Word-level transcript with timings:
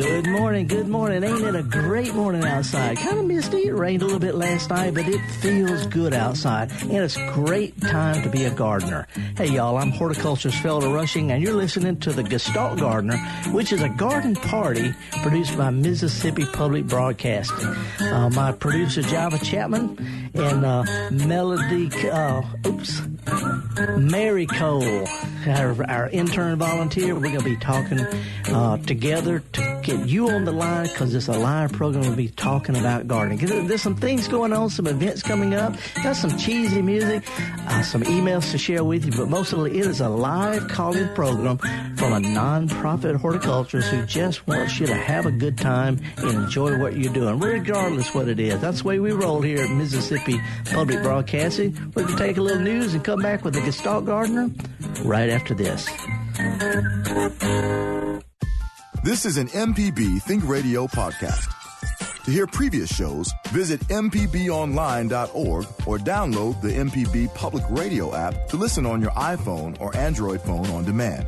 Good 0.00 0.28
morning, 0.28 0.68
good 0.68 0.86
morning. 0.86 1.24
Ain't 1.24 1.42
it 1.42 1.56
a 1.56 1.62
great 1.62 2.14
morning 2.14 2.44
outside? 2.44 2.98
Kind 2.98 3.18
of 3.18 3.24
misty. 3.24 3.66
It 3.66 3.74
rained 3.74 4.02
a 4.02 4.04
little 4.04 4.20
bit 4.20 4.36
last 4.36 4.70
night, 4.70 4.94
but 4.94 5.08
it 5.08 5.20
feels 5.40 5.86
good 5.86 6.14
outside. 6.14 6.70
And 6.82 6.98
it's 6.98 7.16
a 7.16 7.32
great 7.32 7.80
time 7.80 8.22
to 8.22 8.28
be 8.28 8.44
a 8.44 8.50
gardener. 8.50 9.08
Hey, 9.36 9.48
y'all, 9.48 9.76
I'm 9.76 9.90
horticulturist 9.90 10.62
Felder 10.62 10.94
Rushing, 10.94 11.32
and 11.32 11.42
you're 11.42 11.54
listening 11.54 11.98
to 12.00 12.12
the 12.12 12.22
Gestalt 12.22 12.78
Gardener, 12.78 13.16
which 13.50 13.72
is 13.72 13.82
a 13.82 13.88
garden 13.88 14.36
party 14.36 14.94
produced 15.22 15.58
by 15.58 15.70
Mississippi 15.70 16.44
Public 16.44 16.86
Broadcasting. 16.86 17.74
Uh, 18.00 18.30
my 18.30 18.52
producer, 18.52 19.02
Java 19.02 19.38
Chapman, 19.44 20.30
and 20.34 20.64
uh, 20.64 20.84
Melody, 21.10 21.90
uh, 22.08 22.42
oops, 22.68 23.02
Mary 23.98 24.46
Cole, 24.46 25.06
our, 25.46 25.84
our 25.88 26.08
intern 26.10 26.58
volunteer. 26.58 27.14
We're 27.14 27.20
going 27.20 27.38
to 27.38 27.44
be 27.44 27.56
talking 27.56 28.00
uh, 28.00 28.78
together 28.78 29.42
to 29.52 29.80
get 29.84 30.06
you 30.06 30.30
on 30.30 30.44
the 30.44 30.52
line 30.52 30.88
because 30.88 31.14
it's 31.14 31.28
a 31.28 31.38
live 31.38 31.72
program. 31.72 32.02
We'll 32.02 32.16
be 32.16 32.28
talking 32.28 32.76
about 32.76 33.06
gardening. 33.06 33.66
There's 33.66 33.82
some 33.82 33.94
things 33.96 34.28
going 34.28 34.52
on, 34.52 34.70
some 34.70 34.86
events 34.86 35.22
coming 35.22 35.54
up, 35.54 35.76
got 36.02 36.16
some 36.16 36.36
cheesy 36.36 36.82
music, 36.82 37.24
uh, 37.66 37.82
some 37.82 38.02
emails 38.02 38.50
to 38.52 38.58
share 38.58 38.84
with 38.84 39.04
you, 39.04 39.12
but 39.12 39.28
mostly 39.28 39.78
it 39.78 39.86
is 39.86 40.00
a 40.00 40.08
live 40.08 40.68
call-in 40.68 41.14
program 41.14 41.58
from 41.96 42.12
a 42.12 42.20
nonprofit 42.20 43.16
horticulturist 43.16 43.88
who 43.88 44.04
just 44.06 44.46
wants 44.46 44.78
you 44.80 44.86
to 44.86 44.94
have 44.94 45.26
a 45.26 45.30
good 45.30 45.56
time 45.56 46.00
and 46.16 46.44
enjoy 46.44 46.78
what 46.78 46.96
you're 46.96 47.12
doing, 47.12 47.38
regardless 47.38 48.14
what 48.14 48.28
it 48.28 48.40
is. 48.40 48.60
That's 48.60 48.82
the 48.82 48.88
way 48.88 48.98
we 48.98 49.12
roll 49.12 49.40
here 49.40 49.58
at 49.58 49.70
Mississippi 49.70 50.40
Public 50.66 51.02
Broadcasting. 51.02 51.92
We 51.94 52.04
can 52.04 52.16
take 52.16 52.36
a 52.36 52.42
little 52.42 52.62
news 52.62 52.94
and 52.94 53.04
come 53.04 53.17
back 53.22 53.44
with 53.44 53.54
the 53.54 53.60
Gestalt 53.60 54.04
Gardener 54.04 54.50
right 55.04 55.30
after 55.30 55.54
this. 55.54 55.86
This 59.04 59.24
is 59.24 59.36
an 59.36 59.48
MPB 59.48 60.22
Think 60.22 60.46
Radio 60.48 60.86
podcast. 60.86 61.54
To 62.24 62.30
hear 62.30 62.46
previous 62.46 62.94
shows, 62.94 63.32
visit 63.48 63.80
MPBOnline.org 63.88 65.64
or 65.86 65.98
download 65.98 66.60
the 66.60 66.68
MPB 66.68 67.34
Public 67.34 67.64
Radio 67.70 68.14
app 68.14 68.48
to 68.48 68.56
listen 68.56 68.84
on 68.84 69.00
your 69.00 69.12
iPhone 69.12 69.80
or 69.80 69.96
Android 69.96 70.42
phone 70.42 70.66
on 70.66 70.84
demand. 70.84 71.26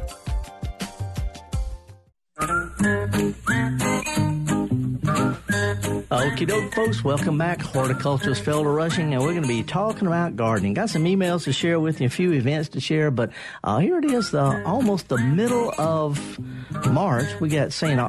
Okie 6.11 6.45
doke, 6.45 6.75
folks. 6.75 7.05
Welcome 7.05 7.39
back. 7.39 7.61
Horticulturist 7.63 8.43
Felder 8.43 8.75
Rushing, 8.75 9.15
and 9.15 9.23
we're 9.23 9.31
going 9.31 9.43
to 9.43 9.49
be 9.49 9.63
talking 9.63 10.09
about 10.09 10.35
gardening. 10.35 10.75
Got 10.75 10.91
some 10.91 11.05
emails 11.05 11.45
to 11.45 11.53
share 11.53 11.79
with 11.79 12.01
you, 12.01 12.09
a 12.09 12.11
few 12.11 12.33
events 12.33 12.71
to 12.71 12.81
share, 12.81 13.13
but 13.13 13.31
uh, 13.63 13.79
here 13.79 13.97
it 13.97 14.05
is, 14.07 14.35
uh, 14.35 14.61
almost 14.67 15.07
the 15.07 15.19
middle 15.19 15.73
of 15.79 16.37
March. 16.91 17.29
We 17.41 17.49
got 17.49 17.73
St. 17.73 18.01
Uh, 18.01 18.09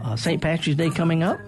uh 0.00 0.14
St. 0.14 0.40
Patrick's 0.40 0.76
Day 0.76 0.90
coming 0.90 1.24
up 1.24 1.40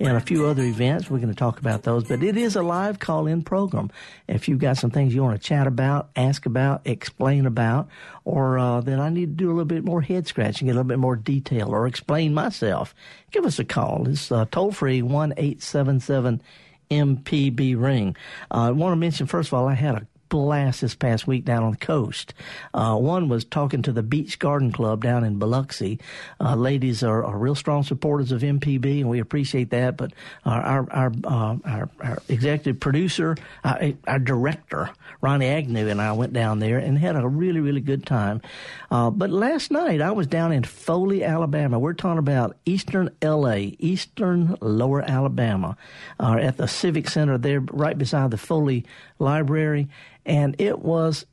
and 0.00 0.16
a 0.16 0.20
few 0.20 0.46
other 0.46 0.62
events. 0.62 1.10
We're 1.10 1.18
going 1.18 1.28
to 1.28 1.34
talk 1.34 1.58
about 1.58 1.82
those, 1.82 2.04
but 2.04 2.22
it 2.22 2.36
is 2.36 2.56
a 2.56 2.62
live 2.62 2.98
call 2.98 3.26
in 3.26 3.42
program. 3.42 3.90
If 4.28 4.48
you've 4.48 4.60
got 4.60 4.76
some 4.76 4.90
things 4.90 5.14
you 5.14 5.22
want 5.22 5.40
to 5.40 5.46
chat 5.46 5.66
about, 5.66 6.10
ask 6.14 6.46
about, 6.46 6.82
explain 6.84 7.46
about, 7.46 7.88
or 8.24 8.58
uh, 8.58 8.80
that 8.82 9.00
I 9.00 9.08
need 9.08 9.26
to 9.26 9.44
do 9.44 9.48
a 9.48 9.52
little 9.52 9.64
bit 9.64 9.84
more 9.84 10.00
head 10.00 10.26
scratching, 10.26 10.66
get 10.66 10.72
a 10.72 10.74
little 10.74 10.88
bit 10.88 10.98
more 10.98 11.16
detail, 11.16 11.74
or 11.74 11.86
explain 11.86 12.34
myself, 12.34 12.94
give 13.30 13.44
us 13.44 13.58
a 13.58 13.64
call. 13.64 14.08
It's 14.08 14.30
uh, 14.30 14.46
toll 14.50 14.72
free 14.72 15.02
one 15.02 15.34
eight 15.36 15.62
seven 15.62 16.00
seven 16.00 16.42
MPB 16.90 17.80
ring. 17.80 18.16
Uh, 18.50 18.68
I 18.68 18.70
want 18.70 18.92
to 18.92 18.96
mention 18.96 19.26
first 19.26 19.48
of 19.48 19.54
all, 19.54 19.68
I 19.68 19.74
had 19.74 19.94
a 19.94 20.06
blast 20.28 20.80
this 20.80 20.94
past 20.94 21.26
week 21.26 21.44
down 21.44 21.62
on 21.62 21.72
the 21.72 21.78
coast. 21.78 22.34
Uh, 22.74 22.96
one 22.96 23.28
was 23.28 23.44
talking 23.44 23.82
to 23.82 23.92
the 23.92 24.02
Beach 24.02 24.38
Garden 24.38 24.72
Club 24.72 25.02
down 25.02 25.24
in 25.24 25.38
Biloxi. 25.38 25.98
Uh, 26.40 26.54
ladies 26.54 27.02
are, 27.02 27.24
are, 27.24 27.38
real 27.38 27.54
strong 27.54 27.82
supporters 27.82 28.32
of 28.32 28.42
MPB, 28.42 29.00
and 29.00 29.08
we 29.08 29.20
appreciate 29.20 29.70
that. 29.70 29.96
But 29.96 30.12
our 30.44 30.60
our 30.62 30.88
our, 30.90 31.12
uh, 31.24 31.56
our, 31.64 31.90
our, 32.00 32.18
executive 32.28 32.80
producer, 32.80 33.36
uh, 33.64 33.92
our 34.06 34.18
director, 34.18 34.90
Ronnie 35.20 35.46
Agnew, 35.46 35.88
and 35.88 36.00
I 36.00 36.12
went 36.12 36.32
down 36.32 36.58
there 36.58 36.78
and 36.78 36.98
had 36.98 37.16
a 37.16 37.26
really 37.26 37.60
really 37.60 37.80
good 37.80 38.04
time. 38.06 38.42
Uh, 38.90 39.10
but 39.10 39.30
last 39.30 39.70
night 39.70 40.00
I 40.00 40.12
was 40.12 40.26
down 40.26 40.52
in 40.52 40.64
Foley, 40.64 41.24
Alabama. 41.24 41.78
We're 41.78 41.92
talking 41.92 42.18
about 42.18 42.56
Eastern 42.64 43.10
LA, 43.22 43.72
Eastern 43.78 44.56
Lower 44.60 45.02
Alabama, 45.02 45.76
uh, 46.20 46.36
at 46.40 46.56
the 46.56 46.66
Civic 46.66 47.08
Center 47.08 47.38
there, 47.38 47.60
right 47.60 47.96
beside 47.96 48.30
the 48.30 48.38
Foley 48.38 48.84
Library 49.18 49.88
and 50.24 50.56
it 50.58 50.78
was 50.78 51.26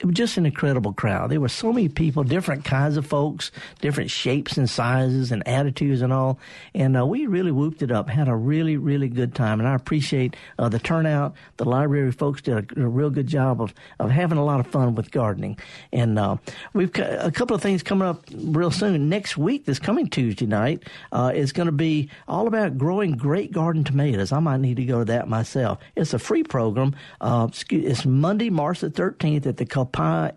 it 0.00 0.06
was 0.06 0.14
just 0.14 0.38
an 0.38 0.46
incredible 0.46 0.94
crowd. 0.94 1.30
There 1.30 1.40
were 1.40 1.50
so 1.50 1.74
many 1.74 1.90
people, 1.90 2.24
different 2.24 2.64
kinds 2.64 2.96
of 2.96 3.06
folks, 3.06 3.50
different 3.82 4.10
shapes 4.10 4.56
and 4.56 4.68
sizes 4.68 5.30
and 5.30 5.46
attitudes 5.46 6.00
and 6.00 6.10
all. 6.10 6.38
And 6.74 6.96
uh, 6.96 7.04
we 7.04 7.26
really 7.26 7.52
whooped 7.52 7.82
it 7.82 7.92
up, 7.92 8.08
had 8.08 8.26
a 8.26 8.34
really, 8.34 8.78
really 8.78 9.08
good 9.08 9.34
time. 9.34 9.60
And 9.60 9.68
I 9.68 9.74
appreciate 9.74 10.36
uh, 10.58 10.70
the 10.70 10.78
turnout. 10.78 11.34
The 11.58 11.66
library 11.66 12.12
folks 12.12 12.40
did 12.40 12.72
a, 12.78 12.82
a, 12.82 12.88
real 12.88 13.10
good 13.10 13.26
job 13.26 13.60
of, 13.60 13.74
of 13.98 14.10
having 14.10 14.38
a 14.38 14.44
lot 14.44 14.58
of 14.58 14.66
fun 14.68 14.94
with 14.94 15.10
gardening. 15.10 15.58
And 15.92 16.18
uh, 16.18 16.38
we've 16.72 16.92
got 16.92 17.26
a 17.26 17.30
couple 17.30 17.54
of 17.54 17.60
things 17.60 17.82
coming 17.82 18.08
up 18.08 18.24
real 18.32 18.70
soon. 18.70 19.10
Next 19.10 19.36
week, 19.36 19.66
this 19.66 19.78
coming 19.78 20.08
Tuesday 20.08 20.46
night, 20.46 20.82
uh, 21.12 21.32
is 21.34 21.52
going 21.52 21.66
to 21.66 21.72
be 21.72 22.08
all 22.26 22.46
about 22.46 22.78
growing 22.78 23.12
great 23.12 23.52
garden 23.52 23.84
tomatoes. 23.84 24.32
I 24.32 24.40
might 24.40 24.60
need 24.60 24.78
to 24.78 24.84
go 24.86 25.00
to 25.00 25.04
that 25.06 25.28
myself. 25.28 25.78
It's 25.94 26.14
a 26.14 26.18
free 26.18 26.42
program. 26.42 26.96
Uh, 27.20 27.48
it's 27.68 28.06
Monday, 28.06 28.48
March 28.48 28.80
the 28.80 28.90
13th 28.90 29.44
at 29.44 29.58
the 29.58 29.66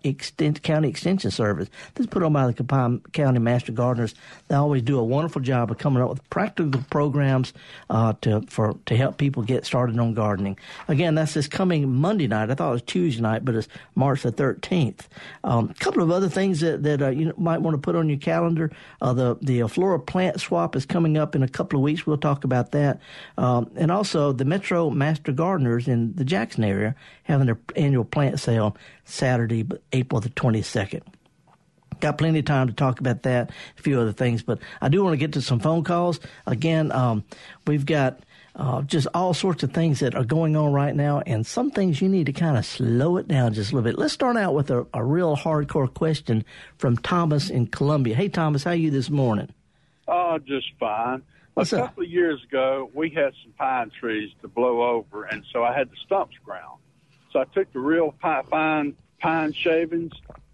Extent, 0.03 0.62
County 0.64 0.90
Extension 0.90 1.31
Service. 1.31 1.69
This 1.96 2.06
is 2.06 2.09
put 2.09 2.24
on 2.24 2.34
by 2.34 2.47
the 2.47 2.53
Copiah 2.53 3.00
County 3.12 3.40
Master 3.40 3.72
Gardeners. 3.72 4.16
They 4.47 4.56
always 4.56 4.81
do 4.81 5.00
a 5.00 5.03
wonderful 5.03 5.41
job 5.41 5.72
of 5.72 5.78
coming 5.78 6.02
up 6.02 6.09
with 6.09 6.30
practical 6.30 6.84
programs 6.90 7.53
uh, 7.90 8.14
to 8.22 8.41
for 8.50 8.75
to 8.86 8.96
help 8.96 9.18
people 9.18 9.44
get 9.44 9.66
started 9.66 10.00
on 10.00 10.14
gardening. 10.14 10.58
Again, 10.88 11.16
that's 11.16 11.34
this 11.34 11.47
coming 11.47 11.90
Monday 11.91 12.28
night. 12.28 12.50
I 12.50 12.56
thought 12.56 12.69
it 12.69 12.74
was 12.74 12.81
Tuesday 12.84 13.22
night, 13.22 13.46
but 13.46 13.56
it's 13.56 13.68
March 13.96 14.24
the 14.24 14.31
13th. 14.31 15.02
A 15.44 15.50
um, 15.50 15.74
couple 15.75 16.03
of 16.03 16.12
other 16.12 16.30
things 16.30 16.59
that, 16.62 16.84
that 16.84 17.02
uh, 17.02 17.09
you 17.09 17.34
might 17.38 17.62
want 17.62 17.75
to 17.75 17.80
put 17.80 17.96
on 17.96 18.09
your 18.09 18.20
calendar. 18.20 18.72
Uh, 19.02 19.14
the 19.14 19.38
the 19.41 19.68
Flora 19.68 20.00
plant 20.00 20.40
swap 20.40 20.75
is 20.75 20.85
coming 20.85 21.18
up 21.18 21.35
in 21.35 21.44
a 21.44 21.47
couple 21.47 21.80
of 21.80 21.84
weeks. 21.84 22.06
We'll 22.06 22.18
talk 22.18 22.44
about 22.44 22.72
that. 22.72 23.00
Um, 23.38 23.70
and 23.75 23.91
also 23.91 24.31
the 24.31 24.46
Metro 24.46 24.90
Master 24.90 25.31
Gardeners 25.31 25.88
in 25.88 26.14
the 26.16 26.25
Jackson 26.25 26.64
area 26.64 26.96
having 27.24 27.47
their 27.47 27.59
annual 27.75 28.03
plant 28.03 28.40
sale 28.40 28.75
Saturday, 29.06 29.66
April 29.91 30.22
the 30.22 30.30
22nd. 30.30 31.02
Got 32.00 32.18
plenty 32.18 32.40
of 32.40 32.46
time 32.46 32.68
to 32.68 32.74
talk 32.74 33.00
about 33.00 33.24
that, 33.24 33.52
a 33.78 33.81
few 33.81 34.00
other 34.00 34.12
things, 34.12 34.44
but 34.44 34.59
I 34.81 34.90
do 34.90 35.03
want 35.03 35.14
to 35.14 35.18
get 35.18 35.34
to 35.34 35.41
some 35.41 35.59
phone 35.59 35.84
calls. 35.84 36.19
Again, 36.46 36.91
um, 36.91 37.24
we've 37.66 37.86
got 37.86 38.19
uh, 38.56 38.81
just 38.81 39.08
all 39.14 39.34
sorts 39.34 39.64
of 39.64 39.72
things 39.72 40.00
that 40.02 40.16
are 40.16 40.24
going 40.24 40.56
on 40.56 40.74
right 40.74 40.96
now, 40.96 41.22
and 41.25 41.46
some 41.46 41.72
things 41.72 42.02
you 42.02 42.09
need 42.09 42.25
to 42.25 42.34
kind 42.34 42.58
of 42.58 42.66
slow 42.66 43.18
it 43.18 43.28
down 43.28 43.53
just 43.53 43.72
a 43.72 43.75
little 43.75 43.90
bit. 43.90 43.97
Let's 43.97 44.14
start 44.14 44.38
out 44.38 44.53
with 44.53 44.69
a, 44.69 44.86
a 44.94 45.03
real 45.03 45.35
hardcore 45.35 45.91
question 45.91 46.44
from 46.78 46.97
Thomas 46.97 47.50
in 47.50 47.68
Columbia. 47.68 48.16
Hey, 48.16 48.30
Thomas, 48.30 48.64
how 48.64 48.72
are 48.72 48.75
you 48.75 48.91
this 48.91 49.09
morning? 49.09 49.50
Oh, 50.08 50.38
just 50.40 50.68
fine. 50.80 51.24
What's 51.53 51.72
a 51.74 51.84
up? 51.84 51.90
couple 51.90 52.03
of 52.03 52.09
years 52.09 52.44
ago, 52.44 52.90
we 52.94 53.09
had 53.09 53.34
some 53.44 53.53
pine 53.58 53.91
trees 54.00 54.31
to 54.41 54.47
blow 54.47 54.84
over, 54.84 55.24
and 55.24 55.44
so 55.52 55.64
I 55.64 55.78
had 55.78 55.90
the 55.90 55.96
stumps 56.06 56.35
ground. 56.44 56.80
So 57.34 57.40
I 57.40 57.46
took 57.46 57.74
the 57.74 57.80
real 57.80 58.14
pine, 58.22 58.44
fine 58.46 58.96
pine 59.20 59.54
shavings, 59.54 60.14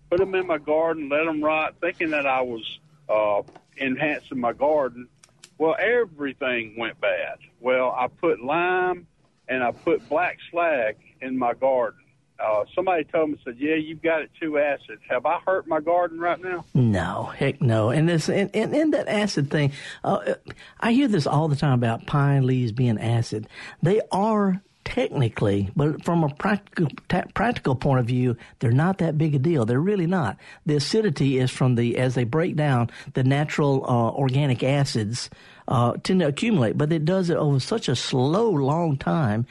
put 0.09 0.19
them 0.19 0.33
in 0.33 0.47
my 0.47 0.57
garden, 0.57 1.09
let 1.09 1.25
them 1.25 1.43
rot, 1.43 1.75
thinking 1.81 2.11
that 2.11 2.25
I 2.25 2.41
was 2.41 2.79
uh, 3.09 3.41
enhancing 3.77 4.39
my 4.39 4.53
garden. 4.53 5.09
Well, 5.57 5.75
everything 5.77 6.75
went 6.77 7.01
bad. 7.01 7.39
Well, 7.59 7.91
I 7.91 8.07
put 8.07 8.41
lime 8.41 9.07
and 9.49 9.61
I 9.61 9.71
put 9.71 10.07
black 10.07 10.37
slag 10.49 10.95
in 11.21 11.37
my 11.37 11.53
garden. 11.53 11.99
Uh, 12.39 12.63
somebody 12.73 13.03
told 13.03 13.31
me 13.31 13.37
said, 13.43 13.57
"Yeah, 13.59 13.75
you've 13.75 14.01
got 14.01 14.21
it 14.21 14.31
too 14.39 14.57
acid." 14.57 14.99
Have 15.09 15.25
I 15.25 15.39
hurt 15.39 15.67
my 15.67 15.81
garden 15.81 16.21
right 16.21 16.41
now? 16.41 16.63
No, 16.73 17.25
heck 17.25 17.61
no. 17.61 17.89
And 17.89 18.07
this 18.07 18.29
and, 18.29 18.49
and, 18.53 18.73
and 18.73 18.93
that 18.93 19.09
acid 19.09 19.51
thing, 19.51 19.73
uh, 20.05 20.35
I 20.79 20.93
hear 20.93 21.09
this 21.09 21.27
all 21.27 21.49
the 21.49 21.57
time 21.57 21.73
about 21.73 22.05
pine 22.05 22.47
leaves 22.47 22.71
being 22.71 22.97
acid. 22.97 23.49
They 23.83 23.99
are 24.09 24.61
technically, 24.89 25.69
but 25.75 26.03
from 26.03 26.23
a 26.23 26.29
practical 26.33 26.87
practical 27.35 27.75
point 27.75 27.99
of 27.99 28.07
view, 28.07 28.35
they're 28.59 28.71
not 28.71 28.97
that 28.97 29.17
big 29.17 29.35
a 29.35 29.39
deal. 29.39 29.65
They're 29.65 29.79
really 29.79 30.07
not. 30.07 30.37
The 30.65 30.75
acidity 30.75 31.37
is 31.37 31.51
from 31.51 31.75
the 31.75 31.97
as 31.97 32.15
they 32.15 32.23
break 32.23 32.55
down 32.55 32.89
the 33.13 33.23
natural 33.23 33.85
uh, 33.85 34.11
organic 34.11 34.63
acids 34.63 35.29
uh, 35.67 35.93
tend 36.03 36.21
to 36.21 36.27
accumulate, 36.27 36.77
but 36.77 36.91
it 36.91 37.05
does 37.05 37.29
it 37.29 37.37
over 37.37 37.59
such 37.59 37.87
a 37.87 37.95
slow, 37.95 38.49
long 38.49 38.97
time. 38.97 39.45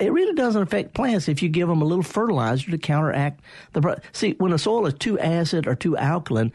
It 0.00 0.12
really 0.12 0.34
doesn't 0.34 0.62
affect 0.62 0.94
plants 0.94 1.28
if 1.28 1.42
you 1.42 1.48
give 1.50 1.68
them 1.68 1.82
a 1.82 1.84
little 1.84 2.04
fertilizer 2.04 2.70
to 2.70 2.78
counteract 2.78 3.40
the. 3.74 4.00
See, 4.12 4.32
when 4.38 4.52
a 4.52 4.58
soil 4.58 4.86
is 4.86 4.94
too 4.94 5.18
acid 5.18 5.66
or 5.66 5.74
too 5.74 5.98
alkaline, 5.98 6.52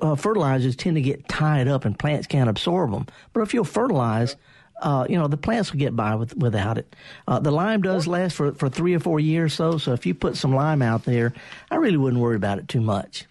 uh, 0.00 0.14
fertilizers 0.14 0.76
tend 0.76 0.96
to 0.96 1.02
get 1.02 1.26
tied 1.28 1.68
up 1.68 1.86
and 1.86 1.98
plants 1.98 2.26
can't 2.26 2.50
absorb 2.50 2.90
them. 2.90 3.06
But 3.32 3.42
if 3.42 3.54
you'll 3.54 3.64
fertilize, 3.64 4.36
uh, 4.82 5.06
you 5.08 5.16
know, 5.16 5.28
the 5.28 5.36
plants 5.36 5.72
will 5.72 5.78
get 5.78 5.94
by 5.96 6.14
with, 6.16 6.36
without 6.36 6.76
it. 6.78 6.94
Uh, 7.26 7.38
the 7.38 7.50
lime 7.50 7.80
does 7.82 8.06
last 8.06 8.34
for, 8.36 8.52
for 8.52 8.68
three 8.68 8.94
or 8.94 9.00
four 9.00 9.20
years 9.20 9.54
or 9.54 9.72
so, 9.72 9.78
so 9.78 9.92
if 9.92 10.04
you 10.04 10.14
put 10.14 10.36
some 10.36 10.54
lime 10.54 10.82
out 10.82 11.04
there, 11.04 11.32
I 11.70 11.76
really 11.76 11.96
wouldn't 11.96 12.20
worry 12.20 12.36
about 12.36 12.58
it 12.58 12.68
too 12.68 12.80
much. 12.80 13.24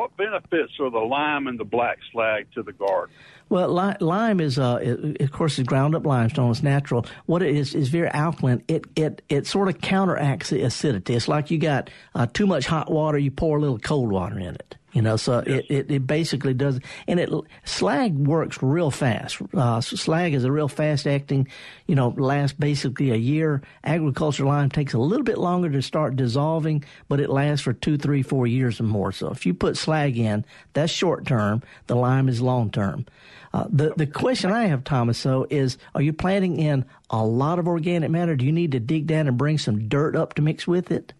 what 0.00 0.16
benefits 0.16 0.72
are 0.80 0.90
the 0.90 0.98
lime 0.98 1.46
and 1.46 1.60
the 1.60 1.64
black 1.64 1.98
slag 2.10 2.46
to 2.54 2.62
the 2.62 2.72
garden? 2.72 3.14
Well, 3.50 3.68
li- 3.74 3.96
lime 4.00 4.40
is, 4.40 4.58
uh, 4.58 4.78
it, 4.80 5.20
of 5.20 5.32
course, 5.32 5.58
it's 5.58 5.68
ground 5.68 5.94
up 5.94 6.06
limestone. 6.06 6.50
It's 6.52 6.62
natural. 6.62 7.04
What 7.26 7.42
it 7.42 7.54
is 7.54 7.74
is 7.74 7.88
very 7.88 8.08
alkaline. 8.08 8.62
It 8.68 8.84
it 8.94 9.22
it 9.28 9.46
sort 9.46 9.68
of 9.68 9.80
counteracts 9.80 10.50
the 10.50 10.62
acidity. 10.62 11.14
It's 11.14 11.26
like 11.28 11.50
you 11.50 11.58
got 11.58 11.90
uh, 12.14 12.26
too 12.32 12.46
much 12.46 12.66
hot 12.66 12.90
water, 12.90 13.18
you 13.18 13.30
pour 13.30 13.58
a 13.58 13.60
little 13.60 13.78
cold 13.78 14.10
water 14.10 14.38
in 14.38 14.54
it. 14.54 14.76
You 14.92 15.02
know, 15.02 15.16
so 15.16 15.42
yes. 15.46 15.46
it, 15.46 15.66
it, 15.68 15.90
it, 15.90 16.06
basically 16.06 16.52
does, 16.52 16.80
and 17.06 17.20
it 17.20 17.30
slag 17.64 18.16
works 18.16 18.60
real 18.60 18.90
fast. 18.90 19.38
Uh, 19.54 19.80
slag 19.80 20.34
is 20.34 20.42
a 20.42 20.50
real 20.50 20.66
fast 20.66 21.06
acting, 21.06 21.46
you 21.86 21.94
know, 21.94 22.08
lasts 22.16 22.56
basically 22.58 23.12
a 23.12 23.16
year. 23.16 23.62
Agriculture 23.84 24.44
lime 24.44 24.68
takes 24.68 24.92
a 24.92 24.98
little 24.98 25.22
bit 25.22 25.38
longer 25.38 25.70
to 25.70 25.80
start 25.80 26.16
dissolving, 26.16 26.84
but 27.08 27.20
it 27.20 27.30
lasts 27.30 27.62
for 27.62 27.72
two, 27.72 27.98
three, 27.98 28.22
four 28.22 28.48
years 28.48 28.80
or 28.80 28.84
more. 28.84 29.12
So 29.12 29.30
if 29.30 29.46
you 29.46 29.54
put 29.54 29.76
slag 29.76 30.18
in, 30.18 30.44
that's 30.72 30.92
short 30.92 31.24
term. 31.24 31.62
The 31.86 31.94
lime 31.94 32.28
is 32.28 32.40
long 32.40 32.70
term. 32.70 33.06
Uh, 33.52 33.66
the 33.68 33.92
the 33.96 34.06
question 34.06 34.50
I 34.50 34.66
have, 34.66 34.82
Thomas, 34.82 35.22
though, 35.22 35.46
is: 35.50 35.78
Are 35.94 36.02
you 36.02 36.12
planting 36.12 36.58
in 36.58 36.84
a 37.10 37.24
lot 37.24 37.60
of 37.60 37.68
organic 37.68 38.10
matter? 38.10 38.34
Do 38.34 38.44
you 38.44 38.52
need 38.52 38.72
to 38.72 38.80
dig 38.80 39.06
down 39.06 39.28
and 39.28 39.38
bring 39.38 39.58
some 39.58 39.88
dirt 39.88 40.16
up 40.16 40.34
to 40.34 40.42
mix 40.42 40.66
with 40.66 40.90
it? 40.90 41.12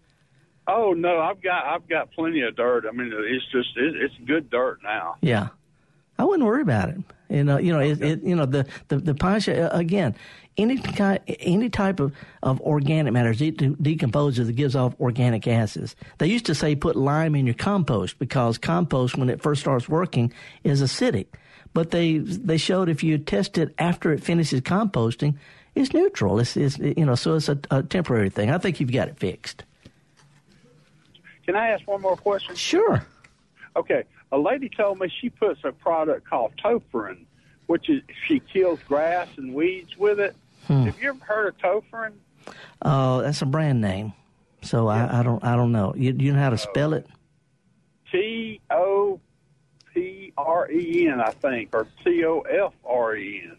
Oh 0.73 0.93
no, 0.93 1.19
I've 1.19 1.41
got 1.41 1.65
I've 1.65 1.87
got 1.89 2.11
plenty 2.11 2.41
of 2.41 2.55
dirt. 2.55 2.85
I 2.87 2.91
mean, 2.91 3.11
it's 3.13 3.45
just 3.51 3.75
it, 3.75 3.95
it's 3.95 4.13
good 4.25 4.49
dirt 4.49 4.79
now. 4.83 5.17
Yeah, 5.21 5.49
I 6.17 6.23
wouldn't 6.23 6.45
worry 6.47 6.61
about 6.61 6.89
it. 6.89 6.99
And 7.29 7.49
uh, 7.49 7.57
you 7.57 7.73
know, 7.73 7.79
it, 7.79 8.01
it, 8.01 8.23
you 8.23 8.35
know 8.35 8.45
the 8.45 8.65
the 8.87 8.97
the 8.97 9.13
pine 9.13 9.41
uh, 9.49 9.69
again. 9.73 10.15
Any 10.57 10.77
kind, 10.77 11.19
any 11.39 11.69
type 11.69 12.01
of, 12.01 12.13
of 12.43 12.59
organic 12.61 13.13
matter 13.13 13.33
de- 13.33 13.51
decomposes 13.51 14.47
that 14.47 14.53
gives 14.53 14.75
off 14.75 14.93
organic 14.99 15.47
acids. 15.47 15.95
They 16.17 16.27
used 16.27 16.45
to 16.47 16.55
say 16.55 16.75
put 16.75 16.97
lime 16.97 17.35
in 17.35 17.45
your 17.45 17.55
compost 17.55 18.19
because 18.19 18.57
compost, 18.57 19.17
when 19.17 19.29
it 19.29 19.41
first 19.41 19.61
starts 19.61 19.87
working, 19.87 20.33
is 20.65 20.81
acidic. 20.81 21.27
But 21.73 21.91
they 21.91 22.17
they 22.17 22.57
showed 22.57 22.89
if 22.89 23.01
you 23.01 23.17
test 23.17 23.57
it 23.57 23.73
after 23.77 24.11
it 24.11 24.21
finishes 24.21 24.59
composting, 24.61 25.37
it's 25.73 25.93
neutral. 25.93 26.39
It's, 26.39 26.57
it's 26.57 26.77
you 26.77 27.05
know 27.05 27.15
so 27.15 27.35
it's 27.35 27.49
a, 27.49 27.57
a 27.71 27.83
temporary 27.83 28.29
thing. 28.29 28.51
I 28.51 28.57
think 28.57 28.79
you've 28.79 28.91
got 28.91 29.07
it 29.07 29.19
fixed. 29.19 29.63
Can 31.45 31.55
I 31.55 31.69
ask 31.69 31.87
one 31.87 32.01
more 32.01 32.17
question? 32.17 32.55
Sure. 32.55 33.05
Okay. 33.75 34.03
A 34.31 34.37
lady 34.37 34.69
told 34.69 34.99
me 34.99 35.11
she 35.21 35.29
puts 35.29 35.61
a 35.63 35.71
product 35.71 36.27
called 36.27 36.53
Topherin, 36.63 37.25
which 37.67 37.89
is 37.89 38.01
she 38.27 38.39
kills 38.39 38.79
grass 38.87 39.27
and 39.37 39.53
weeds 39.53 39.97
with 39.97 40.19
it. 40.19 40.35
Hmm. 40.67 40.83
Have 40.83 41.01
you 41.01 41.09
ever 41.09 41.25
heard 41.25 41.47
of 41.47 41.57
Topherin? 41.57 42.13
Oh, 42.81 43.19
uh, 43.19 43.21
that's 43.21 43.41
a 43.41 43.45
brand 43.45 43.81
name. 43.81 44.13
So 44.61 44.89
yeah. 44.89 45.07
I, 45.07 45.19
I, 45.19 45.23
don't 45.23 45.43
I 45.43 45.55
don't 45.55 45.71
know. 45.71 45.93
You, 45.95 46.15
you 46.17 46.33
know 46.33 46.39
how 46.39 46.51
to 46.51 46.57
spell 46.57 46.93
it? 46.93 47.07
T 48.11 48.59
O 48.69 49.19
P 49.93 50.33
R 50.37 50.71
E 50.71 51.07
N, 51.07 51.19
I 51.19 51.31
think, 51.31 51.69
or 51.73 51.87
T 52.03 52.23
O 52.25 52.41
F 52.41 52.73
R 52.85 53.15
E 53.15 53.41
N. 53.43 53.57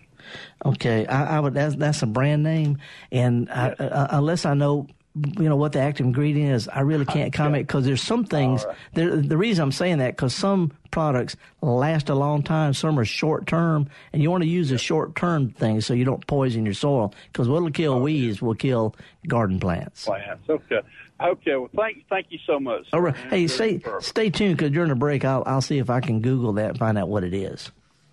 Okay, 0.64 1.06
I, 1.06 1.36
I, 1.36 1.40
would. 1.40 1.54
That's 1.54 1.74
that's 1.74 2.02
a 2.02 2.06
brand 2.06 2.42
name, 2.44 2.78
and 3.10 3.50
I, 3.50 3.70
uh, 3.70 4.06
unless 4.10 4.44
I 4.44 4.54
know 4.54 4.86
you 5.14 5.48
know 5.48 5.56
what 5.56 5.72
the 5.72 5.80
active 5.80 6.06
ingredient 6.06 6.52
is. 6.52 6.68
I 6.68 6.80
really 6.80 7.04
can't 7.04 7.32
comment 7.34 7.66
because 7.66 7.84
there's 7.84 8.02
some 8.02 8.24
things. 8.24 8.64
Right. 8.64 8.76
There, 8.94 9.16
the 9.16 9.36
reason 9.36 9.62
I'm 9.62 9.72
saying 9.72 9.98
that 9.98 10.16
because 10.16 10.34
some 10.34 10.72
products 10.90 11.36
last 11.60 12.08
a 12.08 12.14
long 12.14 12.42
time, 12.42 12.72
some 12.74 12.98
are 12.98 13.04
short 13.04 13.46
term, 13.46 13.88
and 14.12 14.22
you 14.22 14.30
want 14.30 14.42
to 14.42 14.48
use 14.48 14.70
a 14.70 14.78
short 14.78 15.14
term 15.14 15.50
thing 15.50 15.80
so 15.80 15.94
you 15.94 16.04
don't 16.04 16.26
poison 16.26 16.64
your 16.64 16.74
soil. 16.74 17.14
Because 17.32 17.48
what'll 17.48 17.70
kill 17.70 17.92
oh, 17.92 17.96
okay. 17.96 18.04
weeds 18.04 18.40
will 18.40 18.54
kill 18.54 18.94
garden 19.28 19.60
plants. 19.60 20.04
Plants. 20.04 20.48
Okay. 20.48 20.80
Okay. 21.20 21.56
Well, 21.56 21.70
thank 21.76 22.08
thank 22.08 22.26
you 22.30 22.38
so 22.46 22.58
much. 22.58 22.86
All 22.92 23.00
right. 23.00 23.16
Hey, 23.16 23.46
stay 23.46 23.82
stay 24.00 24.30
tuned 24.30 24.56
because 24.56 24.72
during 24.72 24.88
the 24.88 24.94
break, 24.94 25.24
I'll 25.24 25.42
I'll 25.46 25.60
see 25.60 25.78
if 25.78 25.90
I 25.90 26.00
can 26.00 26.20
Google 26.20 26.54
that 26.54 26.70
and 26.70 26.78
find 26.78 26.96
out 26.96 27.08
what 27.08 27.22
it 27.22 27.34
is. 27.34 27.70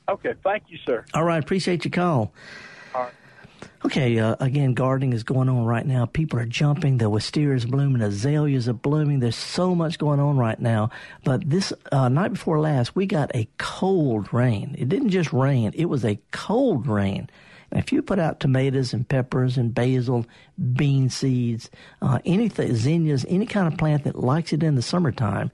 Okay. 0.10 0.34
Thank 0.44 0.64
you, 0.68 0.78
sir. 0.86 1.06
All 1.14 1.24
right. 1.24 1.42
Appreciate 1.42 1.86
your 1.86 1.92
call. 1.92 2.34
All 2.94 3.04
right. 3.04 3.14
Okay, 3.86 4.20
uh, 4.20 4.36
again, 4.42 4.74
gardening 4.74 5.14
is 5.14 5.24
going 5.24 5.48
on 5.48 5.64
right 5.64 5.86
now. 5.86 6.06
People 6.06 6.38
are 6.38 6.46
jumping. 6.46 6.98
The 6.98 7.10
wisteria 7.10 7.56
is 7.56 7.66
blooming. 7.66 8.02
Azaleas 8.02 8.68
are 8.68 8.74
blooming. 8.74 9.20
There's 9.20 9.38
so 9.38 9.74
much 9.74 9.98
going 9.98 10.20
on 10.20 10.38
right 10.38 10.60
now. 10.60 10.90
But 11.24 11.50
this 11.50 11.72
uh, 11.94 12.10
night 12.10 12.34
before 12.34 12.60
last, 12.60 12.94
we 12.94 13.06
got 13.06 13.34
a 13.34 13.48
cold 13.58 14.34
rain. 14.34 14.76
It 14.78 14.90
didn't 14.90 15.12
just 15.12 15.32
rain; 15.32 15.72
it 15.76 15.86
was 15.86 16.04
a 16.04 16.20
cold 16.32 16.88
rain. 16.88 17.30
And 17.72 17.80
if 17.80 17.94
you 17.94 18.02
put 18.02 18.20
out 18.20 18.42
tomatoes 18.42 18.94
and 18.94 19.08
peppers 19.08 19.58
and 19.58 19.74
basil, 19.74 20.26
bean 20.74 21.10
seeds, 21.10 21.70
uh, 22.02 22.20
anything, 22.26 22.76
zinnias, 22.76 23.26
any 23.30 23.46
kind 23.46 23.72
of 23.72 23.78
plant 23.78 24.04
that 24.04 24.20
likes 24.20 24.52
it 24.52 24.64
in 24.64 24.76
the 24.76 24.82
summertime, 24.82 25.52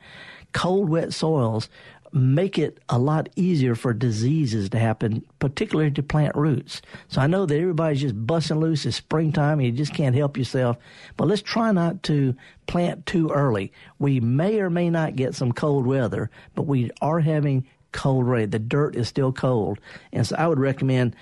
cold, 0.51 0.89
wet 0.89 1.13
soils 1.13 1.69
make 2.15 2.57
it 2.57 2.79
a 2.87 2.97
lot 2.97 3.27
easier 3.35 3.75
for 3.75 3.93
diseases 3.93 4.69
to 4.69 4.79
happen, 4.79 5.21
particularly 5.39 5.91
to 5.91 6.01
plant 6.01 6.33
roots. 6.33 6.81
So 7.09 7.19
I 7.19 7.27
know 7.27 7.45
that 7.45 7.59
everybody's 7.59 8.01
just 8.01 8.25
busting 8.25 8.59
loose. 8.59 8.85
It's 8.85 8.95
springtime 8.95 9.59
and 9.59 9.67
you 9.67 9.73
just 9.73 9.93
can't 9.93 10.15
help 10.15 10.37
yourself. 10.37 10.77
But 11.17 11.27
let's 11.27 11.41
try 11.41 11.73
not 11.73 12.03
to 12.03 12.33
plant 12.67 13.05
too 13.05 13.29
early. 13.31 13.73
We 13.99 14.21
may 14.21 14.61
or 14.61 14.69
may 14.69 14.89
not 14.89 15.17
get 15.17 15.35
some 15.35 15.51
cold 15.51 15.85
weather, 15.85 16.29
but 16.55 16.63
we 16.63 16.89
are 17.01 17.19
having 17.19 17.67
cold 17.91 18.25
rain. 18.25 18.49
The 18.49 18.59
dirt 18.59 18.95
is 18.95 19.09
still 19.09 19.33
cold. 19.33 19.79
And 20.13 20.25
so 20.25 20.37
I 20.37 20.47
would 20.47 20.59
recommend, 20.59 21.17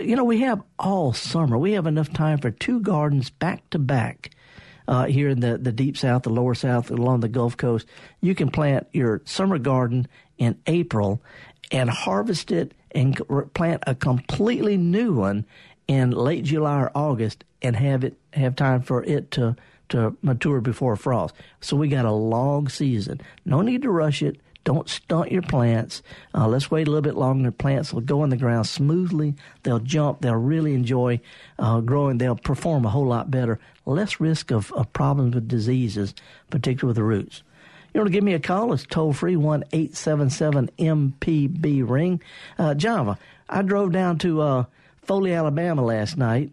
you 0.00 0.14
know, 0.14 0.24
we 0.24 0.40
have 0.42 0.62
all 0.78 1.12
summer. 1.12 1.58
We 1.58 1.72
have 1.72 1.88
enough 1.88 2.12
time 2.12 2.38
for 2.38 2.52
two 2.52 2.80
gardens 2.80 3.30
back 3.30 3.68
to 3.70 3.80
back 3.80 4.30
uh, 4.88 5.06
here 5.06 5.28
in 5.28 5.40
the, 5.40 5.58
the 5.58 5.72
deep 5.72 5.96
south, 5.96 6.22
the 6.22 6.30
lower 6.30 6.54
south, 6.54 6.90
along 6.90 7.20
the 7.20 7.28
Gulf 7.28 7.56
Coast, 7.56 7.86
you 8.20 8.34
can 8.34 8.50
plant 8.50 8.86
your 8.92 9.22
summer 9.24 9.58
garden 9.58 10.06
in 10.38 10.58
April 10.66 11.20
and 11.70 11.90
harvest 11.90 12.50
it 12.50 12.72
and 12.92 13.20
plant 13.54 13.82
a 13.86 13.94
completely 13.94 14.76
new 14.76 15.14
one 15.14 15.44
in 15.88 16.10
late 16.10 16.44
July 16.44 16.80
or 16.80 16.90
August 16.94 17.44
and 17.62 17.76
have 17.76 18.04
it 18.04 18.16
have 18.32 18.56
time 18.56 18.82
for 18.82 19.02
it 19.04 19.30
to 19.32 19.56
to 19.88 20.16
mature 20.22 20.60
before 20.60 20.96
frost. 20.96 21.34
So 21.60 21.76
we 21.76 21.88
got 21.88 22.04
a 22.04 22.12
long 22.12 22.68
season. 22.68 23.20
No 23.44 23.60
need 23.60 23.82
to 23.82 23.90
rush 23.90 24.22
it. 24.22 24.40
Don't 24.64 24.88
stunt 24.88 25.30
your 25.30 25.42
plants. 25.42 26.02
Uh, 26.34 26.48
let's 26.48 26.72
wait 26.72 26.88
a 26.88 26.90
little 26.90 27.02
bit 27.02 27.14
longer. 27.14 27.52
Plants 27.52 27.92
will 27.92 28.00
go 28.00 28.24
in 28.24 28.30
the 28.30 28.36
ground 28.36 28.66
smoothly. 28.66 29.36
They'll 29.62 29.78
jump. 29.78 30.22
They'll 30.22 30.34
really 30.34 30.74
enjoy 30.74 31.20
uh, 31.56 31.80
growing. 31.82 32.18
They'll 32.18 32.34
perform 32.34 32.84
a 32.84 32.90
whole 32.90 33.06
lot 33.06 33.30
better. 33.30 33.60
Less 33.84 34.18
risk 34.18 34.50
of, 34.50 34.72
of 34.72 34.92
problems 34.92 35.36
with 35.36 35.46
diseases, 35.46 36.16
particularly 36.50 36.88
with 36.88 36.96
the 36.96 37.04
roots. 37.04 37.44
You 37.96 38.00
want 38.00 38.08
to 38.08 38.12
give 38.12 38.24
me 38.24 38.34
a 38.34 38.38
call? 38.38 38.74
It's 38.74 38.84
toll 38.84 39.14
free 39.14 39.36
one 39.36 39.64
eight 39.72 39.96
seven 39.96 40.28
seven 40.28 40.68
MPB 40.78 41.88
ring. 41.88 42.20
Uh, 42.58 42.74
Java, 42.74 43.16
I 43.48 43.62
drove 43.62 43.90
down 43.90 44.18
to 44.18 44.42
uh, 44.42 44.64
Foley, 45.04 45.32
Alabama 45.32 45.82
last 45.82 46.18
night. 46.18 46.50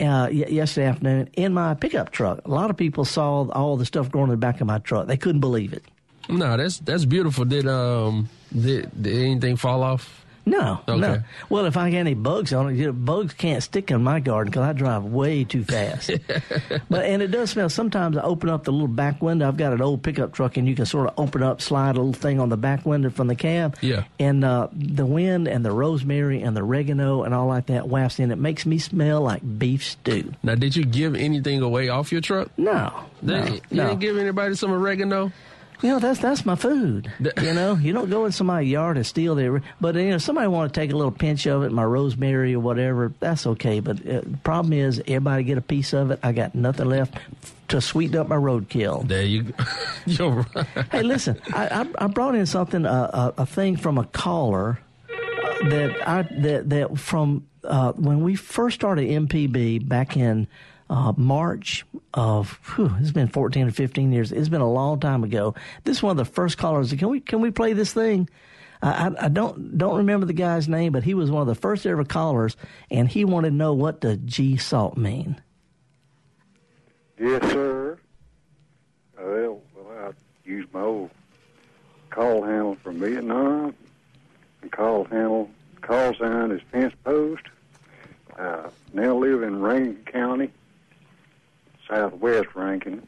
Uh, 0.00 0.28
yesterday 0.30 0.86
afternoon 0.86 1.28
in 1.34 1.52
my 1.52 1.74
pickup 1.74 2.10
truck. 2.10 2.40
A 2.46 2.50
lot 2.50 2.70
of 2.70 2.78
people 2.78 3.04
saw 3.04 3.46
all 3.50 3.76
the 3.76 3.84
stuff 3.84 4.10
growing 4.10 4.28
in 4.28 4.30
the 4.30 4.38
back 4.38 4.62
of 4.62 4.66
my 4.66 4.78
truck. 4.78 5.06
They 5.06 5.18
couldn't 5.18 5.42
believe 5.42 5.74
it. 5.74 5.84
No, 6.30 6.56
that's 6.56 6.78
that's 6.78 7.04
beautiful. 7.04 7.44
Did 7.44 7.66
um 7.68 8.30
did, 8.50 8.90
did 9.02 9.14
anything 9.14 9.56
fall 9.56 9.82
off? 9.82 10.24
No, 10.48 10.80
okay. 10.88 10.98
no. 10.98 11.22
Well, 11.50 11.66
if 11.66 11.76
I 11.76 11.90
get 11.90 11.98
any 11.98 12.14
bugs 12.14 12.52
on 12.54 12.70
it, 12.70 12.76
you 12.76 12.86
know, 12.86 12.92
bugs 12.92 13.34
can't 13.34 13.62
stick 13.62 13.90
in 13.90 14.02
my 14.02 14.20
garden 14.20 14.50
because 14.50 14.62
I 14.62 14.72
drive 14.72 15.04
way 15.04 15.44
too 15.44 15.62
fast. 15.62 16.10
but 16.90 17.04
and 17.04 17.20
it 17.20 17.28
does 17.30 17.50
smell. 17.50 17.68
Sometimes 17.68 18.16
I 18.16 18.22
open 18.22 18.48
up 18.48 18.64
the 18.64 18.72
little 18.72 18.88
back 18.88 19.20
window. 19.20 19.46
I've 19.46 19.58
got 19.58 19.72
an 19.74 19.82
old 19.82 20.02
pickup 20.02 20.32
truck, 20.32 20.56
and 20.56 20.66
you 20.66 20.74
can 20.74 20.86
sort 20.86 21.08
of 21.08 21.14
open 21.18 21.42
up, 21.42 21.60
slide 21.60 21.96
a 21.96 22.00
little 22.00 22.14
thing 22.14 22.40
on 22.40 22.48
the 22.48 22.56
back 22.56 22.86
window 22.86 23.10
from 23.10 23.26
the 23.26 23.36
cab. 23.36 23.76
Yeah. 23.82 24.04
And 24.18 24.44
uh, 24.44 24.68
the 24.72 25.04
wind 25.04 25.48
and 25.48 25.64
the 25.64 25.72
rosemary 25.72 26.42
and 26.42 26.56
the 26.56 26.62
oregano 26.62 27.24
and 27.24 27.34
all 27.34 27.46
like 27.46 27.66
that 27.66 27.88
wafts 27.88 28.18
in. 28.18 28.30
It 28.30 28.38
makes 28.38 28.64
me 28.64 28.78
smell 28.78 29.20
like 29.20 29.42
beef 29.58 29.84
stew. 29.84 30.32
Now, 30.42 30.54
did 30.54 30.76
you 30.76 30.84
give 30.84 31.14
anything 31.14 31.60
away 31.60 31.88
off 31.90 32.10
your 32.10 32.20
truck? 32.20 32.50
No. 32.56 32.92
no 33.20 33.44
you 33.44 33.60
no. 33.70 33.88
didn't 33.88 34.00
give 34.00 34.16
anybody 34.16 34.54
some 34.54 34.72
oregano? 34.72 35.30
You 35.82 35.90
know, 35.90 35.98
that's 35.98 36.20
that's 36.20 36.44
my 36.44 36.56
food. 36.56 37.12
you 37.40 37.54
know, 37.54 37.74
you 37.74 37.92
don't 37.92 38.10
go 38.10 38.24
in 38.24 38.32
somebody's 38.32 38.70
yard 38.70 38.96
and 38.96 39.06
steal 39.06 39.34
their. 39.34 39.62
But 39.80 39.94
you 39.94 40.10
know, 40.10 40.18
somebody 40.18 40.48
want 40.48 40.72
to 40.72 40.80
take 40.80 40.90
a 40.92 40.96
little 40.96 41.12
pinch 41.12 41.46
of 41.46 41.62
it, 41.62 41.72
my 41.72 41.84
rosemary 41.84 42.54
or 42.54 42.60
whatever. 42.60 43.12
That's 43.20 43.46
okay. 43.46 43.80
But 43.80 44.00
uh, 44.00 44.22
the 44.22 44.38
problem 44.42 44.72
is, 44.72 45.00
everybody 45.00 45.44
get 45.44 45.58
a 45.58 45.62
piece 45.62 45.92
of 45.92 46.10
it. 46.10 46.20
I 46.22 46.32
got 46.32 46.54
nothing 46.54 46.88
left 46.88 47.16
to 47.68 47.80
sweeten 47.80 48.16
up 48.16 48.28
my 48.28 48.36
roadkill. 48.36 49.06
There 49.06 49.22
you 49.22 49.42
go. 49.44 49.64
You're 50.06 50.46
right. 50.54 50.66
Hey, 50.90 51.02
listen, 51.02 51.40
I, 51.52 51.82
I, 51.82 52.04
I 52.04 52.06
brought 52.08 52.34
in 52.34 52.46
something, 52.46 52.86
uh, 52.86 53.32
a, 53.38 53.42
a 53.42 53.46
thing 53.46 53.76
from 53.76 53.98
a 53.98 54.04
caller 54.04 54.80
that 55.08 56.08
I 56.08 56.22
that 56.22 56.70
that 56.70 56.98
from 56.98 57.46
uh, 57.64 57.92
when 57.92 58.22
we 58.22 58.36
first 58.36 58.76
started 58.76 59.08
MPB 59.08 59.88
back 59.88 60.16
in 60.16 60.46
uh, 60.90 61.12
March 61.16 61.84
of 62.14 62.58
whew, 62.74 62.94
it's 63.00 63.12
been 63.12 63.28
14 63.28 63.68
or 63.68 63.70
15 63.70 64.12
years. 64.12 64.32
It's 64.32 64.48
been 64.48 64.60
a 64.60 64.70
long 64.70 65.00
time 65.00 65.24
ago. 65.24 65.54
This 65.84 65.98
is 65.98 66.02
one 66.02 66.12
of 66.12 66.16
the 66.16 66.32
first 66.32 66.58
callers. 66.58 66.92
Can 66.92 67.08
we 67.08 67.20
can 67.20 67.40
we 67.40 67.50
play 67.50 67.72
this 67.72 67.92
thing? 67.92 68.28
I, 68.80 69.10
I 69.20 69.28
don't 69.28 69.76
don't 69.76 69.96
remember 69.96 70.26
the 70.26 70.32
guy's 70.32 70.68
name, 70.68 70.92
but 70.92 71.02
he 71.02 71.14
was 71.14 71.30
one 71.30 71.42
of 71.42 71.48
the 71.48 71.54
first 71.54 71.84
ever 71.84 72.04
callers, 72.04 72.56
and 72.90 73.08
he 73.08 73.24
wanted 73.24 73.50
to 73.50 73.56
know 73.56 73.74
what 73.74 74.00
does 74.00 74.18
G 74.24 74.56
salt 74.56 74.96
mean. 74.96 75.40
Yes, 77.18 77.42
sir. 77.50 77.98
Well, 79.18 79.60
well, 79.74 80.08
I 80.08 80.48
use 80.48 80.66
my 80.72 80.82
old 80.82 81.10
call 82.10 82.42
handle 82.44 82.76
from 82.76 83.00
Vietnam. 83.00 83.74
The 84.62 84.68
call 84.68 85.04
handle 85.04 85.50
call 85.80 86.14
sign 86.14 86.52
is 86.52 86.62
fence 86.70 86.94
post. 87.04 87.42
Uh, 88.38 88.70
now 88.92 89.16
live 89.16 89.42
in 89.42 89.60
Rankin 89.60 90.04
County, 90.04 90.50
southwest 91.88 92.54
Rankin, 92.54 93.02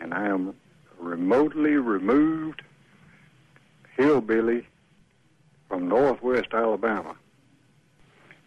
and 0.00 0.14
I 0.14 0.26
am 0.26 0.54
remotely 0.98 1.76
removed 1.76 2.62
hillbilly 3.96 4.66
from 5.68 5.88
northwest 5.88 6.48
Alabama. 6.52 7.14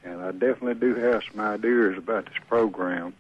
And 0.03 0.21
I 0.21 0.31
definitely 0.31 0.75
do 0.75 0.95
have 0.95 1.23
some 1.31 1.39
ideas 1.55 1.97
about 1.97 2.25
this 2.25 2.35
program. 2.47 3.13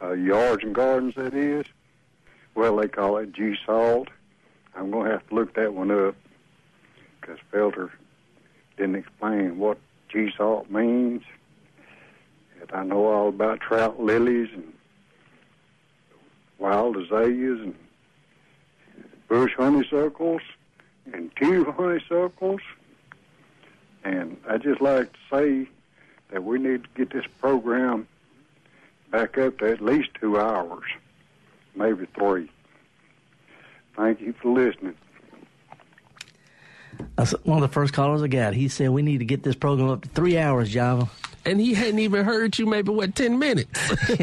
Uh, 0.00 0.12
yards 0.12 0.62
and 0.62 0.74
gardens, 0.74 1.14
that 1.16 1.34
is. 1.34 1.66
Well, 2.54 2.76
they 2.76 2.88
call 2.88 3.18
it 3.18 3.32
G 3.32 3.54
Salt. 3.66 4.08
I'm 4.74 4.90
going 4.90 5.06
to 5.06 5.12
have 5.12 5.28
to 5.28 5.34
look 5.34 5.54
that 5.54 5.74
one 5.74 5.90
up 5.90 6.14
because 7.20 7.38
Felder 7.52 7.90
didn't 8.76 8.96
explain 8.96 9.58
what 9.58 9.78
G 10.08 10.30
Salt 10.36 10.70
means. 10.70 11.22
And 12.60 12.70
I 12.72 12.84
know 12.84 13.06
all 13.06 13.28
about 13.28 13.60
trout 13.60 14.00
lilies 14.00 14.48
and 14.52 14.72
wild 16.58 16.96
azaleas 16.96 17.60
and 17.60 17.74
bush 19.28 19.52
honeysuckles 19.56 20.42
and 21.12 21.30
tube 21.36 21.74
honeysuckles. 21.74 22.60
And 24.04 24.36
I 24.48 24.58
just 24.58 24.80
like 24.80 25.12
to 25.12 25.18
say 25.30 25.68
that 26.30 26.44
we 26.44 26.58
need 26.58 26.84
to 26.84 26.88
get 26.94 27.12
this 27.12 27.24
program 27.40 28.06
back 29.10 29.38
up 29.38 29.58
to 29.58 29.70
at 29.70 29.80
least 29.80 30.08
two 30.20 30.38
hours, 30.38 30.84
maybe 31.74 32.06
three. 32.14 32.50
Thank 33.96 34.20
you 34.20 34.34
for 34.34 34.52
listening. 34.52 34.96
That's 37.16 37.32
one 37.44 37.62
of 37.62 37.68
the 37.68 37.72
first 37.72 37.92
callers 37.92 38.22
I 38.22 38.28
got. 38.28 38.54
He 38.54 38.68
said 38.68 38.90
we 38.90 39.02
need 39.02 39.18
to 39.18 39.24
get 39.24 39.42
this 39.42 39.54
program 39.54 39.88
up 39.88 40.02
to 40.02 40.08
three 40.08 40.38
hours, 40.38 40.70
Java. 40.70 41.08
And 41.44 41.60
he 41.60 41.74
hadn't 41.74 42.00
even 42.00 42.24
heard 42.24 42.58
you 42.58 42.66
maybe, 42.66 42.90
what, 42.90 43.14
10 43.14 43.38
minutes? 43.38 43.80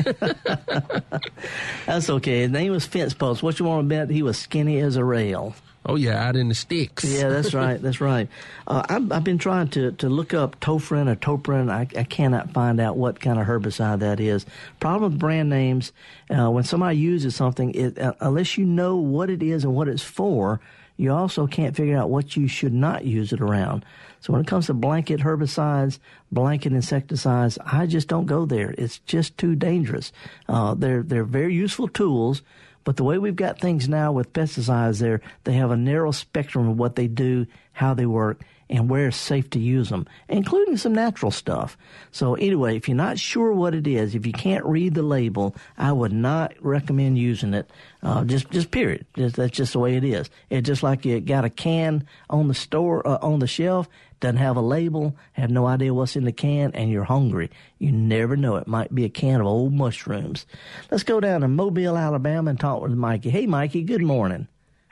That's 1.85 2.09
okay. 2.09 2.41
His 2.41 2.51
name 2.51 2.73
was 2.73 2.85
Fence 2.85 3.13
Post. 3.13 3.41
What 3.41 3.59
you 3.59 3.65
want 3.65 3.85
to 3.85 3.95
bet? 3.95 4.09
He 4.09 4.21
was 4.21 4.37
skinny 4.37 4.79
as 4.79 4.97
a 4.97 5.05
rail. 5.05 5.55
Oh, 5.85 5.95
yeah, 5.95 6.27
out 6.27 6.35
in 6.35 6.47
the 6.47 6.55
sticks. 6.55 7.03
Yeah, 7.03 7.29
that's 7.29 7.53
right. 7.53 7.81
That's 7.81 7.99
right. 7.99 8.29
Uh, 8.65 8.83
I've, 8.87 9.11
I've, 9.11 9.23
been 9.23 9.37
trying 9.37 9.67
to, 9.69 9.91
to 9.93 10.09
look 10.09 10.33
up 10.33 10.59
Tofrin 10.59 11.09
or 11.09 11.15
Toprin. 11.15 11.69
I, 11.69 11.87
I, 11.99 12.03
cannot 12.03 12.51
find 12.51 12.79
out 12.79 12.95
what 12.95 13.19
kind 13.19 13.39
of 13.39 13.47
herbicide 13.47 13.99
that 13.99 14.19
is. 14.19 14.45
Problem 14.79 15.11
with 15.11 15.19
brand 15.19 15.49
names, 15.49 15.91
uh, 16.29 16.49
when 16.49 16.63
somebody 16.63 16.97
uses 16.97 17.35
something, 17.35 17.73
it, 17.75 17.99
uh, 17.99 18.13
unless 18.21 18.57
you 18.57 18.65
know 18.65 18.95
what 18.97 19.29
it 19.29 19.43
is 19.43 19.65
and 19.65 19.75
what 19.75 19.89
it's 19.89 20.03
for, 20.03 20.61
you 20.95 21.11
also 21.11 21.47
can't 21.47 21.75
figure 21.75 21.97
out 21.97 22.09
what 22.09 22.37
you 22.37 22.47
should 22.47 22.73
not 22.73 23.03
use 23.03 23.33
it 23.33 23.41
around. 23.41 23.83
So 24.21 24.31
when 24.31 24.41
it 24.41 24.47
comes 24.47 24.67
to 24.67 24.73
blanket 24.73 25.19
herbicides, 25.19 25.99
blanket 26.31 26.71
insecticides, 26.71 27.57
I 27.65 27.87
just 27.87 28.07
don't 28.07 28.25
go 28.25 28.45
there. 28.45 28.73
It's 28.77 28.99
just 28.99 29.37
too 29.37 29.55
dangerous. 29.55 30.13
Uh, 30.47 30.75
they're 30.75 31.03
they're 31.03 31.25
very 31.25 31.53
useful 31.53 31.89
tools, 31.89 32.41
but 32.83 32.97
the 32.97 33.03
way 33.03 33.17
we've 33.17 33.35
got 33.35 33.59
things 33.59 33.87
now 33.87 34.11
with 34.11 34.33
pesticides, 34.33 34.99
there 34.99 35.21
they 35.43 35.53
have 35.53 35.71
a 35.71 35.77
narrow 35.77 36.11
spectrum 36.11 36.69
of 36.69 36.77
what 36.77 36.95
they 36.95 37.07
do, 37.07 37.45
how 37.71 37.93
they 37.93 38.05
work, 38.05 38.41
and 38.69 38.89
where 38.89 39.07
it's 39.07 39.17
safe 39.17 39.49
to 39.51 39.59
use 39.59 39.89
them, 39.89 40.07
including 40.27 40.77
some 40.77 40.93
natural 40.93 41.31
stuff. 41.31 41.77
So 42.11 42.35
anyway, 42.35 42.75
if 42.75 42.87
you're 42.87 42.97
not 42.97 43.19
sure 43.19 43.53
what 43.53 43.75
it 43.75 43.85
is, 43.85 44.15
if 44.15 44.25
you 44.25 44.33
can't 44.33 44.65
read 44.65 44.95
the 44.95 45.03
label, 45.03 45.55
I 45.77 45.91
would 45.91 46.13
not 46.13 46.53
recommend 46.59 47.17
using 47.17 47.53
it. 47.53 47.69
Uh, 48.01 48.23
just, 48.23 48.49
just 48.51 48.71
period. 48.71 49.05
Just, 49.15 49.35
that's 49.35 49.55
just 49.55 49.73
the 49.73 49.79
way 49.79 49.95
it 49.95 50.03
is. 50.03 50.29
It's 50.49 50.65
just 50.65 50.81
like 50.81 51.05
you 51.05 51.19
got 51.19 51.45
a 51.45 51.49
can 51.49 52.07
on 52.29 52.47
the 52.47 52.53
store, 52.53 53.07
uh, 53.07 53.19
on 53.21 53.39
the 53.39 53.47
shelf, 53.47 53.87
doesn't 54.23 54.37
have 54.37 54.55
a 54.55 54.61
label, 54.61 55.15
have 55.33 55.51
no 55.51 55.67
idea 55.67 55.93
what's 55.93 56.15
in 56.15 56.23
the 56.23 56.31
can, 56.31 56.71
and 56.73 56.89
you're 56.89 57.03
hungry. 57.03 57.51
You 57.77 57.91
never 57.91 58.37
know. 58.37 58.55
It 58.55 58.67
might 58.67 58.95
be 58.95 59.03
a 59.03 59.09
can 59.09 59.41
of 59.41 59.47
old 59.47 59.73
mushrooms. 59.73 60.45
Let's 60.89 61.03
go 61.03 61.19
down 61.19 61.41
to 61.41 61.49
Mobile, 61.49 61.97
Alabama 61.97 62.51
and 62.51 62.59
talk 62.59 62.81
with 62.81 62.93
Mikey. 62.93 63.29
Hey, 63.29 63.47
Mikey, 63.47 63.83
good 63.83 64.01
morning. 64.01 64.47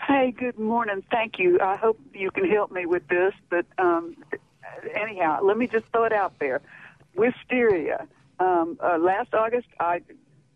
Hey, 0.06 0.32
good 0.38 0.60
morning. 0.60 1.02
Thank 1.10 1.40
you. 1.40 1.62
I 1.62 1.78
hope 1.78 1.98
you 2.14 2.30
can 2.30 2.44
help 2.50 2.74
me 2.74 2.86
with 2.86 3.08
this. 3.08 3.34
But 3.50 3.66
um, 3.78 4.18
anyhow, 4.94 5.40
let 5.42 5.58
me 5.58 5.66
just 5.66 5.86
throw 5.94 6.04
it 6.04 6.14
out 6.14 6.38
there. 6.40 6.60
Wisteria. 7.16 8.08
Um, 8.38 8.78
uh, 8.84 8.98
last 8.98 9.34
August, 9.34 9.68
I 9.80 10.02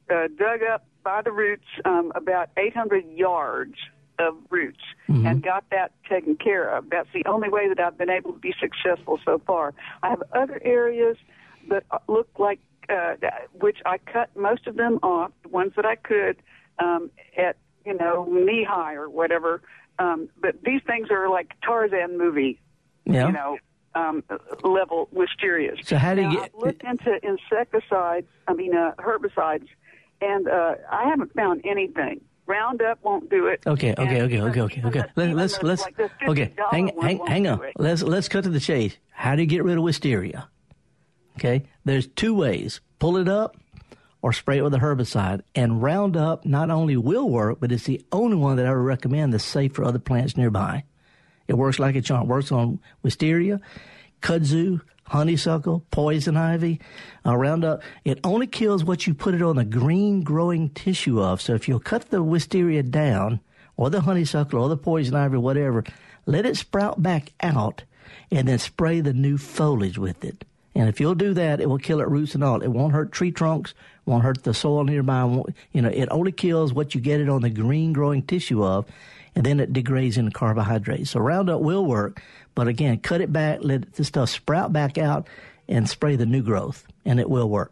uh, 0.09 0.27
dug 0.37 0.63
up 0.63 0.85
by 1.01 1.21
the 1.21 1.31
roots 1.31 1.63
um, 1.85 2.11
about 2.13 2.49
800 2.57 3.05
yards 3.09 3.75
of 4.19 4.35
roots 4.49 4.83
mm-hmm. 5.09 5.25
and 5.25 5.43
got 5.43 5.63
that 5.71 5.91
taken 6.09 6.35
care 6.35 6.69
of. 6.69 6.89
That's 6.89 7.09
the 7.13 7.23
only 7.25 7.49
way 7.49 7.67
that 7.67 7.79
I've 7.79 7.97
been 7.97 8.09
able 8.09 8.33
to 8.33 8.39
be 8.39 8.53
successful 8.59 9.19
so 9.25 9.41
far. 9.45 9.73
I 10.03 10.09
have 10.09 10.23
other 10.33 10.59
areas 10.63 11.17
that 11.69 11.83
look 12.07 12.29
like 12.37 12.59
uh, 12.89 13.15
which 13.53 13.77
I 13.85 13.97
cut 13.97 14.35
most 14.35 14.67
of 14.67 14.75
them 14.75 14.99
off, 15.01 15.31
the 15.43 15.49
ones 15.49 15.73
that 15.75 15.85
I 15.85 15.95
could, 15.95 16.37
um, 16.79 17.09
at 17.37 17.57
you 17.85 17.95
know, 17.95 18.25
knee 18.29 18.65
high 18.67 18.95
or 18.95 19.09
whatever. 19.09 19.61
Um, 19.99 20.29
but 20.39 20.55
these 20.63 20.81
things 20.85 21.09
are 21.09 21.29
like 21.29 21.53
Tarzan 21.63 22.17
movie, 22.17 22.59
yeah. 23.05 23.27
you 23.27 23.33
know, 23.33 23.57
um, 23.95 24.23
level 24.63 25.07
wisterias. 25.13 25.85
So 25.85 25.97
how 25.97 26.15
do 26.15 26.21
you 26.21 26.27
now, 26.27 26.33
get? 26.33 26.51
I've 26.55 26.61
looked 26.61 26.83
into 26.83 27.19
insecticides. 27.23 28.27
I 28.47 28.53
mean, 28.53 28.75
uh, 28.75 28.93
herbicides, 28.99 29.67
and 30.21 30.47
uh, 30.47 30.75
I 30.91 31.05
haven't 31.09 31.33
found 31.33 31.65
anything. 31.65 32.21
Roundup 32.47 33.03
won't 33.03 33.29
do 33.29 33.47
it. 33.47 33.63
Okay, 33.65 33.93
okay, 33.97 34.19
uh, 34.19 34.25
okay, 34.25 34.41
okay, 34.41 34.61
okay, 34.61 34.81
okay. 34.85 35.03
Let, 35.15 35.35
let's 35.35 35.63
let's 35.63 35.81
like 35.81 35.99
okay. 36.27 36.53
Hang 36.71 36.91
hang 37.01 37.25
hang 37.25 37.47
on. 37.47 37.61
Let's 37.77 38.03
let's 38.03 38.27
cut 38.27 38.43
to 38.43 38.49
the 38.49 38.59
chase. 38.59 38.95
How 39.09 39.35
do 39.35 39.41
you 39.41 39.47
get 39.47 39.63
rid 39.63 39.77
of 39.77 39.83
wisteria? 39.83 40.47
Okay, 41.37 41.63
there's 41.85 42.07
two 42.07 42.35
ways: 42.35 42.81
pull 42.99 43.17
it 43.17 43.27
up 43.27 43.57
or 44.21 44.33
spray 44.33 44.57
it 44.57 44.63
with 44.63 44.73
a 44.73 44.79
herbicide. 44.79 45.41
And 45.53 45.83
Roundup 45.83 46.45
not 46.45 46.71
only 46.71 46.97
will 46.97 47.29
work, 47.29 47.59
but 47.59 47.71
it's 47.71 47.83
the 47.83 48.03
only 48.11 48.35
one 48.35 48.57
that 48.57 48.65
I 48.65 48.71
would 48.71 48.77
recommend 48.77 49.33
that's 49.33 49.43
safe 49.43 49.73
for 49.73 49.83
other 49.83 49.99
plants 49.99 50.35
nearby. 50.35 50.83
It 51.47 51.53
works 51.53 51.77
like 51.77 51.95
a 51.95 52.01
charm. 52.01 52.23
It 52.23 52.29
works 52.29 52.51
on 52.51 52.79
wisteria, 53.03 53.61
kudzu, 54.21 54.81
honeysuckle, 55.07 55.85
poison 55.91 56.35
ivy, 56.37 56.79
uh, 57.25 57.35
Roundup. 57.35 57.81
It 58.03 58.19
only 58.23 58.47
kills 58.47 58.83
what 58.83 59.07
you 59.07 59.13
put 59.13 59.35
it 59.35 59.41
on 59.41 59.55
the 59.55 59.65
green 59.65 60.23
growing 60.23 60.69
tissue 60.69 61.21
of. 61.21 61.41
So 61.41 61.53
if 61.53 61.67
you'll 61.67 61.79
cut 61.79 62.09
the 62.09 62.23
wisteria 62.23 62.83
down, 62.83 63.39
or 63.77 63.89
the 63.89 64.01
honeysuckle, 64.01 64.59
or 64.59 64.69
the 64.69 64.77
poison 64.77 65.15
ivy, 65.15 65.37
whatever, 65.37 65.83
let 66.25 66.45
it 66.45 66.57
sprout 66.57 67.01
back 67.03 67.33
out, 67.41 67.83
and 68.31 68.47
then 68.47 68.59
spray 68.59 69.01
the 69.01 69.13
new 69.13 69.37
foliage 69.37 69.97
with 69.97 70.23
it. 70.23 70.45
And 70.73 70.89
if 70.89 70.99
you'll 70.99 71.15
do 71.15 71.33
that, 71.33 71.61
it 71.61 71.69
will 71.69 71.77
kill 71.77 72.01
it 72.01 72.07
roots 72.09 72.35
and 72.35 72.43
all. 72.43 72.61
It 72.61 72.67
won't 72.67 72.93
hurt 72.93 73.11
tree 73.11 73.31
trunks, 73.31 73.73
won't 74.05 74.23
hurt 74.23 74.43
the 74.43 74.53
soil 74.53 74.83
nearby. 74.83 75.23
You 75.71 75.81
know, 75.81 75.89
it 75.89 76.09
only 76.11 76.33
kills 76.33 76.73
what 76.73 76.93
you 76.93 76.99
get 76.99 77.21
it 77.21 77.29
on 77.29 77.41
the 77.41 77.49
green 77.49 77.93
growing 77.93 78.23
tissue 78.23 78.63
of, 78.63 78.85
and 79.35 79.45
then 79.45 79.59
it 79.59 79.73
degrades 79.73 80.17
into 80.17 80.31
carbohydrates. 80.31 81.11
So 81.11 81.19
Roundup 81.19 81.61
will 81.61 81.85
work, 81.85 82.21
but 82.55 82.67
again, 82.67 82.99
cut 82.99 83.21
it 83.21 83.31
back, 83.31 83.59
let 83.61 83.93
the 83.93 84.03
stuff 84.03 84.29
sprout 84.29 84.71
back 84.71 84.97
out, 84.97 85.27
and 85.67 85.89
spray 85.89 86.15
the 86.15 86.25
new 86.25 86.41
growth, 86.41 86.85
and 87.05 87.19
it 87.19 87.29
will 87.29 87.49
work. 87.49 87.71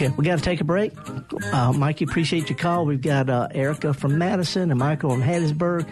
Okay, 0.00 0.08
we 0.16 0.24
got 0.24 0.38
to 0.38 0.44
take 0.44 0.60
a 0.60 0.64
break. 0.64 0.92
Uh, 1.52 1.72
Mikey, 1.72 2.04
appreciate 2.04 2.48
your 2.48 2.58
call. 2.58 2.84
We've 2.86 3.00
got 3.00 3.30
uh, 3.30 3.48
Erica 3.52 3.94
from 3.94 4.18
Madison 4.18 4.70
and 4.70 4.78
Michael 4.78 5.10
from 5.10 5.22
Hattiesburg. 5.22 5.88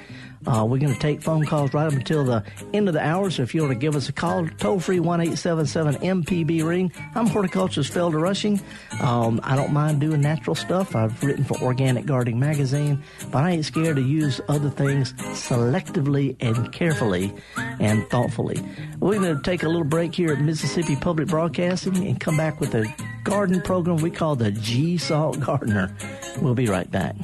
Uh, 0.47 0.65
we're 0.65 0.79
going 0.79 0.93
to 0.93 0.99
take 0.99 1.23
phone 1.23 1.45
calls 1.45 1.75
right 1.75 1.87
up 1.87 1.93
until 1.93 2.25
the 2.25 2.45
end 2.73 2.89
of 2.89 2.95
the 2.95 3.05
hour. 3.05 3.31
So 3.31 3.43
if 3.43 3.55
you 3.55 3.63
want 3.63 3.73
to 3.73 3.79
give 3.79 3.97
us 3.97 4.09
a 4.09 4.13
call, 4.13 4.47
toll 4.59 4.81
free 4.81 5.01
one 5.01 5.21
eight 5.21 5.37
seven 5.39 5.67
seven 5.67 5.95
MPB 5.97 6.65
ring. 6.65 6.93
I'm 7.15 7.27
horticulturist 7.27 7.93
Felder 7.93 8.21
Rushing. 8.21 8.61
Um, 9.01 9.41
I 9.43 9.57
don't 9.57 9.73
mind 9.73 10.01
doing 10.01 10.21
natural 10.21 10.55
stuff. 10.55 10.95
I've 10.95 11.23
written 11.23 11.45
for 11.45 11.59
Organic 11.59 12.07
Gardening 12.07 12.39
magazine, 12.39 13.03
but 13.31 13.45
I 13.45 13.51
ain't 13.51 13.65
scared 13.65 13.97
to 13.97 14.03
use 14.03 14.41
other 14.49 14.71
things 14.71 15.13
selectively 15.13 16.37
and 16.41 16.73
carefully 16.73 17.35
and 17.81 18.09
thoughtfully. 18.09 18.63
We're 19.01 19.19
going 19.19 19.37
to 19.37 19.43
take 19.43 19.63
a 19.63 19.69
little 19.69 19.85
break 19.85 20.15
here 20.15 20.33
at 20.33 20.41
Mississippi 20.41 20.97
Public 20.97 21.29
Broadcasting 21.29 21.97
and 22.07 22.19
come 22.19 22.37
back 22.37 22.61
with 22.61 22.75
a 22.75 22.93
garden 23.25 23.61
program 23.61 23.97
we 23.97 24.11
call 24.11 24.37
the 24.37 24.51
Gestalt 24.51 25.41
Gardener. 25.41 25.95
We'll 26.41 26.55
be 26.55 26.67
right 26.67 26.91
back. 26.91 27.15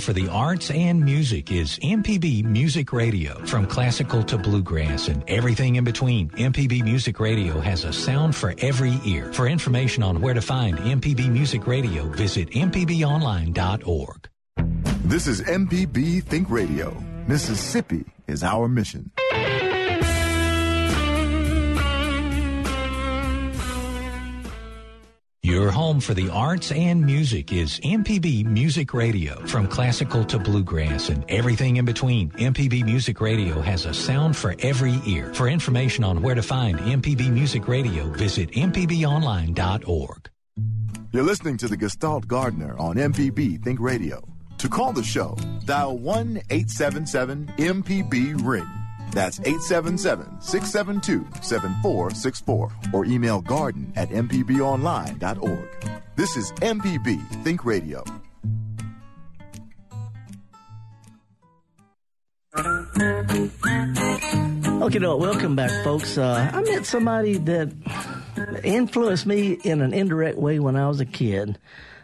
For 0.00 0.12
the 0.12 0.28
arts 0.28 0.70
and 0.70 1.04
music 1.04 1.52
is 1.52 1.78
MPB 1.78 2.44
Music 2.44 2.92
Radio. 2.92 3.34
From 3.44 3.66
classical 3.66 4.22
to 4.24 4.38
bluegrass 4.38 5.08
and 5.08 5.22
everything 5.28 5.76
in 5.76 5.84
between, 5.84 6.30
MPB 6.30 6.82
Music 6.82 7.20
Radio 7.20 7.60
has 7.60 7.84
a 7.84 7.92
sound 7.92 8.34
for 8.34 8.54
every 8.58 8.98
ear. 9.04 9.32
For 9.32 9.46
information 9.46 10.02
on 10.02 10.20
where 10.20 10.34
to 10.34 10.40
find 10.40 10.78
MPB 10.78 11.30
Music 11.30 11.66
Radio, 11.66 12.04
visit 12.08 12.50
mpbonline.org. 12.50 14.28
This 15.04 15.26
is 15.26 15.42
MPB 15.42 16.24
Think 16.24 16.50
Radio. 16.50 16.96
Mississippi 17.26 18.04
is 18.26 18.42
our 18.42 18.68
mission. 18.68 19.10
Your 25.50 25.72
home 25.72 25.98
for 25.98 26.14
the 26.14 26.28
arts 26.30 26.70
and 26.70 27.04
music 27.04 27.52
is 27.52 27.80
MPB 27.80 28.44
Music 28.44 28.94
Radio. 28.94 29.44
From 29.46 29.66
classical 29.66 30.24
to 30.26 30.38
bluegrass 30.38 31.08
and 31.08 31.24
everything 31.28 31.78
in 31.78 31.84
between, 31.84 32.30
MPB 32.30 32.84
Music 32.84 33.20
Radio 33.20 33.60
has 33.60 33.84
a 33.84 33.92
sound 33.92 34.36
for 34.36 34.54
every 34.60 35.00
ear. 35.04 35.34
For 35.34 35.48
information 35.48 36.04
on 36.04 36.22
where 36.22 36.36
to 36.36 36.42
find 36.42 36.78
MPB 36.78 37.32
Music 37.32 37.66
Radio, 37.66 38.08
visit 38.10 38.52
mpbonline.org. 38.52 40.30
You're 41.10 41.24
listening 41.24 41.56
to 41.56 41.66
the 41.66 41.76
Gestalt 41.76 42.28
Gardener 42.28 42.78
on 42.78 42.94
MPB 42.94 43.64
Think 43.64 43.80
Radio. 43.80 44.22
To 44.58 44.68
call 44.68 44.92
the 44.92 45.02
show, 45.02 45.36
dial 45.64 45.98
1 45.98 46.42
877 46.48 47.46
MPB 47.58 48.46
Ring. 48.46 48.79
That's 49.12 49.40
877 49.40 50.40
672 50.40 51.26
7464 51.42 52.72
or 52.92 53.04
email 53.04 53.40
garden 53.40 53.92
at 53.96 54.08
mpbonline.org. 54.10 55.68
This 56.16 56.36
is 56.36 56.52
MPB 56.52 57.44
Think 57.44 57.64
Radio. 57.64 58.04
Okay, 64.82 64.98
no, 64.98 65.16
welcome 65.16 65.54
back, 65.54 65.70
folks. 65.84 66.18
Uh, 66.18 66.50
I 66.52 66.60
met 66.62 66.84
somebody 66.86 67.36
that 67.38 67.72
influenced 68.64 69.26
me 69.26 69.52
in 69.62 69.82
an 69.82 69.92
indirect 69.92 70.38
way 70.38 70.58
when 70.58 70.76
I 70.76 70.88
was 70.88 71.00
a 71.00 71.04
kid. 71.04 71.58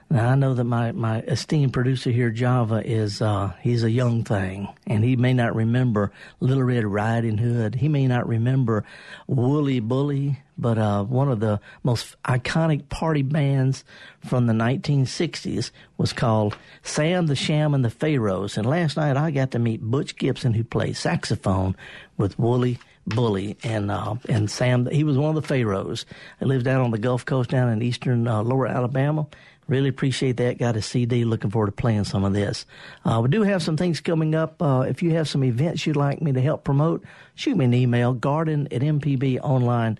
Now 0.09 0.31
I 0.31 0.35
know 0.37 0.55
that 0.55 0.65
my, 0.65 0.93
my 0.93 1.21
esteemed 1.23 1.73
producer 1.73 2.11
here, 2.11 2.31
Java, 2.31 2.81
is 2.85 3.21
uh, 3.21 3.53
he's 3.61 3.83
a 3.83 3.91
young 3.91 4.23
thing, 4.23 4.69
and 4.87 5.03
he 5.03 5.17
may 5.17 5.35
not 5.35 5.57
remember 5.57 6.13
Little 6.39 6.63
Red 6.63 6.85
Riding 6.85 7.39
Hood. 7.39 7.75
He 7.75 7.89
may 7.89 8.07
not 8.07 8.29
remember 8.29 8.85
Wooly 9.27 9.81
Bully, 9.81 10.39
but 10.57 10.79
uh, 10.79 11.03
one 11.03 11.29
of 11.29 11.41
the 11.41 11.59
most 11.83 12.15
iconic 12.23 12.89
party 12.89 13.23
bands 13.23 13.85
from 14.25 14.47
the 14.47 14.53
1960s 14.53 15.73
was 15.99 16.13
called 16.13 16.57
Sam 16.83 17.27
the 17.27 17.35
Sham 17.35 17.75
and 17.75 17.85
the 17.85 17.91
Pharaohs. 17.91 18.57
And 18.57 18.65
last 18.65 18.97
night 18.97 19.17
I 19.17 19.33
got 19.33 19.51
to 19.51 19.59
meet 19.59 19.83
Butch 19.83 20.15
Gibson, 20.15 20.55
who 20.55 20.63
played 20.63 20.97
saxophone 20.97 21.75
with 22.17 22.39
Wooly 22.39 22.79
Bully 23.07 23.57
and 23.63 23.91
uh, 23.91 24.17
and 24.29 24.51
Sam. 24.51 24.87
He 24.87 25.05
was 25.05 25.17
one 25.17 25.37
of 25.37 25.41
the 25.41 25.47
Pharaohs. 25.47 26.07
He 26.41 26.45
lived 26.45 26.65
down 26.65 26.81
on 26.81 26.91
the 26.91 26.99
Gulf 26.99 27.25
Coast 27.25 27.51
down 27.51 27.69
in 27.69 27.83
eastern 27.83 28.27
uh, 28.27 28.43
Lower 28.43 28.67
Alabama. 28.67 29.27
Really 29.69 29.89
appreciate 29.89 30.37
that. 30.37 30.59
Got 30.59 30.77
a 30.77 30.83
CD. 30.83 31.25
Looking 31.25 31.51
forward 31.51 31.67
to 31.67 31.73
playing 31.73 32.05
some 32.05 32.25
of 32.25 32.33
this. 32.33 32.67
Uh, 33.05 33.21
we 33.23 33.29
do 33.29 33.43
have 33.43 33.63
some 33.63 33.77
things 33.77 34.01
coming 34.01 34.35
up. 34.35 34.63
Uh, 34.63 34.85
if 34.89 35.03
you 35.03 35.11
have 35.15 35.29
some 35.29 35.43
events 35.43 35.87
you'd 35.87 35.97
like 35.97 36.23
me 36.23 36.33
to 36.33 36.41
help 36.41 36.63
promote, 36.63 37.05
shoot 37.35 37.57
me 37.57 37.65
an 37.65 37.75
email, 37.75 38.13
garden 38.13 38.69
at 38.71 38.81
mpbonline.org. 38.83 39.99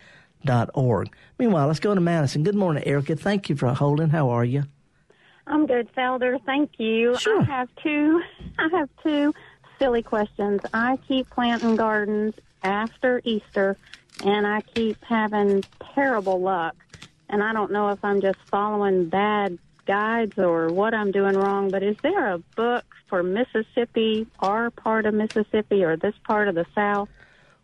Meanwhile, 1.39 1.67
let's 1.67 1.81
go 1.81 1.95
to 1.95 2.01
Madison. 2.01 2.45
Good 2.45 2.55
morning, 2.55 2.85
Erica. 2.87 3.17
Thank 3.17 3.49
you 3.49 3.57
for 3.57 3.75
holding. 3.75 4.11
How 4.11 4.31
are 4.31 4.45
you? 4.45 4.63
I'm 5.49 5.67
good, 5.67 5.93
Felder. 5.95 6.41
Thank 6.45 6.79
you. 6.79 7.17
Sure. 7.19 7.41
I 7.41 7.45
have 7.45 7.69
two. 7.83 8.23
I 8.59 8.69
have 8.73 8.89
two 9.03 9.35
silly 9.79 10.03
questions. 10.03 10.61
I 10.73 10.99
keep 11.09 11.29
planting 11.31 11.77
gardens 11.77 12.35
after 12.63 13.21
Easter, 13.25 13.77
and 14.25 14.47
I 14.47 14.61
keep 14.61 15.03
having 15.05 15.65
terrible 15.95 16.41
luck 16.41 16.75
and 17.29 17.43
I 17.43 17.53
don't 17.53 17.73
know 17.73 17.89
if 17.91 18.05
I'm 18.05 18.21
just 18.21 18.39
following 18.47 19.09
bad 19.09 19.59
guides 19.87 20.39
or 20.39 20.69
what 20.69 20.95
I'm 20.95 21.13
doing 21.13 21.37
wrong, 21.37 21.71
but 21.71 21.83
is 21.83 21.97
there 22.03 22.33
a 22.33 22.39
book 22.39 22.85
for 23.09 23.23
Mississippi, 23.23 24.27
our 24.41 24.71
part 24.71 25.07
of 25.07 25.15
Mississippi, 25.15 25.85
or 25.85 25.97
this 25.97 26.15
part 26.27 26.49
of 26.49 26.55
the 26.55 26.67
South? 26.75 27.09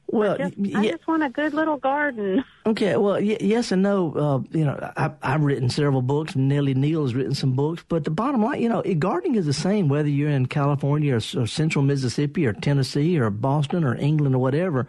Well, 0.08 0.34
I 0.34 0.37
just, 0.50 0.58
y- 0.58 0.72
I 0.76 0.90
just 0.90 1.06
want 1.08 1.22
a 1.22 1.30
good 1.30 1.54
little 1.54 1.76
garden. 1.78 2.44
Okay, 2.64 2.96
well, 2.96 3.14
y- 3.14 3.38
yes 3.40 3.72
and 3.72 3.82
no. 3.82 4.12
Uh, 4.14 4.56
you 4.56 4.64
know, 4.64 4.92
I, 4.96 5.10
I've 5.20 5.42
written 5.42 5.68
several 5.68 6.00
books. 6.00 6.37
Nellie 6.37 6.74
Neal 6.74 7.02
has 7.02 7.12
written 7.12 7.34
some 7.34 7.54
books. 7.54 7.84
But 7.88 8.04
the 8.04 8.10
bottom 8.12 8.40
line, 8.44 8.62
you 8.62 8.68
know, 8.68 8.80
it- 8.82 9.00
gardening 9.00 9.34
is 9.34 9.46
the 9.46 9.52
same 9.52 9.88
whether 9.88 10.08
you're 10.08 10.30
in 10.30 10.46
California 10.46 11.14
or, 11.14 11.40
or 11.40 11.46
central 11.48 11.84
Mississippi 11.84 12.46
or 12.46 12.52
Tennessee 12.52 13.18
or 13.18 13.30
Boston 13.30 13.82
or 13.82 13.96
England 13.96 14.37
or 14.37 14.38
whatever. 14.38 14.87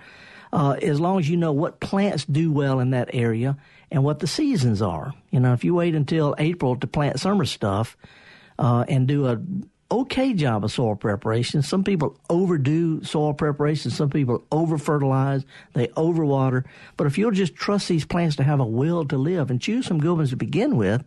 Uh, 0.52 0.74
as 0.84 1.00
long 1.00 1.18
as 1.20 1.28
you 1.28 1.36
know 1.38 1.52
what 1.52 1.80
plants 1.80 2.26
do 2.26 2.52
well 2.52 2.80
in 2.80 2.92
that 2.92 3.10
area 3.14 3.58
and 3.94 4.04
what 4.04 4.20
the 4.20 4.28
seasons 4.28 4.82
are. 4.82 5.14
You 5.30 5.40
know, 5.40 5.54
if 5.54 5.64
you 5.64 5.76
wait 5.76 5.96
until 5.96 6.36
April 6.40 6.76
to 6.76 6.88
plant 6.88 7.20
summer 7.20 7.46
stuff 7.46 7.96
uh, 8.58 8.84
and 8.90 9.08
do 9.08 9.28
a 9.28 9.40
okay 9.92 10.34
job 10.34 10.66
of 10.66 10.72
soil 10.72 10.96
preparation. 10.96 11.62
Some 11.62 11.84
people 11.84 12.20
overdo 12.28 13.04
soil 13.04 13.36
preparation. 13.36 13.92
Some 13.92 14.10
people 14.10 14.44
over 14.52 14.80
fertilize. 14.80 15.46
They 15.74 15.88
overwater. 15.90 16.66
But 16.98 17.06
if 17.06 17.20
you'll 17.20 17.32
just 17.32 17.54
trust 17.54 17.88
these 17.88 18.04
plants 18.04 18.36
to 18.38 18.44
have 18.44 18.60
a 18.60 18.66
will 18.66 19.06
to 19.06 19.18
live 19.18 19.52
and 19.52 19.62
choose 19.62 19.86
some 19.86 20.00
good 20.00 20.18
ones 20.18 20.32
to 20.32 20.36
begin 20.36 20.76
with, 20.76 21.04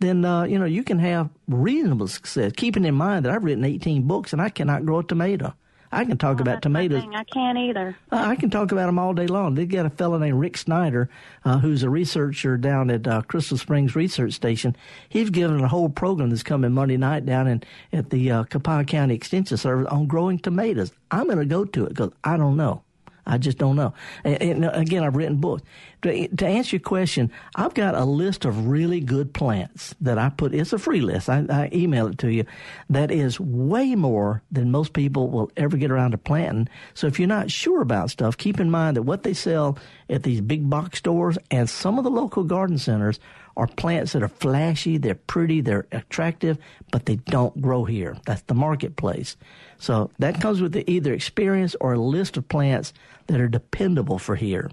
then 0.00 0.24
uh, 0.26 0.44
you 0.44 0.58
know 0.58 0.66
you 0.66 0.84
can 0.84 0.98
have 0.98 1.30
reasonable 1.48 2.08
success. 2.08 2.52
Keeping 2.54 2.84
in 2.84 2.94
mind 2.94 3.24
that 3.24 3.32
I've 3.32 3.44
written 3.44 3.64
18 3.64 4.02
books 4.02 4.34
and 4.34 4.42
I 4.42 4.50
cannot 4.50 4.84
grow 4.84 4.98
a 4.98 5.04
tomato. 5.04 5.54
I 5.90 6.04
can 6.04 6.18
talk 6.18 6.40
about 6.40 6.56
That's 6.56 6.62
tomatoes. 6.62 7.04
I 7.14 7.24
can't 7.24 7.58
either. 7.58 7.96
Uh, 8.12 8.16
I 8.16 8.36
can 8.36 8.50
talk 8.50 8.72
about 8.72 8.86
them 8.86 8.98
all 8.98 9.14
day 9.14 9.26
long. 9.26 9.54
They 9.54 9.66
got 9.66 9.86
a 9.86 9.90
fellow 9.90 10.18
named 10.18 10.38
Rick 10.38 10.56
Snyder, 10.56 11.08
uh, 11.44 11.58
who's 11.58 11.82
a 11.82 11.90
researcher 11.90 12.56
down 12.56 12.90
at 12.90 13.06
uh, 13.06 13.22
Crystal 13.22 13.56
Springs 13.56 13.96
Research 13.96 14.32
Station. 14.32 14.76
He's 15.08 15.30
given 15.30 15.60
a 15.60 15.68
whole 15.68 15.88
program 15.88 16.30
that's 16.30 16.42
coming 16.42 16.72
Monday 16.72 16.96
night 16.96 17.24
down 17.26 17.46
in 17.46 17.62
at 17.92 18.10
the 18.10 18.30
uh, 18.30 18.44
County 18.44 19.14
Extension 19.14 19.56
Service 19.56 19.86
on 19.88 20.06
growing 20.06 20.38
tomatoes. 20.38 20.92
I'm 21.10 21.26
going 21.26 21.38
to 21.38 21.46
go 21.46 21.64
to 21.64 21.86
it 21.86 21.90
because 21.90 22.12
I 22.24 22.36
don't 22.36 22.56
know. 22.56 22.82
I 23.28 23.38
just 23.38 23.58
don't 23.58 23.76
know. 23.76 23.92
And, 24.24 24.42
and 24.42 24.64
uh, 24.64 24.70
again, 24.72 25.04
I've 25.04 25.14
written 25.14 25.36
books. 25.36 25.62
To, 26.02 26.28
to 26.28 26.46
answer 26.46 26.76
your 26.76 26.80
question, 26.80 27.30
I've 27.54 27.74
got 27.74 27.94
a 27.94 28.04
list 28.04 28.44
of 28.44 28.68
really 28.68 29.00
good 29.00 29.34
plants 29.34 29.94
that 30.00 30.18
I 30.18 30.30
put. 30.30 30.54
It's 30.54 30.72
a 30.72 30.78
free 30.78 31.00
list. 31.00 31.28
I, 31.28 31.44
I 31.50 31.70
email 31.72 32.06
it 32.06 32.18
to 32.18 32.32
you. 32.32 32.44
That 32.88 33.10
is 33.10 33.38
way 33.38 33.94
more 33.94 34.42
than 34.50 34.70
most 34.70 34.92
people 34.92 35.28
will 35.28 35.50
ever 35.56 35.76
get 35.76 35.90
around 35.90 36.12
to 36.12 36.18
planting. 36.18 36.68
So 36.94 37.06
if 37.06 37.18
you're 37.18 37.28
not 37.28 37.50
sure 37.50 37.82
about 37.82 38.10
stuff, 38.10 38.36
keep 38.36 38.60
in 38.60 38.70
mind 38.70 38.96
that 38.96 39.02
what 39.02 39.24
they 39.24 39.34
sell 39.34 39.78
at 40.08 40.22
these 40.22 40.40
big 40.40 40.70
box 40.70 40.98
stores 40.98 41.36
and 41.50 41.68
some 41.68 41.98
of 41.98 42.04
the 42.04 42.10
local 42.10 42.44
garden 42.44 42.78
centers 42.78 43.20
are 43.58 43.66
plants 43.66 44.12
that 44.12 44.22
are 44.22 44.28
flashy, 44.28 44.96
they're 44.96 45.16
pretty, 45.16 45.60
they're 45.60 45.86
attractive, 45.90 46.56
but 46.92 47.06
they 47.06 47.16
don't 47.16 47.60
grow 47.60 47.84
here. 47.84 48.16
That's 48.24 48.42
the 48.42 48.54
marketplace. 48.54 49.36
So 49.78 50.10
that 50.20 50.40
comes 50.40 50.62
with 50.62 50.72
the, 50.72 50.88
either 50.88 51.12
experience 51.12 51.74
or 51.80 51.92
a 51.92 52.00
list 52.00 52.36
of 52.36 52.48
plants 52.48 52.94
that 53.26 53.40
are 53.40 53.48
dependable 53.48 54.18
for 54.18 54.36
here. 54.36 54.70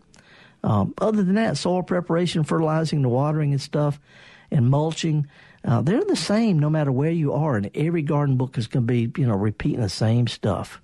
Um, 0.63 0.93
other 0.99 1.23
than 1.23 1.35
that, 1.35 1.57
soil 1.57 1.83
preparation, 1.83 2.43
fertilizing, 2.43 3.01
the 3.01 3.09
watering 3.09 3.51
and 3.51 3.61
stuff, 3.61 3.99
and 4.51 4.69
mulching, 4.69 5.27
uh, 5.63 5.81
they're 5.81 6.05
the 6.05 6.15
same 6.15 6.59
no 6.59 6.69
matter 6.69 6.91
where 6.91 7.11
you 7.11 7.33
are. 7.33 7.55
And 7.57 7.71
every 7.73 8.03
garden 8.03 8.37
book 8.37 8.57
is 8.57 8.67
going 8.67 8.85
to 8.85 8.93
be, 8.93 9.11
you 9.19 9.27
know, 9.27 9.35
repeating 9.35 9.81
the 9.81 9.89
same 9.89 10.27
stuff. 10.27 10.79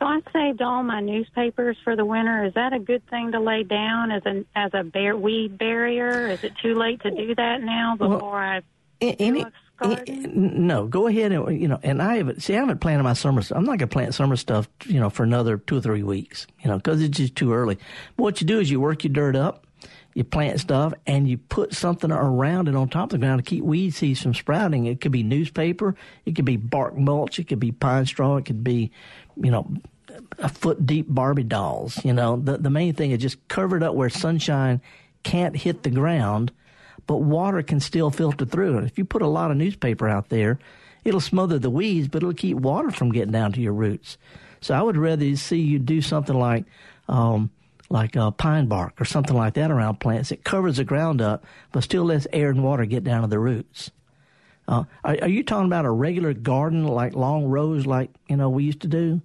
So 0.00 0.06
I 0.06 0.20
saved 0.32 0.62
all 0.62 0.82
my 0.82 1.00
newspapers 1.00 1.76
for 1.84 1.94
the 1.94 2.06
winter. 2.06 2.46
Is 2.46 2.54
that 2.54 2.72
a 2.72 2.78
good 2.78 3.06
thing 3.10 3.32
to 3.32 3.40
lay 3.40 3.64
down 3.64 4.10
as 4.10 4.22
an 4.24 4.46
as 4.56 4.70
a 4.72 4.82
bear, 4.82 5.14
weed 5.14 5.58
barrier? 5.58 6.28
Is 6.28 6.42
it 6.42 6.54
too 6.62 6.74
late 6.74 7.02
to 7.02 7.10
do 7.10 7.34
that 7.34 7.62
now 7.62 7.96
before 7.96 8.42
I 8.42 8.62
A- 9.02 9.16
Any, 9.20 9.44
garden? 9.78 10.66
No, 10.66 10.86
go 10.86 11.06
ahead 11.06 11.32
and 11.32 11.60
you 11.60 11.68
know. 11.68 11.78
And 11.82 12.00
I 12.00 12.16
haven't 12.16 12.42
see. 12.42 12.54
I 12.54 12.60
haven't 12.60 12.80
planted 12.80 13.02
my 13.02 13.12
summer. 13.12 13.42
I'm 13.50 13.64
not 13.64 13.72
going 13.76 13.80
to 13.80 13.86
plant 13.88 14.14
summer 14.14 14.36
stuff. 14.36 14.70
You 14.86 15.00
know, 15.00 15.10
for 15.10 15.22
another 15.22 15.58
two 15.58 15.76
or 15.76 15.80
three 15.82 16.02
weeks. 16.02 16.46
You 16.62 16.70
know, 16.70 16.76
because 16.78 17.02
it's 17.02 17.18
just 17.18 17.36
too 17.36 17.52
early. 17.52 17.76
But 18.16 18.22
what 18.22 18.40
you 18.40 18.46
do 18.46 18.58
is 18.58 18.70
you 18.70 18.80
work 18.80 19.04
your 19.04 19.12
dirt 19.12 19.36
up, 19.36 19.66
you 20.14 20.24
plant 20.24 20.60
stuff, 20.60 20.94
and 21.06 21.28
you 21.28 21.36
put 21.36 21.74
something 21.74 22.10
around 22.10 22.68
it 22.68 22.74
on 22.74 22.88
top 22.88 23.04
of 23.04 23.10
the 23.10 23.18
ground 23.18 23.44
to 23.44 23.48
keep 23.48 23.64
weed 23.64 23.90
seeds 23.90 24.22
from 24.22 24.34
sprouting. 24.34 24.86
It 24.86 25.00
could 25.00 25.12
be 25.12 25.22
newspaper, 25.22 25.94
it 26.24 26.36
could 26.36 26.44
be 26.44 26.56
bark 26.56 26.96
mulch, 26.96 27.38
it 27.38 27.48
could 27.48 27.60
be 27.60 27.70
pine 27.70 28.06
straw, 28.06 28.36
it 28.36 28.44
could 28.44 28.64
be, 28.64 28.90
you 29.36 29.50
know, 29.50 29.70
a 30.38 30.48
foot 30.48 30.86
deep 30.86 31.06
Barbie 31.08 31.44
dolls. 31.44 32.02
You 32.04 32.12
know, 32.12 32.36
the 32.36 32.58
the 32.58 32.70
main 32.70 32.94
thing 32.94 33.10
is 33.10 33.20
just 33.20 33.46
cover 33.48 33.76
it 33.76 33.82
up 33.82 33.94
where 33.94 34.10
sunshine 34.10 34.80
can't 35.22 35.56
hit 35.56 35.82
the 35.82 35.90
ground 35.90 36.52
but 37.10 37.16
water 37.16 37.60
can 37.60 37.80
still 37.80 38.08
filter 38.10 38.44
through. 38.44 38.78
If 38.78 38.96
you 38.96 39.04
put 39.04 39.20
a 39.20 39.26
lot 39.26 39.50
of 39.50 39.56
newspaper 39.56 40.08
out 40.08 40.28
there, 40.28 40.60
it'll 41.04 41.18
smother 41.18 41.58
the 41.58 41.68
weeds, 41.68 42.06
but 42.06 42.22
it'll 42.22 42.32
keep 42.32 42.56
water 42.56 42.92
from 42.92 43.10
getting 43.10 43.32
down 43.32 43.50
to 43.54 43.60
your 43.60 43.72
roots. 43.72 44.16
So 44.60 44.74
I 44.74 44.82
would 44.82 44.96
rather 44.96 45.34
see 45.34 45.58
you 45.58 45.80
do 45.80 46.02
something 46.02 46.38
like, 46.38 46.66
um, 47.08 47.50
like 47.88 48.16
uh, 48.16 48.30
pine 48.30 48.66
bark 48.66 49.00
or 49.00 49.04
something 49.04 49.36
like 49.36 49.54
that 49.54 49.72
around 49.72 49.98
plants. 49.98 50.30
It 50.30 50.44
covers 50.44 50.76
the 50.76 50.84
ground 50.84 51.20
up, 51.20 51.44
but 51.72 51.82
still 51.82 52.04
lets 52.04 52.28
air 52.32 52.48
and 52.50 52.62
water 52.62 52.84
get 52.84 53.02
down 53.02 53.22
to 53.22 53.26
the 53.26 53.40
roots. 53.40 53.90
Uh, 54.68 54.84
are, 55.04 55.18
are 55.22 55.28
you 55.28 55.42
talking 55.42 55.66
about 55.66 55.84
a 55.84 55.90
regular 55.90 56.32
garden, 56.32 56.86
like 56.86 57.14
long 57.14 57.46
rows, 57.46 57.86
like 57.86 58.10
you 58.28 58.36
know 58.36 58.48
we 58.50 58.64
used 58.64 58.80
to 58.82 58.88
do? 58.88 59.20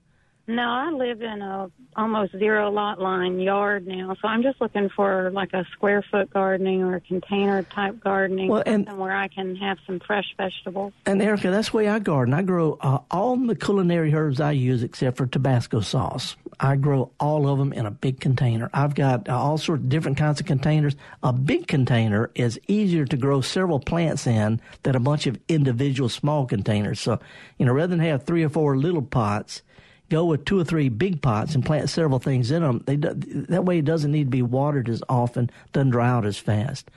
No, 0.47 0.62
I 0.62 0.91
live 0.91 1.23
in 1.23 1.41
a 1.41 1.71
almost 1.95 2.34
zero 2.34 2.69
lot 2.69 2.99
line 2.99 3.39
yard 3.39 3.88
now, 3.88 4.15
so 4.21 4.27
I'm 4.27 4.43
just 4.43 4.62
looking 4.62 4.89
for 4.89 5.31
like 5.31 5.53
a 5.53 5.65
square 5.71 6.03
foot 6.12 6.29
gardening 6.29 6.84
or 6.84 6.95
a 6.97 7.01
container 7.01 7.63
type 7.63 7.99
gardening, 7.99 8.49
Well, 8.49 8.62
and- 8.65 8.88
where 8.99 9.15
I 9.15 9.27
can 9.27 9.55
have 9.55 9.79
some 9.88 9.99
fresh 9.99 10.36
vegetables. 10.38 10.93
And 11.08 11.19
Erica, 11.19 11.49
that's 11.49 11.71
the 11.71 11.77
way 11.77 11.88
I 11.88 11.97
garden. 11.97 12.34
I 12.36 12.43
grow 12.43 12.77
uh, 12.79 12.99
all 13.10 13.36
the 13.38 13.55
culinary 13.55 14.13
herbs 14.13 14.39
I 14.39 14.51
use 14.51 14.84
except 14.84 15.17
for 15.17 15.25
Tabasco 15.25 15.79
sauce. 15.79 16.36
I 16.60 16.75
grow 16.75 17.12
all 17.19 17.49
of 17.49 17.58
them 17.58 17.73
in 17.73 17.86
a 17.88 17.91
big 17.91 18.19
container. 18.19 18.69
I've 18.73 18.93
got 18.93 19.27
uh, 19.27 19.38
all 19.38 19.58
sorts 19.58 19.81
of 19.81 19.89
different 19.89 20.17
kinds 20.17 20.39
of 20.39 20.45
containers. 20.45 20.95
A 21.23 21.34
big 21.34 21.67
container 21.67 22.29
is 22.36 22.60
easier 22.67 23.05
to 23.05 23.17
grow 23.17 23.41
several 23.41 23.79
plants 23.79 24.27
in 24.27 24.62
than 24.84 24.95
a 24.95 24.99
bunch 24.99 25.25
of 25.27 25.39
individual 25.47 26.08
small 26.08 26.45
containers. 26.45 26.99
So, 26.99 27.19
you 27.58 27.65
know, 27.65 27.73
rather 27.73 27.88
than 27.88 27.99
have 27.99 28.23
three 28.23 28.43
or 28.43 28.49
four 28.49 28.77
little 28.77 29.01
pots, 29.01 29.63
go 30.10 30.26
with 30.26 30.46
two 30.46 30.60
or 30.60 30.63
three 30.63 30.89
big 30.89 31.22
pots 31.22 31.56
and 31.56 31.65
plant 31.65 31.89
several 31.89 32.20
things 32.20 32.52
in 32.52 32.62
them. 32.62 32.84
They 32.86 32.96
that 32.98 33.65
way 33.65 33.80
it 33.80 33.86
doesn't 33.86 34.12
need 34.12 34.26
to 34.26 34.30
be 34.30 34.41
watered 34.41 34.89
as 34.89 35.04
often, 35.10 35.50
doesn't 35.74 35.91
dry 35.91 36.10
out 36.10 36.26
as 36.26 36.38
fast. 36.38 36.89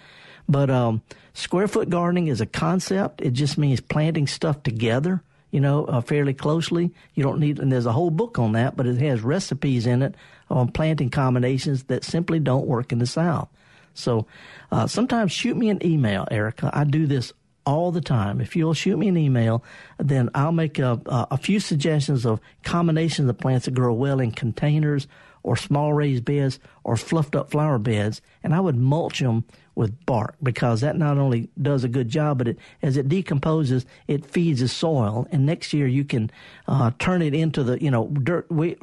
But 0.49 0.71
um, 0.71 1.03
square 1.35 1.69
foot 1.69 1.91
gardening 1.91 2.29
is 2.29 2.41
a 2.41 2.47
concept. 2.47 3.21
It 3.21 3.33
just 3.33 3.59
means 3.59 3.81
planting 3.81 4.27
stuff 4.27 4.63
together, 4.63 5.23
you 5.51 5.61
know, 5.61 5.85
uh, 5.85 6.01
fairly 6.01 6.35
closely. 6.35 6.91
You 7.15 7.23
don't 7.23 7.39
need, 7.39 7.59
and 7.59 7.71
there's 7.71 7.87
a 7.87 7.93
whole 7.93 8.11
book 8.11 8.39
on 8.39 8.53
that, 8.53 8.77
but 8.77 8.87
it 8.87 8.99
has 9.01 9.21
recipes 9.21 9.87
in 9.87 10.03
it 10.03 10.15
on 10.49 10.73
planting 10.73 11.11
combinations 11.11 11.85
that 11.85 12.05
simply 12.05 12.41
don't 12.41 12.67
work 12.67 12.93
in 12.93 12.99
the 12.99 13.07
South. 13.07 13.49
So 13.93 14.27
uh, 14.71 14.87
sometimes 14.87 15.33
shoot 15.33 15.57
me 15.57 15.69
an 15.69 15.85
email, 15.85 16.27
Erica. 16.31 16.71
I 16.73 16.85
do 16.85 17.07
this 17.07 17.33
all 17.69 17.93
the 17.93 18.01
time. 18.01 18.41
If 18.41 18.57
you'll 18.57 18.73
shoot 18.73 18.97
me 18.97 19.09
an 19.09 19.19
email, 19.19 19.63
then 19.99 20.31
I'll 20.35 20.53
make 20.53 20.79
a, 20.79 20.99
a, 21.05 21.37
few 21.37 21.61
suggestions 21.61 22.25
of 22.25 22.41
combinations 22.65 23.29
of 23.29 23.37
plants 23.37 23.67
that 23.67 23.75
grow 23.75 23.93
well 23.93 24.21
in 24.21 24.33
containers 24.33 25.07
or 25.43 25.55
small 25.55 25.93
raised 25.93 26.25
beds 26.25 26.59
or 26.83 26.97
fluffed 26.97 27.37
up 27.37 27.51
flower 27.51 27.79
beds, 27.79 28.23
and 28.43 28.55
I 28.55 28.61
would 28.61 28.77
mulch 28.77 29.19
them 29.19 29.45
with 29.75 30.07
bark 30.07 30.37
because 30.43 30.81
that 30.81 30.97
not 30.97 31.19
only 31.19 31.51
does 31.61 31.85
a 31.85 31.89
good 31.89 32.09
job, 32.09 32.39
but 32.39 32.49
it, 32.49 32.59
as 32.81 32.97
it 32.97 33.07
decomposes, 33.07 33.85
it 34.07 34.25
feeds 34.25 34.61
the 34.61 34.69
soil, 34.69 35.29
and 35.31 35.45
next 35.45 35.75
year 35.75 35.87
you 35.87 36.05
can 36.05 36.31
uh, 36.69 36.93
turn 36.99 37.21
it 37.21 37.35
into 37.35 37.63
the 37.63 37.83
you 37.83 37.91
know 37.91 38.07
dirt. 38.07 38.51
We, 38.51 38.77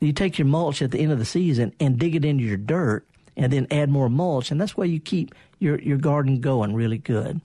you 0.00 0.12
take 0.12 0.38
your 0.38 0.46
mulch 0.46 0.82
at 0.82 0.92
the 0.92 1.00
end 1.00 1.10
of 1.10 1.18
the 1.18 1.24
season 1.24 1.74
and 1.80 1.98
dig 1.98 2.14
it 2.14 2.24
into 2.24 2.44
your 2.44 2.58
dirt, 2.58 3.08
and 3.36 3.52
then 3.52 3.66
add 3.72 3.90
more 3.90 4.08
mulch, 4.08 4.52
and 4.52 4.60
that's 4.60 4.76
why 4.76 4.84
you 4.84 5.00
keep 5.00 5.34
your 5.58 5.80
your 5.80 5.98
garden 5.98 6.40
going 6.40 6.74
really 6.74 6.98
good. 6.98 7.40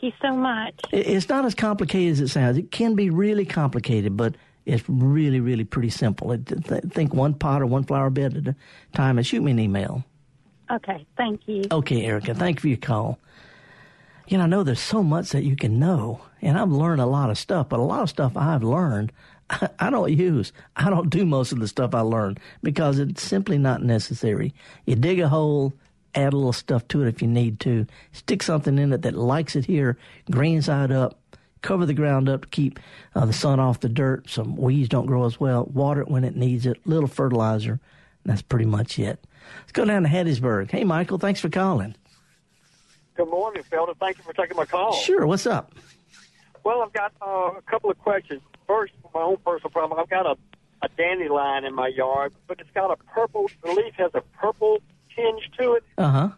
Thank 0.00 0.14
you 0.14 0.28
so 0.28 0.34
much. 0.34 0.74
It's 0.92 1.28
not 1.28 1.44
as 1.44 1.54
complicated 1.54 2.12
as 2.12 2.20
it 2.20 2.28
sounds. 2.28 2.56
It 2.56 2.70
can 2.70 2.94
be 2.94 3.10
really 3.10 3.44
complicated, 3.44 4.16
but 4.16 4.34
it's 4.64 4.82
really, 4.88 5.40
really 5.40 5.64
pretty 5.64 5.90
simple. 5.90 6.32
It, 6.32 6.46
th- 6.46 6.84
think 6.84 7.12
one 7.12 7.34
pot 7.34 7.60
or 7.60 7.66
one 7.66 7.84
flower 7.84 8.08
bed 8.08 8.36
at 8.36 8.46
a 8.46 8.56
time 8.94 9.18
and 9.18 9.26
shoot 9.26 9.42
me 9.42 9.50
an 9.50 9.58
email. 9.58 10.04
Okay, 10.70 11.06
thank 11.16 11.46
you. 11.46 11.64
Okay, 11.70 12.06
Erica, 12.06 12.34
thank 12.34 12.58
you 12.58 12.60
for 12.60 12.68
your 12.68 12.76
call. 12.78 13.18
You 14.28 14.38
know, 14.38 14.44
I 14.44 14.46
know 14.46 14.62
there's 14.62 14.80
so 14.80 15.02
much 15.02 15.30
that 15.30 15.42
you 15.42 15.56
can 15.56 15.78
know, 15.78 16.22
and 16.40 16.56
I've 16.56 16.70
learned 16.70 17.00
a 17.00 17.06
lot 17.06 17.28
of 17.28 17.36
stuff, 17.36 17.68
but 17.68 17.80
a 17.80 17.82
lot 17.82 18.02
of 18.02 18.08
stuff 18.08 18.36
I've 18.36 18.62
learned 18.62 19.12
I 19.78 19.90
don't 19.90 20.12
use. 20.12 20.52
I 20.76 20.90
don't 20.90 21.10
do 21.10 21.26
most 21.26 21.52
of 21.52 21.60
the 21.60 21.68
stuff 21.68 21.94
I 21.94 22.00
learned 22.00 22.40
because 22.62 22.98
it's 22.98 23.22
simply 23.22 23.58
not 23.58 23.82
necessary. 23.82 24.54
You 24.86 24.96
dig 24.96 25.20
a 25.20 25.28
hole, 25.28 25.72
add 26.14 26.32
a 26.32 26.36
little 26.36 26.52
stuff 26.52 26.86
to 26.88 27.02
it 27.02 27.08
if 27.08 27.22
you 27.22 27.28
need 27.28 27.60
to, 27.60 27.86
stick 28.12 28.42
something 28.42 28.78
in 28.78 28.92
it 28.92 29.02
that 29.02 29.14
likes 29.14 29.56
it 29.56 29.64
here, 29.64 29.96
green 30.30 30.62
side 30.62 30.90
up, 30.90 31.18
cover 31.62 31.86
the 31.86 31.94
ground 31.94 32.28
up 32.28 32.42
to 32.42 32.48
keep 32.48 32.78
uh, 33.14 33.24
the 33.26 33.32
sun 33.32 33.60
off 33.60 33.80
the 33.80 33.88
dirt 33.88 34.28
so 34.28 34.42
weeds 34.42 34.88
don't 34.88 35.06
grow 35.06 35.24
as 35.24 35.38
well, 35.38 35.66
water 35.72 36.00
it 36.00 36.08
when 36.08 36.24
it 36.24 36.36
needs 36.36 36.66
it, 36.66 36.78
little 36.86 37.08
fertilizer, 37.08 37.72
and 37.72 38.32
that's 38.32 38.42
pretty 38.42 38.66
much 38.66 38.98
it. 38.98 39.24
Let's 39.60 39.72
go 39.72 39.84
down 39.84 40.02
to 40.02 40.08
Hattiesburg. 40.08 40.70
Hey, 40.70 40.84
Michael, 40.84 41.18
thanks 41.18 41.40
for 41.40 41.48
calling. 41.48 41.94
Good 43.16 43.28
morning, 43.28 43.62
Felder. 43.70 43.96
Thank 43.98 44.18
you 44.18 44.24
for 44.24 44.32
taking 44.32 44.56
my 44.56 44.64
call. 44.64 44.94
Sure, 44.94 45.26
what's 45.26 45.46
up? 45.46 45.74
Well, 46.64 46.82
I've 46.82 46.92
got 46.92 47.12
uh, 47.20 47.58
a 47.58 47.62
couple 47.66 47.90
of 47.90 47.98
questions. 47.98 48.40
First, 48.66 48.92
my 49.14 49.22
own 49.22 49.38
personal 49.44 49.70
problem. 49.70 49.98
I've 49.98 50.08
got 50.08 50.26
a, 50.26 50.36
a 50.82 50.88
dandelion 50.96 51.64
in 51.64 51.74
my 51.74 51.88
yard, 51.88 52.32
but 52.46 52.60
it's 52.60 52.70
got 52.70 52.90
a 52.90 52.96
purple. 52.96 53.50
The 53.64 53.72
leaf 53.72 53.94
has 53.94 54.10
a 54.14 54.20
purple 54.38 54.78
tinge 55.16 55.50
to 55.58 55.74
it, 55.74 55.84
Uh 55.98 56.10
huh. 56.10 56.28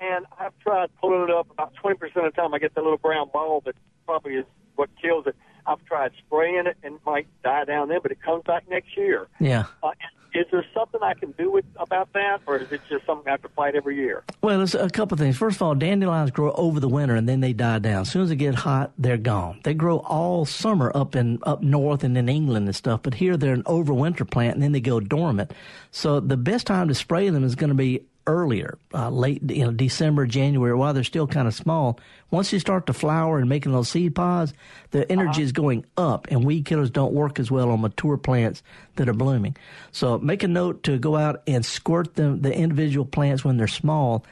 and 0.00 0.26
I've 0.38 0.58
tried 0.60 0.90
pulling 1.00 1.22
it 1.22 1.30
up 1.30 1.50
about 1.50 1.74
twenty 1.74 1.96
percent 1.98 2.26
of 2.26 2.34
the 2.34 2.40
time. 2.40 2.54
I 2.54 2.58
get 2.58 2.74
the 2.74 2.82
little 2.82 2.98
brown 2.98 3.28
ball 3.32 3.62
that 3.66 3.74
probably 4.06 4.34
is 4.34 4.44
what 4.76 4.90
kills 5.00 5.26
it. 5.26 5.36
I've 5.66 5.82
tried 5.86 6.12
spraying 6.26 6.66
it, 6.66 6.76
and 6.82 6.96
it 6.96 7.00
might 7.06 7.26
die 7.42 7.64
down 7.64 7.88
then, 7.88 8.00
but 8.02 8.12
it 8.12 8.20
comes 8.22 8.42
back 8.44 8.68
next 8.68 8.96
year. 8.96 9.28
Yeah. 9.40 9.64
Uh, 9.82 9.92
is 10.34 10.46
there 10.50 10.64
something 10.74 11.00
I 11.02 11.14
can 11.14 11.30
do 11.32 11.50
with 11.50 11.64
about 11.76 12.12
that, 12.12 12.40
or 12.46 12.58
is 12.58 12.70
it 12.72 12.80
just 12.88 13.06
something 13.06 13.26
I 13.28 13.32
have 13.32 13.42
to 13.42 13.48
fight 13.50 13.76
every 13.76 13.96
year? 13.96 14.24
Well, 14.42 14.58
there's 14.58 14.74
a 14.74 14.90
couple 14.90 15.14
of 15.14 15.20
things. 15.20 15.36
First 15.36 15.56
of 15.56 15.62
all, 15.62 15.74
dandelions 15.74 16.32
grow 16.32 16.52
over 16.52 16.80
the 16.80 16.88
winter 16.88 17.14
and 17.14 17.28
then 17.28 17.40
they 17.40 17.52
die 17.52 17.78
down. 17.78 18.02
As 18.02 18.10
soon 18.10 18.22
as 18.22 18.30
it 18.30 18.36
get 18.36 18.54
hot, 18.54 18.92
they're 18.98 19.16
gone. 19.16 19.60
They 19.62 19.74
grow 19.74 19.98
all 19.98 20.44
summer 20.44 20.90
up 20.94 21.14
in 21.14 21.38
up 21.44 21.62
north 21.62 22.02
and 22.04 22.18
in 22.18 22.28
England 22.28 22.66
and 22.66 22.74
stuff. 22.74 23.00
But 23.02 23.14
here 23.14 23.36
they're 23.36 23.54
an 23.54 23.62
overwinter 23.64 24.28
plant 24.28 24.54
and 24.54 24.62
then 24.62 24.72
they 24.72 24.80
go 24.80 25.00
dormant. 25.00 25.52
So 25.92 26.20
the 26.20 26.36
best 26.36 26.66
time 26.66 26.88
to 26.88 26.94
spray 26.94 27.30
them 27.30 27.44
is 27.44 27.54
going 27.54 27.68
to 27.68 27.74
be 27.74 28.02
earlier, 28.26 28.78
uh, 28.92 29.10
late 29.10 29.42
you 29.50 29.64
know 29.64 29.72
December, 29.72 30.26
January, 30.26 30.74
while 30.74 30.94
they're 30.94 31.04
still 31.04 31.26
kind 31.26 31.48
of 31.48 31.54
small. 31.54 31.98
Once 32.30 32.52
you 32.52 32.58
start 32.58 32.86
to 32.86 32.92
flower 32.92 33.38
and 33.38 33.48
making 33.48 33.72
those 33.72 33.88
seed 33.88 34.14
pods, 34.14 34.52
the 34.90 35.10
energy 35.10 35.42
is 35.42 35.52
going 35.52 35.84
up, 35.96 36.26
and 36.30 36.44
weed 36.44 36.64
killers 36.64 36.90
don't 36.90 37.12
work 37.12 37.38
as 37.38 37.50
well 37.50 37.70
on 37.70 37.80
mature 37.80 38.16
plants 38.16 38.62
that 38.96 39.08
are 39.08 39.14
blooming. 39.14 39.56
So 39.92 40.18
make 40.18 40.42
a 40.42 40.48
note 40.48 40.82
to 40.84 40.98
go 40.98 41.16
out 41.16 41.42
and 41.46 41.64
squirt 41.64 42.14
them 42.14 42.42
the 42.42 42.54
individual 42.54 43.06
plants 43.06 43.44
when 43.44 43.56
they're 43.56 43.68
small 43.68 44.24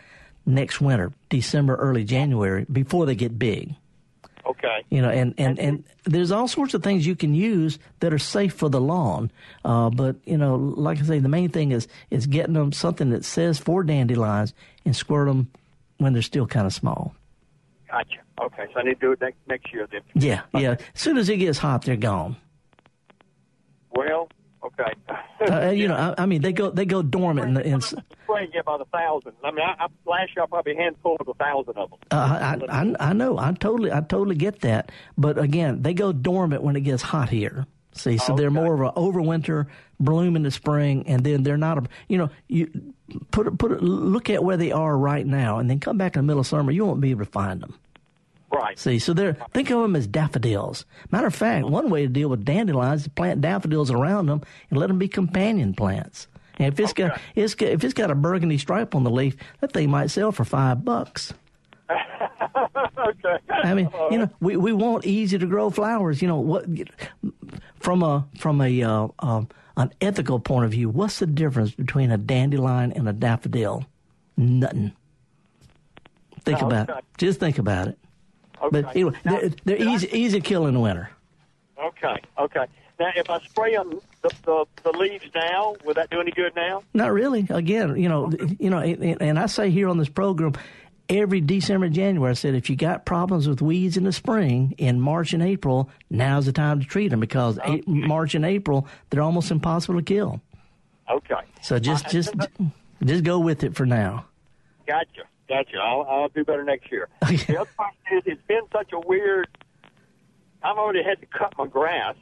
next 0.46 0.80
winter, 0.80 1.12
December, 1.28 1.76
early 1.76 2.04
January, 2.04 2.66
before 2.70 3.06
they 3.06 3.14
get 3.14 3.38
big. 3.38 3.74
Okay. 4.44 4.82
You 4.90 5.02
know, 5.02 5.08
and, 5.08 5.34
and, 5.38 5.58
and 5.58 5.84
there's 6.04 6.32
all 6.32 6.48
sorts 6.48 6.74
of 6.74 6.82
things 6.82 7.06
you 7.06 7.14
can 7.14 7.34
use 7.34 7.78
that 8.00 8.12
are 8.12 8.18
safe 8.18 8.54
for 8.54 8.68
the 8.68 8.80
lawn. 8.80 9.30
Uh, 9.64 9.88
but, 9.90 10.16
you 10.24 10.36
know, 10.36 10.56
like 10.56 10.98
I 10.98 11.02
say, 11.02 11.18
the 11.20 11.28
main 11.28 11.48
thing 11.48 11.70
is, 11.70 11.86
is 12.10 12.26
getting 12.26 12.54
them 12.54 12.72
something 12.72 13.10
that 13.10 13.24
says 13.24 13.58
for 13.58 13.84
dandelions 13.84 14.52
and 14.84 14.96
squirt 14.96 15.28
them 15.28 15.48
when 15.98 16.12
they're 16.12 16.22
still 16.22 16.46
kind 16.46 16.66
of 16.66 16.72
small. 16.72 17.14
Gotcha. 17.88 18.18
Okay, 18.40 18.66
so 18.72 18.80
I 18.80 18.82
need 18.82 18.94
to 18.94 19.00
do 19.00 19.12
it 19.12 19.20
next, 19.20 19.36
next 19.46 19.72
year 19.72 19.86
then. 19.90 20.00
Yeah, 20.14 20.42
yeah. 20.54 20.76
As 20.94 21.00
soon 21.00 21.18
as 21.18 21.28
it 21.28 21.36
gets 21.36 21.58
hot, 21.58 21.82
they're 21.84 21.94
gone. 21.94 22.36
Well, 23.92 24.28
okay. 24.78 24.92
Uh, 25.50 25.70
you 25.70 25.88
know, 25.88 25.94
I, 25.94 26.22
I 26.22 26.26
mean, 26.26 26.42
they 26.42 26.52
go 26.52 26.70
they 26.70 26.84
go 26.84 27.02
dormant 27.02 27.48
in 27.48 27.54
the. 27.54 27.66
In, 27.66 27.80
Spray 27.80 28.48
get 28.52 28.64
by 28.64 28.78
the 28.78 28.84
thousand. 28.86 29.32
I 29.42 29.50
mean, 29.50 29.60
I, 29.60 29.84
I, 29.84 29.86
last 30.06 30.30
year 30.36 30.44
I 30.44 30.46
probably 30.46 30.76
handful 30.76 31.16
of 31.20 31.28
a 31.28 31.34
thousand 31.34 31.76
of 31.76 31.90
them. 31.90 31.98
uh, 32.10 32.58
I, 32.70 32.82
I 32.82 33.10
I 33.10 33.12
know, 33.12 33.38
I 33.38 33.52
totally 33.52 33.92
I 33.92 34.00
totally 34.00 34.36
get 34.36 34.60
that. 34.60 34.92
But 35.18 35.38
again, 35.38 35.82
they 35.82 35.94
go 35.94 36.12
dormant 36.12 36.62
when 36.62 36.76
it 36.76 36.82
gets 36.82 37.02
hot 37.02 37.28
here. 37.28 37.66
See, 37.94 38.16
so 38.16 38.34
they're 38.34 38.50
more 38.50 38.72
of 38.72 38.80
a 38.80 38.92
overwinter, 38.98 39.66
bloom 40.00 40.34
in 40.34 40.44
the 40.44 40.50
spring, 40.50 41.04
and 41.06 41.24
then 41.24 41.42
they're 41.42 41.58
not 41.58 41.76
a. 41.78 41.82
You 42.08 42.18
know, 42.18 42.30
you 42.48 42.70
put 43.30 43.58
put 43.58 43.82
look 43.82 44.30
at 44.30 44.42
where 44.42 44.56
they 44.56 44.72
are 44.72 44.96
right 44.96 45.26
now, 45.26 45.58
and 45.58 45.68
then 45.68 45.78
come 45.78 45.98
back 45.98 46.16
in 46.16 46.20
the 46.20 46.26
middle 46.26 46.40
of 46.40 46.46
summer, 46.46 46.72
you 46.72 46.86
won't 46.86 47.00
be 47.02 47.10
able 47.10 47.26
to 47.26 47.30
find 47.30 47.60
them. 47.60 47.78
Right. 48.52 48.78
See, 48.78 48.98
so 48.98 49.14
they're 49.14 49.34
think 49.52 49.70
of 49.70 49.80
them 49.80 49.96
as 49.96 50.06
daffodils. 50.06 50.84
Matter 51.10 51.26
of 51.26 51.34
fact, 51.34 51.66
one 51.66 51.88
way 51.88 52.02
to 52.02 52.08
deal 52.08 52.28
with 52.28 52.44
dandelions 52.44 53.00
is 53.00 53.04
to 53.04 53.10
plant 53.10 53.40
daffodils 53.40 53.90
around 53.90 54.26
them 54.26 54.42
and 54.70 54.78
let 54.78 54.88
them 54.88 54.98
be 54.98 55.08
companion 55.08 55.72
plants. 55.74 56.26
And 56.58 56.68
if 56.72 56.78
it's 56.78 56.92
got 56.92 57.18
it's 57.34 57.54
got, 57.54 57.70
if 57.70 57.82
it's 57.82 57.94
got 57.94 58.10
a 58.10 58.14
burgundy 58.14 58.58
stripe 58.58 58.94
on 58.94 59.04
the 59.04 59.10
leaf, 59.10 59.36
that 59.60 59.72
thing 59.72 59.90
might 59.90 60.10
sell 60.10 60.32
for 60.32 60.44
five 60.44 60.84
bucks. 60.84 61.32
okay. 61.90 63.36
I 63.50 63.74
mean, 63.74 63.90
you 64.10 64.18
know, 64.18 64.30
we, 64.40 64.56
we 64.56 64.72
want 64.72 65.04
easy 65.06 65.38
to 65.38 65.46
grow 65.46 65.70
flowers. 65.70 66.20
You 66.22 66.28
know 66.28 66.38
what? 66.40 66.66
From 67.80 68.02
a 68.02 68.26
from 68.38 68.60
a 68.60 68.82
uh, 68.82 69.08
um, 69.20 69.48
an 69.76 69.92
ethical 70.00 70.38
point 70.40 70.66
of 70.66 70.70
view, 70.72 70.90
what's 70.90 71.18
the 71.18 71.26
difference 71.26 71.72
between 71.72 72.10
a 72.10 72.18
dandelion 72.18 72.92
and 72.92 73.08
a 73.08 73.12
daffodil? 73.12 73.86
Nothing. 74.36 74.92
Think 76.44 76.62
Oh, 76.62 76.66
about 76.66 76.90
it. 76.90 76.96
Just 77.18 77.40
think 77.40 77.58
about 77.58 77.88
it. 77.88 77.98
Okay. 78.62 78.82
But 78.82 78.90
anyway, 78.96 79.12
they're, 79.24 79.48
they're 79.64 79.82
easy 79.88 80.08
easy 80.12 80.40
to 80.40 80.46
kill 80.46 80.66
in 80.66 80.74
the 80.74 80.80
winter. 80.80 81.10
Okay. 81.82 82.16
Okay. 82.38 82.66
Now, 83.00 83.10
if 83.16 83.28
I 83.28 83.40
spray 83.40 83.74
them 83.74 84.00
the, 84.22 84.30
the 84.44 84.64
the 84.84 84.90
leaves 84.96 85.24
now, 85.34 85.74
would 85.84 85.96
that 85.96 86.10
do 86.10 86.20
any 86.20 86.30
good 86.30 86.54
now? 86.54 86.82
Not 86.94 87.12
really. 87.12 87.46
Again, 87.50 87.96
you 87.96 88.08
know, 88.08 88.30
you 88.60 88.70
know, 88.70 88.78
and 88.78 89.20
and 89.20 89.38
I 89.38 89.46
say 89.46 89.70
here 89.70 89.88
on 89.88 89.98
this 89.98 90.08
program, 90.08 90.52
every 91.08 91.40
December, 91.40 91.88
January, 91.88 92.30
I 92.30 92.34
said 92.34 92.54
if 92.54 92.70
you 92.70 92.76
got 92.76 93.04
problems 93.04 93.48
with 93.48 93.60
weeds 93.62 93.96
in 93.96 94.04
the 94.04 94.12
spring, 94.12 94.74
in 94.78 95.00
March 95.00 95.32
and 95.32 95.42
April, 95.42 95.90
now's 96.10 96.46
the 96.46 96.52
time 96.52 96.78
to 96.80 96.86
treat 96.86 97.08
them 97.08 97.18
because 97.20 97.58
a- 97.64 97.82
March 97.86 98.34
and 98.36 98.44
April 98.44 98.86
they're 99.10 99.22
almost 99.22 99.50
impossible 99.50 99.96
to 99.98 100.04
kill. 100.04 100.40
Okay. 101.10 101.34
So 101.62 101.80
just 101.80 102.06
Uh, 102.06 102.10
just 102.10 102.34
just 103.04 103.24
go 103.24 103.40
with 103.40 103.64
it 103.64 103.74
for 103.74 103.86
now. 103.86 104.26
Gotcha. 104.86 105.22
Gotcha. 105.52 105.76
I'll, 105.76 106.06
I'll 106.08 106.28
do 106.28 106.44
better 106.44 106.64
next 106.64 106.90
year. 106.90 107.08
The 107.46 107.60
other 107.60 107.70
part 107.76 107.92
is 108.10 108.22
it's 108.24 108.40
been 108.48 108.62
such 108.72 108.92
a 108.92 109.00
weird. 109.00 109.48
I've 110.62 110.78
already 110.78 111.02
had 111.02 111.20
to 111.20 111.26
cut 111.26 111.52
my 111.58 111.66
grass. 111.66 112.14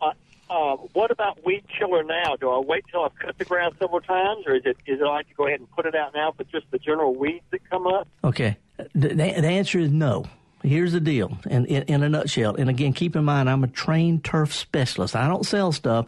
Uh, 0.00 0.12
uh, 0.50 0.76
what 0.92 1.12
about 1.12 1.44
weed 1.44 1.64
killer 1.78 2.02
now? 2.02 2.34
Do 2.34 2.50
I 2.50 2.58
wait 2.58 2.84
till 2.90 3.04
I've 3.04 3.16
cut 3.16 3.38
the 3.38 3.44
grass 3.44 3.72
several 3.78 4.00
times, 4.00 4.44
or 4.46 4.56
is 4.56 4.62
it 4.64 4.76
is 4.86 5.00
it 5.00 5.04
like 5.04 5.28
to 5.28 5.34
go 5.34 5.46
ahead 5.46 5.60
and 5.60 5.70
put 5.70 5.86
it 5.86 5.94
out 5.94 6.14
now 6.14 6.32
for 6.32 6.42
just 6.44 6.66
the 6.72 6.78
general 6.78 7.14
weeds 7.14 7.44
that 7.52 7.68
come 7.70 7.86
up? 7.86 8.08
Okay. 8.24 8.56
The, 8.76 9.08
the 9.08 9.14
the 9.14 9.48
answer 9.48 9.78
is 9.78 9.92
no. 9.92 10.24
Here's 10.64 10.92
the 10.92 11.00
deal, 11.00 11.36
in, 11.44 11.66
in, 11.66 11.82
in 11.82 12.02
a 12.02 12.08
nutshell. 12.08 12.56
And 12.56 12.70
again, 12.70 12.94
keep 12.94 13.14
in 13.16 13.24
mind, 13.24 13.50
I'm 13.50 13.62
a 13.64 13.68
trained 13.68 14.24
turf 14.24 14.50
specialist. 14.54 15.14
I 15.14 15.28
don't 15.28 15.44
sell 15.44 15.72
stuff, 15.72 16.06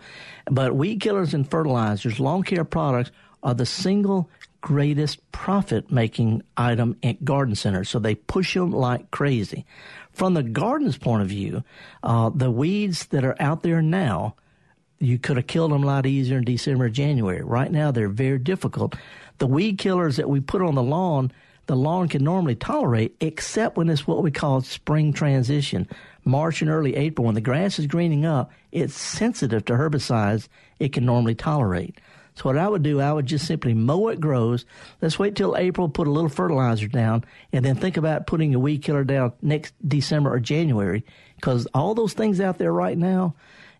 but 0.50 0.74
weed 0.74 1.00
killers 1.00 1.34
and 1.34 1.48
fertilizers, 1.48 2.18
lawn 2.18 2.42
care 2.42 2.64
products 2.64 3.10
are 3.42 3.52
the 3.52 3.66
single 3.66 4.30
greatest 4.66 5.30
profit 5.30 5.92
making 5.92 6.42
item 6.56 6.96
at 7.04 7.24
garden 7.24 7.54
centers. 7.54 7.88
So 7.88 8.00
they 8.00 8.16
push 8.16 8.54
them 8.54 8.72
like 8.72 9.12
crazy. 9.12 9.64
From 10.10 10.34
the 10.34 10.42
garden's 10.42 10.98
point 10.98 11.22
of 11.22 11.28
view, 11.28 11.62
uh, 12.02 12.30
the 12.34 12.50
weeds 12.50 13.06
that 13.06 13.24
are 13.24 13.36
out 13.38 13.62
there 13.62 13.80
now, 13.80 14.34
you 14.98 15.20
could 15.20 15.36
have 15.36 15.46
killed 15.46 15.70
them 15.70 15.84
a 15.84 15.86
lot 15.86 16.04
easier 16.04 16.38
in 16.38 16.44
December, 16.44 16.88
January. 16.88 17.44
Right 17.44 17.70
now, 17.70 17.92
they're 17.92 18.08
very 18.08 18.40
difficult. 18.40 18.96
The 19.38 19.46
weed 19.46 19.78
killers 19.78 20.16
that 20.16 20.28
we 20.28 20.40
put 20.40 20.62
on 20.62 20.74
the 20.74 20.82
lawn, 20.82 21.30
the 21.66 21.76
lawn 21.76 22.08
can 22.08 22.24
normally 22.24 22.56
tolerate, 22.56 23.14
except 23.20 23.76
when 23.76 23.88
it's 23.88 24.08
what 24.08 24.24
we 24.24 24.32
call 24.32 24.62
spring 24.62 25.12
transition. 25.12 25.86
March 26.24 26.60
and 26.60 26.68
early 26.68 26.96
April, 26.96 27.26
when 27.26 27.36
the 27.36 27.40
grass 27.40 27.78
is 27.78 27.86
greening 27.86 28.26
up, 28.26 28.50
it's 28.72 28.96
sensitive 28.96 29.64
to 29.66 29.74
herbicides 29.74 30.48
it 30.80 30.92
can 30.92 31.06
normally 31.06 31.36
tolerate. 31.36 32.00
So 32.36 32.42
what 32.44 32.58
I 32.58 32.68
would 32.68 32.82
do, 32.82 33.00
I 33.00 33.12
would 33.12 33.24
just 33.24 33.46
simply 33.46 33.72
mow 33.72 34.08
it 34.08 34.20
grows. 34.20 34.66
Let's 35.00 35.18
wait 35.18 35.36
till 35.36 35.56
April, 35.56 35.88
put 35.88 36.06
a 36.06 36.10
little 36.10 36.28
fertilizer 36.28 36.86
down, 36.86 37.24
and 37.50 37.64
then 37.64 37.76
think 37.76 37.96
about 37.96 38.26
putting 38.26 38.54
a 38.54 38.58
weed 38.58 38.82
killer 38.82 39.04
down 39.04 39.32
next 39.40 39.72
December 39.86 40.34
or 40.34 40.38
January. 40.38 41.02
Because 41.36 41.66
all 41.72 41.94
those 41.94 42.12
things 42.12 42.38
out 42.38 42.58
there 42.58 42.72
right 42.72 42.96
now, 42.96 43.34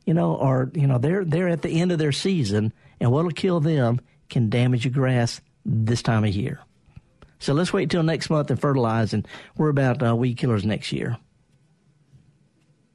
you 0.07 0.15
know, 0.15 0.39
are 0.39 0.71
you 0.73 0.87
know 0.87 0.97
they're 0.97 1.25
they're 1.25 1.49
at 1.49 1.61
the 1.61 1.81
end 1.81 1.93
of 1.93 1.99
their 1.99 2.13
season, 2.13 2.73
and 2.99 3.13
what'll 3.13 3.31
kill 3.31 3.61
them 3.61 4.01
can 4.31 4.49
damage 4.49 4.87
your 4.87 4.95
grass 4.95 5.43
this 5.67 6.03
time 6.03 6.25
of 6.25 6.35
year. 6.35 6.61
So 7.39 7.53
let's 7.53 7.75
wait 7.75 7.91
till 7.91 8.03
next 8.03 8.31
month 8.31 8.51
and 8.51 8.59
fertilize, 8.59 9.13
and 9.13 9.29
we're 9.59 9.69
about 9.69 10.03
uh, 10.03 10.17
weed 10.17 10.39
killers 10.39 10.65
next 10.65 10.93
year. 10.93 11.19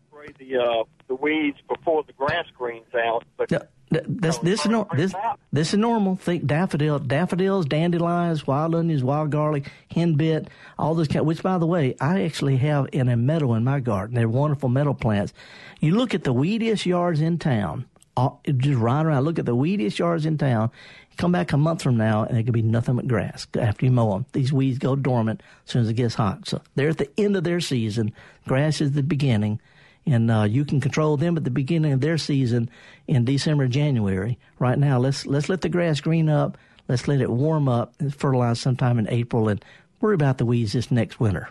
Spray 0.10 0.34
the 0.39 0.58
uh, 0.58 0.84
the 1.08 1.15
weeds 1.15 1.60
before 1.69 2.04
the 2.04 2.13
grass 2.13 2.45
greens 2.58 2.95
out, 2.95 3.26
but. 3.38 3.52
This 3.91 4.38
this 4.38 4.62
is 4.62 4.67
no, 4.67 4.88
this 4.95 5.13
this 5.51 5.73
is 5.73 5.80
normal. 5.80 6.15
Think 6.15 6.45
daffodil, 6.45 6.99
daffodils, 6.99 7.65
dandelions, 7.65 8.47
wild 8.47 8.73
onions, 8.73 9.04
wild 9.04 9.32
garlic, 9.32 9.69
henbit, 9.93 10.47
all 10.80 10.95
those 10.95 11.10
kind. 11.10 11.25
Which, 11.25 11.43
by 11.43 11.58
the 11.58 11.65
way, 11.65 11.95
I 11.99 12.23
actually 12.23 12.56
have 12.58 12.88
in 12.93 13.10
a 13.10 13.17
meadow 13.17 13.54
in 13.54 13.65
my 13.65 13.82
garden. 13.82 14.15
They're 14.15 14.30
wonderful 14.30 14.69
meadow 14.69 14.93
plants. 14.93 15.34
You 15.82 15.95
look 15.95 16.13
at 16.13 16.23
the 16.23 16.34
weediest 16.34 16.86
yards 16.86 17.19
in 17.19 17.38
town. 17.38 17.86
Uh, 18.15 18.21
all, 18.21 18.41
just 18.45 18.80
ride 18.80 19.06
around. 19.06 19.23
Look 19.23 19.39
at 19.39 19.45
the 19.45 19.56
weediest 19.56 19.99
yards 19.99 20.25
in 20.25 20.38
town. 20.38 20.71
Come 21.17 21.34
back 21.34 21.51
a 21.51 21.58
month 21.58 21.82
from 21.82 21.97
now, 21.97 22.23
and 22.23 22.38
it 22.38 22.43
could 22.43 22.54
be 22.54 22.62
nothing 22.62 22.95
but 22.95 23.08
grass 23.08 23.45
after 23.60 23.86
you 23.86 23.91
mow 23.91 24.13
them. 24.13 24.25
These 24.32 24.54
weeds 24.54 24.80
go 24.80 24.95
dormant 24.95 25.43
as 25.65 25.71
soon 25.71 25.82
as 25.82 25.89
it 25.89 25.93
gets 25.93 26.15
hot. 26.15 26.47
So 26.47 26.62
they're 26.75 26.89
at 26.89 26.97
the 26.97 27.10
end 27.17 27.36
of 27.36 27.43
their 27.43 27.60
season. 27.60 28.13
Grass 28.47 28.80
is 28.80 28.93
the 28.93 29.04
beginning 29.04 29.60
and 30.06 30.32
uh, 30.32 30.44
you 30.44 30.66
can 30.66 30.82
control 30.82 31.18
them 31.18 31.38
at 31.38 31.44
the 31.44 31.52
beginning 31.52 31.94
of 31.94 32.02
their 32.02 32.18
season 32.18 32.70
in 33.08 33.26
December, 33.26 33.68
January. 33.68 34.40
Right 34.60 34.78
now, 34.78 35.00
let's 35.00 35.26
let's 35.26 35.50
let 35.50 35.62
the 35.62 35.70
grass 35.70 36.02
green 36.02 36.30
up. 36.30 36.58
Let's 36.88 37.08
let 37.08 37.22
it 37.22 37.30
warm 37.30 37.68
up 37.68 37.94
and 38.00 38.14
fertilize 38.14 38.60
sometime 38.60 39.00
in 39.00 39.08
April, 39.10 39.48
and 39.48 39.64
worry 40.00 40.16
about 40.16 40.38
the 40.38 40.46
weeds 40.46 40.74
this 40.74 40.92
next 40.92 41.20
winter. 41.20 41.50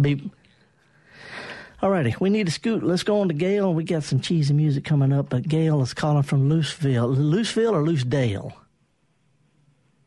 Be 0.00 0.30
all 1.82 1.90
righty, 1.90 2.14
we 2.20 2.28
need 2.28 2.46
to 2.46 2.52
scoot. 2.52 2.82
Let's 2.82 3.02
go 3.02 3.20
on 3.22 3.28
to 3.28 3.34
Gail. 3.34 3.72
We 3.72 3.84
got 3.84 4.02
some 4.02 4.20
cheesy 4.20 4.52
music 4.52 4.84
coming 4.84 5.14
up, 5.14 5.30
but 5.30 5.48
Gail 5.48 5.80
is 5.80 5.94
calling 5.94 6.22
from 6.22 6.50
Looseville. 6.50 7.16
Looseville 7.16 7.72
or 7.72 7.82
Lucedale? 7.82 8.52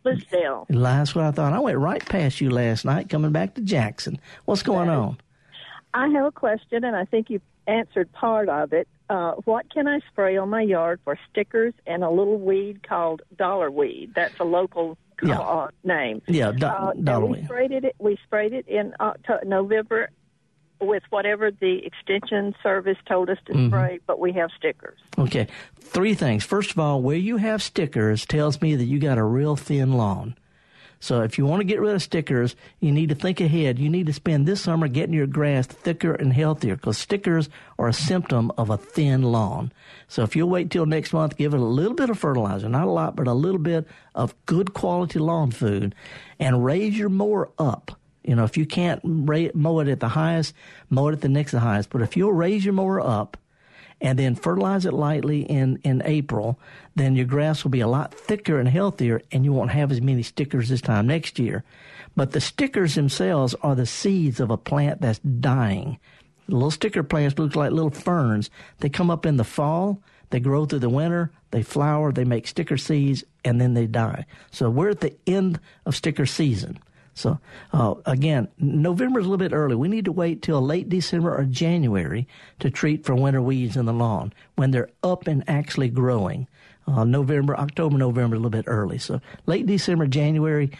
Lucedale. 0.05 0.67
That's 0.69 1.15
what 1.15 1.25
I 1.25 1.31
thought. 1.31 1.53
I 1.53 1.59
went 1.59 1.77
right 1.79 2.05
past 2.05 2.41
you 2.41 2.51
last 2.51 2.85
night 2.85 3.09
coming 3.09 3.31
back 3.31 3.55
to 3.55 3.61
Jackson. 3.61 4.19
What's 4.45 4.61
going 4.61 4.89
on? 4.89 5.17
I 5.95 6.09
have 6.09 6.25
a 6.25 6.31
question, 6.31 6.83
and 6.83 6.95
I 6.95 7.05
think 7.05 7.31
you 7.31 7.41
answered 7.67 8.11
part 8.11 8.49
of 8.49 8.73
it. 8.73 8.87
Uh, 9.09 9.33
what 9.45 9.71
can 9.71 9.87
I 9.87 9.99
spray 10.11 10.37
on 10.37 10.49
my 10.49 10.61
yard 10.61 10.99
for 11.03 11.17
stickers 11.29 11.73
and 11.85 12.03
a 12.03 12.09
little 12.09 12.37
weed 12.39 12.87
called 12.87 13.21
dollar 13.37 13.69
weed? 13.69 14.11
That's 14.15 14.39
a 14.39 14.43
local 14.43 14.97
Yeah. 15.21 15.39
uh, 15.39 15.67
name. 15.83 16.21
Yeah, 16.27 16.51
do- 16.51 16.65
Uh, 16.65 16.93
dollar 16.93 17.25
we 17.25 17.31
weed. 17.39 17.45
sprayed 17.45 17.71
it. 17.71 17.95
We 17.99 18.17
sprayed 18.25 18.53
it 18.53 18.67
in 18.67 18.93
October, 18.99 19.45
November 19.45 20.09
with 20.81 21.03
whatever 21.11 21.49
the 21.51 21.85
extension 21.85 22.53
service 22.61 22.97
told 23.07 23.29
us 23.29 23.37
to 23.45 23.53
Mhm. 23.53 23.67
spray, 23.69 23.99
but 24.05 24.19
we 24.19 24.33
have 24.33 24.49
stickers. 24.57 24.99
Okay, 25.17 25.47
three 25.79 26.13
things. 26.13 26.43
First 26.43 26.71
of 26.71 26.79
all, 26.79 27.01
where 27.01 27.15
you 27.15 27.37
have 27.37 27.61
stickers 27.61 28.25
tells 28.25 28.61
me 28.61 28.75
that 28.75 28.83
you 28.85 28.99
got 28.99 29.17
a 29.17 29.23
real 29.23 29.55
thin 29.55 29.93
lawn. 29.93 30.35
So 31.03 31.19
if 31.19 31.37
you 31.37 31.45
want 31.45 31.59
to 31.59 31.65
get 31.65 31.81
rid 31.81 31.95
of 31.95 32.01
stickers, 32.01 32.55
you 32.79 32.89
need 32.89 33.09
to 33.09 33.15
think 33.15 33.41
ahead. 33.41 33.77
You 33.77 33.89
need 33.89 34.05
to 34.05 34.13
spend 34.13 34.47
this 34.47 34.61
summer 34.61 34.87
getting 34.87 35.13
your 35.13 35.27
grass 35.27 35.67
thicker 35.67 36.13
and 36.13 36.31
healthier 36.31 36.77
because 36.77 36.97
stickers 36.97 37.49
are 37.77 37.89
a 37.89 37.93
symptom 37.93 38.53
of 38.57 38.69
a 38.69 38.77
thin 38.77 39.21
lawn. 39.21 39.73
So 40.07 40.23
if 40.23 40.33
you'll 40.33 40.47
wait 40.47 40.71
till 40.71 40.85
next 40.85 41.11
month, 41.11 41.35
give 41.35 41.53
it 41.53 41.59
a 41.59 41.61
little 41.61 41.93
bit 41.93 42.09
of 42.09 42.17
fertilizer, 42.17 42.69
not 42.69 42.87
a 42.87 42.89
lot, 42.89 43.17
but 43.17 43.27
a 43.27 43.33
little 43.33 43.59
bit 43.59 43.85
of 44.15 44.33
good 44.45 44.73
quality 44.73 45.19
lawn 45.19 45.51
food 45.51 45.93
and 46.39 46.63
raise 46.63 46.97
your 46.97 47.09
mower 47.09 47.49
up. 47.59 47.99
You 48.23 48.37
know, 48.37 48.45
if 48.45 48.55
you 48.55 48.65
can't 48.65 49.03
mow 49.03 49.79
it 49.79 49.89
at 49.89 49.99
the 49.99 50.07
highest, 50.07 50.55
mow 50.89 51.09
it 51.09 51.11
at 51.11 51.19
the 51.19 51.27
next 51.27 51.51
highest. 51.51 51.89
But 51.89 52.01
if 52.01 52.15
you'll 52.15 52.31
raise 52.31 52.63
your 52.63 52.75
mower 52.75 53.01
up, 53.01 53.35
and 54.03 54.19
then 54.19 54.35
fertilize 54.35 54.85
it 54.85 54.93
lightly 54.93 55.43
in, 55.43 55.79
in 55.83 56.03
April, 56.05 56.59
then 56.93 57.15
your 57.15 57.25
grass 57.25 57.63
will 57.63 57.71
be 57.71 57.79
a 57.79 57.87
lot 57.87 58.13
thicker 58.13 58.59
and 58.59 58.67
healthier, 58.67 59.21
and 59.31 59.45
you 59.45 59.53
won't 59.53 59.71
have 59.71 59.91
as 59.91 60.01
many 60.01 60.21
stickers 60.21 60.67
this 60.67 60.81
time 60.81 61.07
next 61.07 61.39
year. 61.39 61.63
But 62.15 62.31
the 62.31 62.41
stickers 62.41 62.95
themselves 62.95 63.55
are 63.61 63.75
the 63.75 63.85
seeds 63.85 64.41
of 64.41 64.51
a 64.51 64.57
plant 64.57 64.99
that's 64.99 65.19
dying. 65.19 65.97
Little 66.49 66.69
sticker 66.69 67.01
plants 67.01 67.39
look 67.39 67.55
like 67.55 67.71
little 67.71 67.89
ferns. 67.89 68.49
They 68.79 68.89
come 68.89 69.09
up 69.09 69.25
in 69.25 69.37
the 69.37 69.45
fall, 69.45 70.03
they 70.31 70.41
grow 70.41 70.65
through 70.65 70.79
the 70.79 70.89
winter, 70.89 71.31
they 71.51 71.63
flower, 71.63 72.11
they 72.11 72.25
make 72.25 72.45
sticker 72.45 72.77
seeds, 72.77 73.23
and 73.45 73.61
then 73.61 73.73
they 73.73 73.87
die. 73.87 74.25
So 74.51 74.69
we're 74.69 74.89
at 74.89 74.99
the 74.99 75.15
end 75.25 75.61
of 75.85 75.95
sticker 75.95 76.25
season. 76.25 76.77
So 77.13 77.39
uh, 77.71 77.95
again, 78.05 78.47
November 78.57 79.19
is 79.19 79.25
a 79.25 79.29
little 79.29 79.37
bit 79.37 79.53
early. 79.53 79.75
We 79.75 79.87
need 79.87 80.05
to 80.05 80.11
wait 80.11 80.41
till 80.41 80.61
late 80.61 80.89
December 80.89 81.35
or 81.35 81.43
January 81.45 82.27
to 82.59 82.69
treat 82.69 83.05
for 83.05 83.15
winter 83.15 83.41
weeds 83.41 83.77
in 83.77 83.85
the 83.85 83.93
lawn 83.93 84.33
when 84.55 84.71
they're 84.71 84.89
up 85.03 85.27
and 85.27 85.43
actually 85.47 85.89
growing. 85.89 86.47
Uh, 86.85 87.03
November, 87.05 87.55
October, 87.55 87.97
November, 87.97 88.35
a 88.35 88.39
little 88.39 88.49
bit 88.49 88.65
early. 88.67 88.97
So 88.97 89.21
late 89.45 89.65
December, 89.65 90.05
January, 90.05 90.71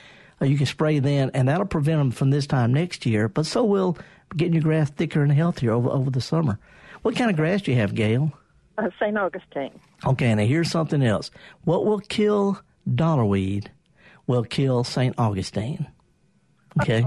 uh, 0.41 0.45
you 0.45 0.57
can 0.57 0.65
spray 0.65 0.99
then, 0.99 1.31
and 1.33 1.47
that'll 1.47 1.65
prevent 1.65 1.99
them 1.99 2.11
from 2.11 2.29
this 2.29 2.45
time 2.45 2.73
next 2.73 3.05
year. 3.05 3.29
But 3.29 3.45
so 3.45 3.63
will 3.63 3.97
getting 4.35 4.53
your 4.53 4.63
grass 4.63 4.89
thicker 4.89 5.21
and 5.21 5.31
healthier 5.31 5.71
over 5.71 5.89
over 5.89 6.09
the 6.09 6.21
summer. 6.21 6.59
What 7.03 7.15
kind 7.15 7.29
of 7.29 7.37
grass 7.37 7.61
do 7.61 7.71
you 7.71 7.77
have, 7.77 7.95
Gail? 7.95 8.31
Uh, 8.77 8.89
St. 8.99 9.17
Augustine. 9.17 9.79
Okay, 10.05 10.33
now 10.33 10.45
here's 10.45 10.71
something 10.71 11.03
else. 11.03 11.31
What 11.63 11.85
will 11.85 11.99
kill 11.99 12.59
dollarweed 12.89 13.67
will 14.27 14.43
kill 14.43 14.83
St. 14.83 15.13
Augustine. 15.17 15.87
Okay? 16.81 17.05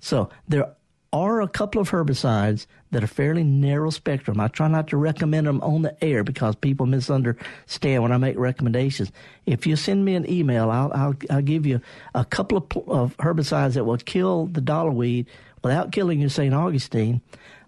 So 0.00 0.30
there 0.48 0.74
are 1.12 1.40
a 1.40 1.48
couple 1.48 1.80
of 1.80 1.90
herbicides 1.90 2.66
that 2.90 3.02
are 3.02 3.08
fairly 3.08 3.44
narrow 3.44 3.90
spectrum. 3.90 4.40
I 4.40 4.48
try 4.48 4.68
not 4.68 4.88
to 4.88 4.96
recommend 4.96 5.46
them 5.46 5.60
on 5.62 5.82
the 5.82 6.04
air 6.04 6.24
because 6.24 6.54
people 6.54 6.86
misunderstand 6.86 8.02
when 8.02 8.12
I 8.12 8.18
make 8.18 8.38
recommendations. 8.38 9.10
If 9.46 9.66
you 9.66 9.76
send 9.76 10.04
me 10.04 10.14
an 10.14 10.30
email, 10.30 10.70
I'll, 10.70 10.92
I'll, 10.94 11.14
I'll 11.30 11.42
give 11.42 11.66
you 11.66 11.80
a 12.14 12.24
couple 12.24 12.58
of, 12.58 12.88
of 12.88 13.16
herbicides 13.18 13.74
that 13.74 13.84
will 13.84 13.96
kill 13.98 14.46
the 14.46 14.60
dollarweed 14.60 15.26
without 15.62 15.92
killing 15.92 16.20
your 16.20 16.30
St. 16.30 16.54
Augustine 16.54 17.20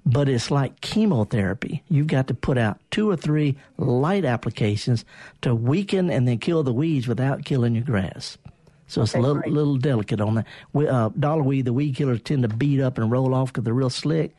but 0.07 0.29
it's 0.29 0.50
like 0.50 0.81
chemotherapy. 0.81 1.83
You've 1.88 2.07
got 2.07 2.29
to 2.29 2.35
put 2.35 2.59
out 2.59 2.81
two 2.90 3.11
or 3.11 3.16
three 3.16 3.57
light 3.76 4.24
applications 4.24 5.05
to 5.42 5.55
weaken 5.55 6.11
and 6.11 6.26
then 6.26 6.38
kill 6.38 6.62
the 6.62 6.72
weeds 6.72 7.07
without 7.07 7.44
killing 7.44 7.74
your 7.74 7.85
grass. 7.85 8.38
So 8.90 9.03
it's 9.03 9.14
a 9.14 9.20
little 9.20 9.40
little 9.46 9.76
delicate 9.76 10.20
on 10.20 10.35
that. 10.35 10.46
We, 10.72 10.88
uh, 10.88 11.11
dollarweed, 11.11 11.64
the 11.64 11.72
weed 11.72 11.94
killers 11.94 12.20
tend 12.22 12.42
to 12.42 12.48
beat 12.48 12.81
up 12.81 12.98
and 12.98 13.09
roll 13.09 13.35
off 13.35 13.53
because 13.53 13.62
they're 13.62 13.72
real 13.72 13.88
slick. 13.88 14.35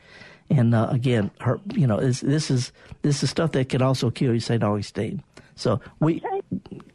And 0.49 0.75
uh, 0.75 0.89
again, 0.91 1.31
her, 1.39 1.61
you 1.73 1.87
know, 1.87 2.01
this, 2.01 2.19
this 2.19 2.51
is 2.51 2.73
this 3.01 3.23
is 3.23 3.29
stuff 3.29 3.53
that 3.53 3.69
can 3.69 3.81
also 3.81 4.11
kill 4.11 4.33
you, 4.33 4.41
St. 4.41 4.61
Augustine. 4.61 5.23
So 5.55 5.79
we, 6.01 6.21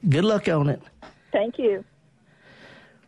good 0.06 0.24
luck 0.24 0.48
on 0.48 0.68
it. 0.68 0.82
Thank 1.32 1.58
you. 1.58 1.82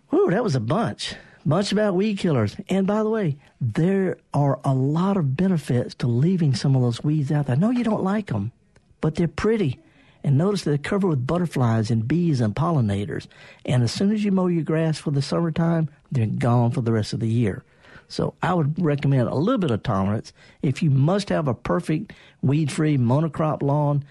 Whew, 0.08 0.30
that 0.30 0.42
was 0.42 0.54
a 0.54 0.60
bunch. 0.60 1.14
Bunch 1.44 1.70
about 1.70 1.94
weed 1.94 2.18
killers. 2.18 2.56
And 2.70 2.86
by 2.86 3.02
the 3.02 3.10
way, 3.10 3.36
there 3.60 4.16
are 4.32 4.60
a 4.64 4.72
lot 4.72 5.18
of 5.18 5.36
benefits 5.36 5.94
to 5.96 6.06
leaving 6.06 6.54
some 6.54 6.74
of 6.74 6.80
those 6.80 7.04
weeds 7.04 7.30
out 7.30 7.46
there. 7.46 7.56
I 7.56 7.58
know 7.58 7.70
you 7.70 7.84
don't 7.84 8.02
like 8.02 8.28
them, 8.28 8.52
but 9.02 9.14
they're 9.16 9.28
pretty 9.28 9.78
and 10.28 10.36
notice 10.36 10.62
they're 10.62 10.76
covered 10.76 11.08
with 11.08 11.26
butterflies 11.26 11.90
and 11.90 12.06
bees 12.06 12.42
and 12.42 12.54
pollinators. 12.54 13.28
And 13.64 13.82
as 13.82 13.92
soon 13.92 14.12
as 14.12 14.22
you 14.22 14.30
mow 14.30 14.48
your 14.48 14.62
grass 14.62 14.98
for 14.98 15.10
the 15.10 15.22
summertime, 15.22 15.88
they're 16.12 16.26
gone 16.26 16.70
for 16.70 16.82
the 16.82 16.92
rest 16.92 17.14
of 17.14 17.20
the 17.20 17.26
year. 17.26 17.64
So 18.08 18.34
I 18.42 18.52
would 18.52 18.74
recommend 18.78 19.30
a 19.30 19.34
little 19.34 19.56
bit 19.56 19.70
of 19.70 19.82
tolerance. 19.82 20.34
If 20.60 20.82
you 20.82 20.90
must 20.90 21.30
have 21.30 21.48
a 21.48 21.54
perfect 21.54 22.12
weed-free 22.42 22.98
monocrop 22.98 23.62
lawn, 23.62 24.04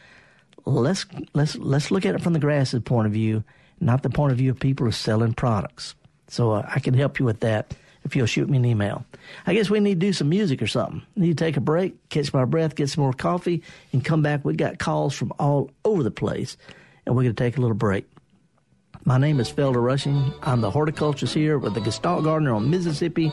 let's 0.65 1.05
let's 1.35 1.55
let's 1.55 1.91
look 1.91 2.03
at 2.03 2.15
it 2.15 2.23
from 2.23 2.33
the 2.33 2.39
grass's 2.39 2.81
point 2.81 3.05
of 3.05 3.13
view, 3.13 3.43
not 3.79 4.01
the 4.01 4.09
point 4.09 4.31
of 4.31 4.39
view 4.39 4.49
of 4.49 4.59
people 4.59 4.85
who 4.85 4.89
are 4.89 4.93
selling 4.93 5.35
products. 5.35 5.93
So 6.29 6.53
uh, 6.53 6.67
I 6.67 6.79
can 6.79 6.95
help 6.95 7.19
you 7.19 7.25
with 7.25 7.41
that 7.41 7.75
if 8.07 8.15
you'll 8.15 8.25
shoot 8.25 8.49
me 8.49 8.57
an 8.57 8.65
email. 8.65 9.05
I 9.45 9.53
guess 9.53 9.69
we 9.69 9.79
need 9.79 9.99
to 9.99 10.07
do 10.07 10.13
some 10.13 10.29
music 10.29 10.61
or 10.61 10.67
something. 10.67 11.03
Need 11.15 11.37
to 11.37 11.43
take 11.43 11.57
a 11.57 11.61
break, 11.61 12.09
catch 12.09 12.33
my 12.33 12.45
breath, 12.45 12.75
get 12.75 12.89
some 12.89 13.03
more 13.03 13.13
coffee, 13.13 13.61
and 13.93 14.03
come 14.03 14.23
back. 14.23 14.43
We 14.43 14.55
got 14.55 14.79
calls 14.79 15.13
from 15.13 15.33
all 15.37 15.69
over 15.85 16.01
the 16.01 16.11
place, 16.11 16.57
and 17.05 17.15
we're 17.15 17.23
going 17.23 17.35
to 17.35 17.43
take 17.43 17.57
a 17.57 17.61
little 17.61 17.75
break. 17.75 18.07
My 19.03 19.17
name 19.17 19.39
is 19.39 19.51
Felder 19.51 19.83
Rushing. 19.83 20.33
I'm 20.41 20.61
the 20.61 20.71
horticulturist 20.71 21.33
here 21.33 21.57
with 21.59 21.73
the 21.73 21.81
Gestalt 21.81 22.23
Gardener 22.23 22.53
on 22.53 22.69
Mississippi 22.69 23.31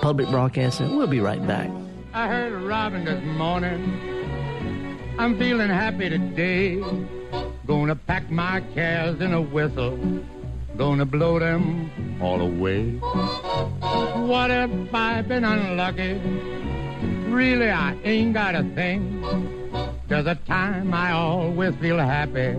Public 0.00 0.28
Broadcasting. 0.28 0.96
We'll 0.96 1.06
be 1.06 1.20
right 1.20 1.44
back. 1.46 1.70
I 2.14 2.28
heard 2.28 2.52
a 2.52 2.66
robin 2.66 3.04
this 3.04 3.22
morning. 3.24 5.14
I'm 5.18 5.38
feeling 5.38 5.68
happy 5.68 6.08
today. 6.08 6.82
Gonna 7.66 7.96
pack 7.96 8.30
my 8.30 8.62
cares 8.74 9.20
in 9.20 9.32
a 9.32 9.40
whistle. 9.40 9.98
Gonna 10.76 11.04
blow 11.04 11.38
them 11.38 12.18
all 12.20 12.40
away. 12.40 12.98
What 14.26 14.50
if 14.50 14.94
I've 14.94 15.26
been 15.26 15.44
unlucky? 15.44 16.14
Really, 17.28 17.70
I 17.70 17.96
ain't 18.04 18.32
got 18.34 18.54
a 18.54 18.62
thing. 18.62 19.20
There's 20.06 20.26
a 20.26 20.36
time 20.46 20.94
I 20.94 21.10
always 21.12 21.74
feel 21.76 21.98
happy, 21.98 22.56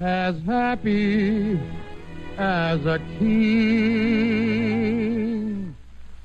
as 0.00 0.34
happy 0.42 1.60
as 2.36 2.84
a 2.86 2.98
king. 3.18 4.39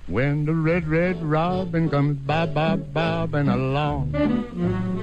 When 0.08 0.46
the 0.46 0.54
red, 0.54 0.88
red 0.88 1.24
robin 1.24 1.90
comes 1.90 2.20
bob, 2.20 2.54
bob, 2.54 2.94
bobbing 2.94 3.48
along, 3.48 4.14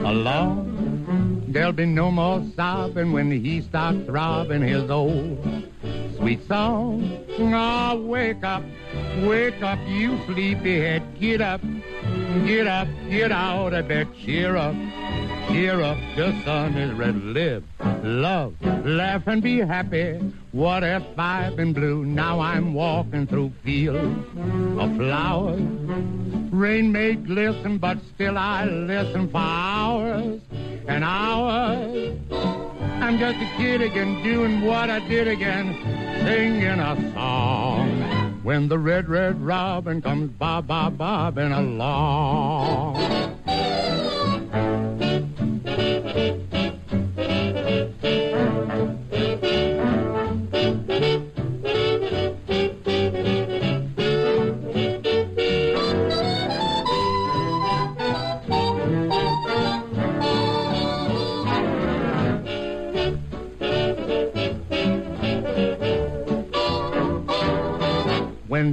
along, 0.00 1.42
there'll 1.48 1.72
be 1.72 1.86
no 1.86 2.12
more 2.12 2.40
sobbing 2.54 3.10
when 3.10 3.28
he 3.32 3.62
starts 3.62 4.06
throbbing 4.06 4.62
his 4.62 4.88
old 4.88 5.44
sweet 6.16 6.46
song. 6.46 7.18
Oh, 7.36 8.00
wake 8.00 8.44
up, 8.44 8.62
wake 9.22 9.60
up, 9.60 9.80
you 9.88 10.20
sleepyhead. 10.26 11.02
Get 11.18 11.40
up, 11.40 11.60
get 12.46 12.66
up, 12.66 12.88
get 13.10 13.32
out 13.32 13.72
of 13.72 13.88
bed. 13.88 14.08
Cheer 14.24 14.56
up, 14.56 14.74
cheer 15.48 15.80
up. 15.80 15.98
The 16.16 16.32
sun 16.44 16.76
is 16.76 16.92
red. 16.94 17.22
Live, 17.22 17.64
love, 18.02 18.54
laugh, 18.84 19.26
and 19.26 19.42
be 19.42 19.58
happy. 19.58 20.18
What 20.52 20.82
if 20.82 21.02
I've 21.18 21.56
been 21.56 21.72
blue? 21.72 22.04
Now 22.04 22.40
I'm 22.40 22.74
walking 22.74 23.26
through 23.26 23.52
fields 23.64 24.26
of 24.78 24.96
flowers. 24.96 25.60
Rain 26.52 26.92
may 26.92 27.14
glisten, 27.14 27.78
but 27.78 27.98
still 28.14 28.36
I 28.36 28.64
listen 28.64 29.28
for 29.30 29.38
hours 29.38 30.40
and 30.86 31.02
hours. 31.04 32.18
I'm 32.30 33.18
just 33.18 33.38
a 33.38 33.56
kid 33.56 33.82
again, 33.82 34.22
doing 34.22 34.60
what 34.60 34.90
I 34.90 35.00
did 35.08 35.28
again, 35.28 35.74
singing 36.24 36.78
a 36.78 37.12
song. 37.14 38.21
When 38.42 38.68
the 38.68 38.76
red, 38.76 39.08
red 39.08 39.40
robin 39.40 40.02
comes 40.02 40.30
bob, 40.32 40.66
bob, 40.66 40.98
bobbing 40.98 41.52
along. 41.52 42.96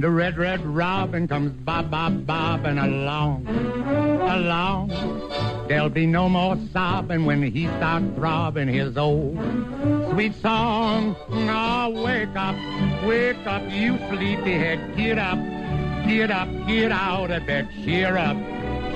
When 0.00 0.12
the 0.12 0.16
red, 0.16 0.38
red 0.38 0.64
robin 0.64 1.28
comes 1.28 1.52
bob, 1.52 1.90
bob, 1.90 2.24
bobbing 2.26 2.78
along, 2.78 3.46
along, 3.46 4.88
there'll 5.68 5.90
be 5.90 6.06
no 6.06 6.26
more 6.26 6.56
sobbing 6.72 7.26
when 7.26 7.42
he 7.42 7.66
starts 7.66 8.06
throbbing 8.14 8.68
his 8.68 8.96
old. 8.96 9.36
Sweet 10.08 10.34
song. 10.36 11.14
Now 11.28 11.90
wake 11.90 12.34
up, 12.34 12.56
wake 13.04 13.46
up, 13.46 13.62
you 13.70 13.98
sleepyhead, 14.08 14.96
get 14.96 15.18
up, 15.18 15.38
get 16.08 16.30
up, 16.30 16.48
get 16.66 16.92
out 16.92 17.30
of 17.30 17.46
bed, 17.46 17.68
cheer 17.84 18.16
up, 18.16 18.38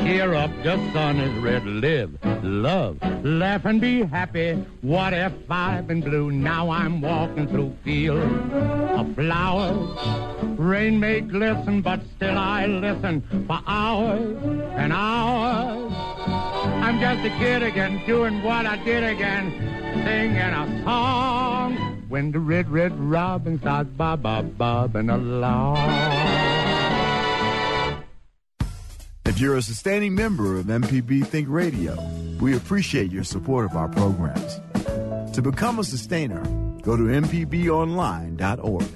cheer 0.04 0.34
up, 0.34 0.50
the 0.62 0.76
sun 0.92 1.18
is 1.18 1.34
red, 1.42 1.64
live, 1.64 2.18
love, 2.44 2.98
laugh 3.24 3.64
and 3.64 3.80
be 3.80 4.02
happy. 4.02 4.52
What 4.82 5.14
if 5.14 5.32
I've 5.48 5.86
been 5.86 6.02
blue? 6.02 6.30
Now 6.30 6.68
I'm 6.68 7.00
walking 7.00 7.48
through 7.48 7.74
fields 7.82 8.52
of 8.52 9.14
flowers. 9.14 10.58
Rain 10.58 11.00
may 11.00 11.22
glisten, 11.22 11.80
but 11.80 12.00
still 12.16 12.36
I 12.36 12.66
listen 12.66 13.22
for 13.46 13.60
hours 13.66 14.36
and 14.76 14.92
hours. 14.92 15.92
I'm 16.84 17.00
just 17.00 17.24
a 17.24 17.30
kid 17.38 17.62
again, 17.62 18.02
doing 18.06 18.42
what 18.42 18.66
I 18.66 18.76
did 18.84 19.04
again, 19.04 19.52
singing 20.04 20.36
a 20.36 20.82
song. 20.84 22.04
When 22.08 22.30
the 22.30 22.40
red, 22.40 22.68
red 22.68 22.92
robin 23.00 23.58
starts 23.58 23.88
bob, 23.90 24.22
bob, 24.22 24.58
bobbing 24.58 25.08
along. 25.08 26.53
If 29.34 29.40
you're 29.40 29.56
a 29.56 29.62
sustaining 29.62 30.14
member 30.14 30.58
of 30.58 30.66
MPB 30.66 31.26
Think 31.26 31.48
Radio, 31.50 31.98
we 32.38 32.54
appreciate 32.54 33.10
your 33.10 33.24
support 33.24 33.64
of 33.64 33.76
our 33.76 33.88
programs. 33.88 34.60
To 35.34 35.42
become 35.42 35.80
a 35.80 35.82
sustainer, 35.82 36.40
go 36.82 36.96
to 36.96 37.02
MPBOnline.org. 37.02 38.86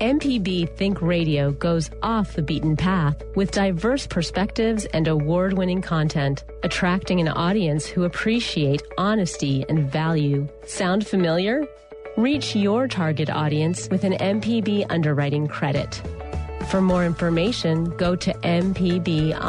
MPB 0.00 0.76
Think 0.76 1.02
Radio 1.02 1.50
goes 1.50 1.90
off 2.00 2.34
the 2.34 2.42
beaten 2.42 2.76
path 2.76 3.20
with 3.34 3.50
diverse 3.50 4.06
perspectives 4.06 4.84
and 4.94 5.08
award 5.08 5.54
winning 5.54 5.82
content, 5.82 6.44
attracting 6.62 7.20
an 7.20 7.26
audience 7.26 7.84
who 7.84 8.04
appreciate 8.04 8.80
honesty 8.96 9.64
and 9.68 9.90
value. 9.90 10.46
Sound 10.66 11.04
familiar? 11.04 11.66
Reach 12.16 12.56
your 12.56 12.88
target 12.88 13.30
audience 13.30 13.88
with 13.90 14.04
an 14.04 14.12
MPB 14.14 14.86
underwriting 14.90 15.46
credit. 15.48 16.02
For 16.68 16.80
more 16.80 17.04
information, 17.04 17.96
go 17.96 18.14
to 18.16 18.32
mpbonline.org. 18.34 19.40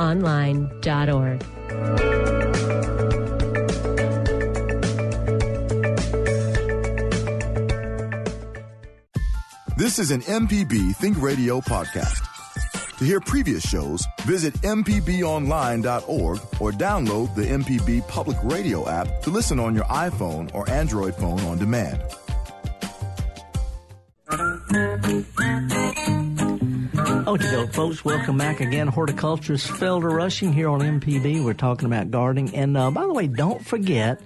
This 9.78 9.98
is 9.98 10.12
an 10.12 10.22
MPB 10.22 10.96
Think 10.98 11.20
Radio 11.22 11.60
podcast. 11.60 12.28
To 13.00 13.06
hear 13.06 13.20
previous 13.20 13.68
shows, 13.68 14.06
visit 14.22 14.54
MPBOnline.org 14.62 16.40
or 16.60 16.72
download 16.72 17.34
the 17.34 17.46
MPB 17.46 18.08
Public 18.08 18.38
Radio 18.44 18.88
app 18.88 19.22
to 19.24 19.32
listen 19.32 19.60
on 19.60 19.74
your 19.74 19.86
iPhone 19.86 20.54
or 20.54 20.70
Android 20.70 21.16
phone 21.16 21.40
on 21.40 21.58
demand. 21.58 22.04
Folks, 27.74 28.04
welcome 28.04 28.38
back 28.38 28.60
again. 28.60 28.88
Horticulturist 28.88 29.68
Felder 29.68 30.12
Rushing 30.12 30.52
here 30.52 30.68
on 30.68 30.82
MPB. 30.82 31.44
We're 31.44 31.54
talking 31.54 31.86
about 31.86 32.12
gardening. 32.12 32.54
And 32.54 32.76
uh, 32.76 32.92
by 32.92 33.06
the 33.06 33.14
way, 33.14 33.28
don't 33.28 33.66
forget 33.66 34.20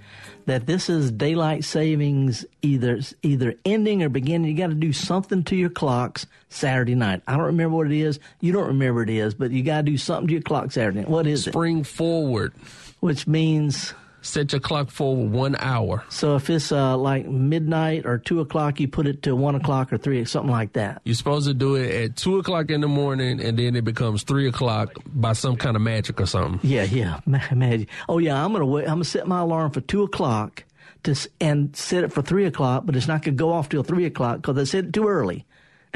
that 0.47 0.65
this 0.65 0.89
is 0.89 1.11
daylight 1.11 1.63
savings 1.63 2.43
either 2.63 3.01
either 3.21 3.53
ending 3.63 4.01
or 4.01 4.09
beginning. 4.09 4.49
You 4.49 4.57
got 4.57 4.69
to 4.69 4.73
do 4.73 4.91
something 4.91 5.43
to 5.43 5.55
your 5.55 5.69
clocks 5.69 6.25
Saturday 6.49 6.95
night. 6.95 7.21
I 7.27 7.33
don't 7.37 7.45
remember 7.45 7.77
what 7.77 7.91
it 7.91 7.99
is. 7.99 8.19
You 8.41 8.51
don't 8.51 8.67
remember 8.67 9.01
what 9.01 9.09
it 9.11 9.17
is, 9.17 9.35
but 9.35 9.51
you 9.51 9.61
got 9.61 9.77
to 9.77 9.83
do 9.83 9.97
something 9.97 10.27
to 10.27 10.33
your 10.33 10.41
clock 10.41 10.71
Saturday 10.71 11.01
night. 11.01 11.09
What 11.09 11.27
is 11.27 11.41
Spring 11.41 11.51
it? 11.51 11.53
Spring 11.53 11.83
forward. 11.83 12.53
Which 12.99 13.27
means 13.27 13.93
set 14.25 14.51
your 14.51 14.59
clock 14.59 14.89
forward 14.89 15.31
one 15.31 15.55
hour. 15.59 16.03
So 16.09 16.35
if 16.35 16.49
it's 16.49 16.71
uh, 16.71 16.97
like 16.97 17.27
midnight 17.27 18.05
or 18.05 18.17
two 18.17 18.39
o'clock, 18.39 18.79
you 18.79 18.87
put 18.87 19.07
it 19.07 19.23
to 19.23 19.35
one 19.35 19.55
o'clock 19.55 19.93
or 19.93 19.97
three, 19.97 20.23
something 20.25 20.51
like 20.51 20.73
that. 20.73 21.01
You're 21.05 21.15
supposed 21.15 21.47
to 21.47 21.53
do 21.53 21.75
it 21.75 21.91
at 21.91 22.15
two 22.15 22.39
o'clock 22.39 22.69
in 22.69 22.81
the 22.81 22.87
morning, 22.87 23.41
and 23.41 23.57
then 23.57 23.75
it 23.75 23.83
becomes 23.83 24.23
three 24.23 24.47
o'clock 24.47 24.93
by 25.05 25.33
some 25.33 25.55
kind 25.55 25.75
of 25.75 25.81
magic 25.81 26.19
or 26.19 26.25
something. 26.25 26.59
Yeah, 26.69 26.83
yeah, 26.83 27.19
magic. 27.25 27.89
Oh 28.09 28.17
yeah, 28.17 28.43
I'm 28.43 28.51
gonna 28.51 28.65
wait. 28.65 28.83
I'm 28.83 28.95
gonna 28.95 29.05
set 29.05 29.27
my 29.27 29.39
alarm 29.39 29.71
for 29.71 29.81
two 29.81 30.03
o'clock 30.03 30.63
to 31.03 31.29
and 31.39 31.75
set 31.75 32.03
it 32.03 32.11
for 32.11 32.21
three 32.21 32.45
o'clock, 32.45 32.85
but 32.85 32.95
it's 32.95 33.07
not 33.07 33.23
gonna 33.23 33.37
go 33.37 33.51
off 33.51 33.69
till 33.69 33.83
three 33.83 34.05
o'clock 34.05 34.37
because 34.37 34.57
I 34.57 34.63
set 34.63 34.85
it 34.85 34.93
too 34.93 35.07
early. 35.07 35.45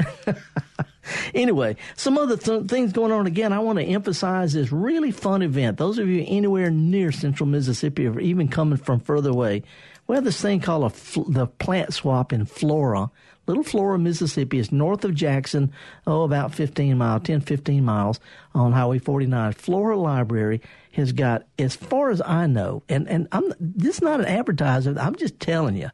anyway, 1.34 1.76
some 1.96 2.18
other 2.18 2.36
th- 2.36 2.66
things 2.66 2.92
going 2.92 3.12
on 3.12 3.26
again. 3.26 3.52
I 3.52 3.58
want 3.58 3.78
to 3.78 3.84
emphasize 3.84 4.52
this 4.52 4.72
really 4.72 5.10
fun 5.10 5.42
event. 5.42 5.78
Those 5.78 5.98
of 5.98 6.08
you 6.08 6.24
anywhere 6.26 6.70
near 6.70 7.12
central 7.12 7.48
Mississippi 7.48 8.06
or 8.06 8.20
even 8.20 8.48
coming 8.48 8.78
from 8.78 9.00
further 9.00 9.30
away, 9.30 9.62
we 10.06 10.14
have 10.14 10.24
this 10.24 10.40
thing 10.40 10.60
called 10.60 10.92
fl- 10.92 11.22
the 11.22 11.46
plant 11.46 11.94
swap 11.94 12.32
in 12.32 12.44
Flora. 12.44 13.10
Little 13.46 13.64
Flora, 13.64 13.98
Mississippi 13.98 14.58
is 14.58 14.70
north 14.70 15.04
of 15.04 15.14
Jackson, 15.14 15.72
oh, 16.06 16.22
about 16.22 16.54
15 16.54 16.96
miles, 16.96 17.22
10, 17.24 17.40
15 17.40 17.84
miles 17.84 18.20
on 18.54 18.72
Highway 18.72 18.98
49. 18.98 19.52
Flora 19.54 19.96
Library 19.96 20.60
has 20.92 21.12
got, 21.12 21.46
as 21.58 21.74
far 21.74 22.10
as 22.10 22.20
I 22.24 22.46
know, 22.46 22.82
and, 22.88 23.08
and 23.08 23.26
I'm, 23.32 23.52
this 23.58 23.96
is 23.96 24.02
not 24.02 24.20
an 24.20 24.26
advertiser, 24.26 24.94
I'm 24.98 25.16
just 25.16 25.40
telling 25.40 25.76
you, 25.76 25.90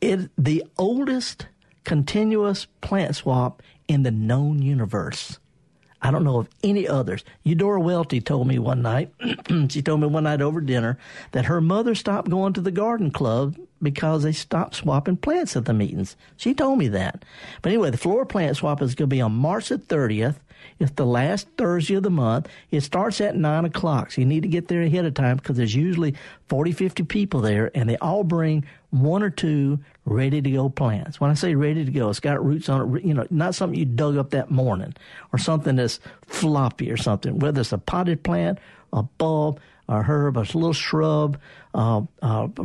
it, 0.00 0.30
the 0.38 0.64
oldest 0.78 1.46
continuous 1.86 2.66
plant 2.80 3.14
swap 3.14 3.62
in 3.88 4.02
the 4.02 4.10
known 4.10 4.60
universe. 4.60 5.38
I 6.02 6.10
don't 6.10 6.24
know 6.24 6.38
of 6.38 6.48
any 6.62 6.86
others. 6.86 7.24
Eudora 7.44 7.80
Welty 7.80 8.20
told 8.20 8.48
me 8.48 8.58
one 8.58 8.82
night, 8.82 9.12
she 9.70 9.82
told 9.82 10.00
me 10.00 10.08
one 10.08 10.24
night 10.24 10.42
over 10.42 10.60
dinner 10.60 10.98
that 11.30 11.46
her 11.46 11.60
mother 11.60 11.94
stopped 11.94 12.28
going 12.28 12.52
to 12.52 12.60
the 12.60 12.72
garden 12.72 13.10
club 13.10 13.56
because 13.80 14.24
they 14.24 14.32
stopped 14.32 14.74
swapping 14.74 15.16
plants 15.16 15.56
at 15.56 15.64
the 15.64 15.72
meetings. 15.72 16.16
She 16.36 16.54
told 16.54 16.78
me 16.78 16.88
that. 16.88 17.24
But 17.62 17.70
anyway, 17.70 17.90
the 17.90 17.98
Flora 17.98 18.26
plant 18.26 18.56
swap 18.56 18.82
is 18.82 18.94
going 18.94 19.08
to 19.08 19.14
be 19.14 19.20
on 19.20 19.32
March 19.32 19.68
the 19.68 19.78
30th. 19.78 20.36
It's 20.78 20.92
the 20.92 21.06
last 21.06 21.48
Thursday 21.56 21.94
of 21.94 22.02
the 22.02 22.10
month. 22.10 22.48
It 22.70 22.82
starts 22.82 23.20
at 23.20 23.36
9 23.36 23.64
o'clock, 23.64 24.10
so 24.10 24.20
you 24.20 24.26
need 24.26 24.42
to 24.42 24.48
get 24.48 24.68
there 24.68 24.82
ahead 24.82 25.04
of 25.04 25.14
time 25.14 25.36
because 25.36 25.56
there's 25.56 25.74
usually 25.74 26.14
40, 26.48 26.72
50 26.72 27.04
people 27.04 27.40
there, 27.40 27.70
and 27.74 27.88
they 27.88 27.96
all 27.98 28.24
bring 28.24 28.64
one 29.00 29.22
or 29.22 29.30
two 29.30 29.78
ready 30.04 30.40
to 30.40 30.50
go 30.50 30.68
plants. 30.68 31.20
When 31.20 31.30
I 31.30 31.34
say 31.34 31.54
ready 31.54 31.84
to 31.84 31.90
go, 31.90 32.08
it's 32.08 32.20
got 32.20 32.44
roots 32.44 32.68
on 32.68 32.96
it, 32.96 33.04
you 33.04 33.14
know, 33.14 33.26
not 33.30 33.54
something 33.54 33.78
you 33.78 33.84
dug 33.84 34.16
up 34.16 34.30
that 34.30 34.50
morning 34.50 34.94
or 35.32 35.38
something 35.38 35.76
that's 35.76 36.00
floppy 36.26 36.90
or 36.90 36.96
something, 36.96 37.38
whether 37.38 37.60
it's 37.60 37.72
a 37.72 37.78
potted 37.78 38.22
plant, 38.22 38.58
a 38.92 39.02
bulb, 39.02 39.60
a 39.88 40.02
herb, 40.02 40.36
a 40.36 40.40
little 40.40 40.72
shrub, 40.72 41.38
uh, 41.74 42.00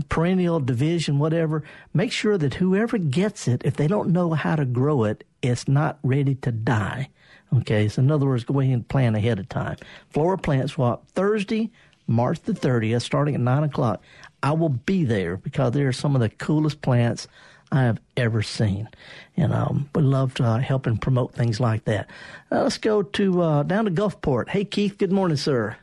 perennial 0.10 0.60
division, 0.60 1.20
whatever. 1.20 1.64
Make 1.94 2.12
sure 2.12 2.38
that 2.38 2.56
whoever 2.56 2.98
gets 2.98 3.48
it, 3.48 3.62
if 3.66 3.76
they 3.76 3.88
don't 3.88 4.10
know 4.10 4.34
how 4.34 4.56
to 4.56 4.66
grow 4.66 5.04
it, 5.04 5.24
it's 5.42 5.68
not 5.68 6.00
ready 6.04 6.36
to 6.36 6.52
die. 6.52 7.10
Okay, 7.54 7.90
so 7.90 8.02
in 8.02 8.12
other 8.12 8.26
words, 8.26 8.46
go 8.46 8.60
ahead 8.60 8.74
and 8.74 8.88
plan 8.88 9.16
ahead 9.16 9.40
of 9.40 9.50
time. 9.50 9.76
Flora 10.10 10.38
plant 10.38 10.70
swap 10.70 11.08
Thursday, 11.10 11.70
March 12.08 12.42
the 12.42 12.54
30th, 12.54 13.02
starting 13.02 13.36
at 13.36 13.42
9 13.42 13.64
o'clock. 13.64 14.02
I 14.44 14.52
will 14.54 14.70
be 14.70 15.04
there 15.06 15.38
because 15.38 15.74
they 15.74 15.84
are 15.84 15.92
some 15.92 16.16
of 16.16 16.22
the 16.22 16.30
coolest 16.30 16.82
plants 16.82 17.28
I 17.72 17.84
have 17.84 18.00
ever 18.18 18.42
seen. 18.42 18.90
And 19.38 19.54
um, 19.54 19.90
we 19.96 20.02
love 20.02 20.34
to 20.36 20.44
uh, 20.44 20.58
help 20.60 20.88
and 20.88 21.02
promote 21.02 21.34
things 21.34 21.60
like 21.60 21.86
that. 21.86 22.10
Uh, 22.52 22.64
let's 22.64 22.78
go 22.78 23.02
to 23.04 23.42
uh, 23.42 23.64
down 23.64 23.86
to 23.86 23.92
Gulfport. 23.92 24.50
Hey, 24.50 24.66
Keith, 24.66 24.98
good 24.98 25.12
morning, 25.12 25.38
sir. 25.38 25.78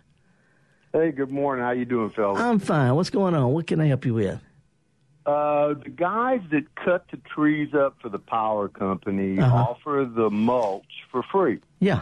Hey, 0.93 1.13
good 1.13 1.31
morning. 1.31 1.65
How 1.65 1.71
you 1.71 1.85
doing, 1.85 2.11
fellas? 2.11 2.41
I'm 2.41 2.59
fine. 2.59 2.95
What's 2.95 3.11
going 3.11 3.35
on? 3.35 3.53
What 3.53 3.67
can 3.67 3.81
I 3.81 3.87
help 3.87 4.05
you 4.05 4.15
with? 4.15 4.41
Uh, 5.25 5.75
the 5.75 5.91
guys 5.95 6.41
that 6.51 6.75
cut 6.75 7.05
the 7.11 7.19
trees 7.19 7.75
up 7.75 7.97
for 8.01 8.09
the 8.09 8.19
power 8.19 8.69
company 8.69 9.39
Uh-huh. 9.39 9.57
offer 9.71 10.09
the 10.11 10.31
mulch 10.31 11.05
for 11.11 11.23
free. 11.23 11.59
Yeah. 11.81 12.01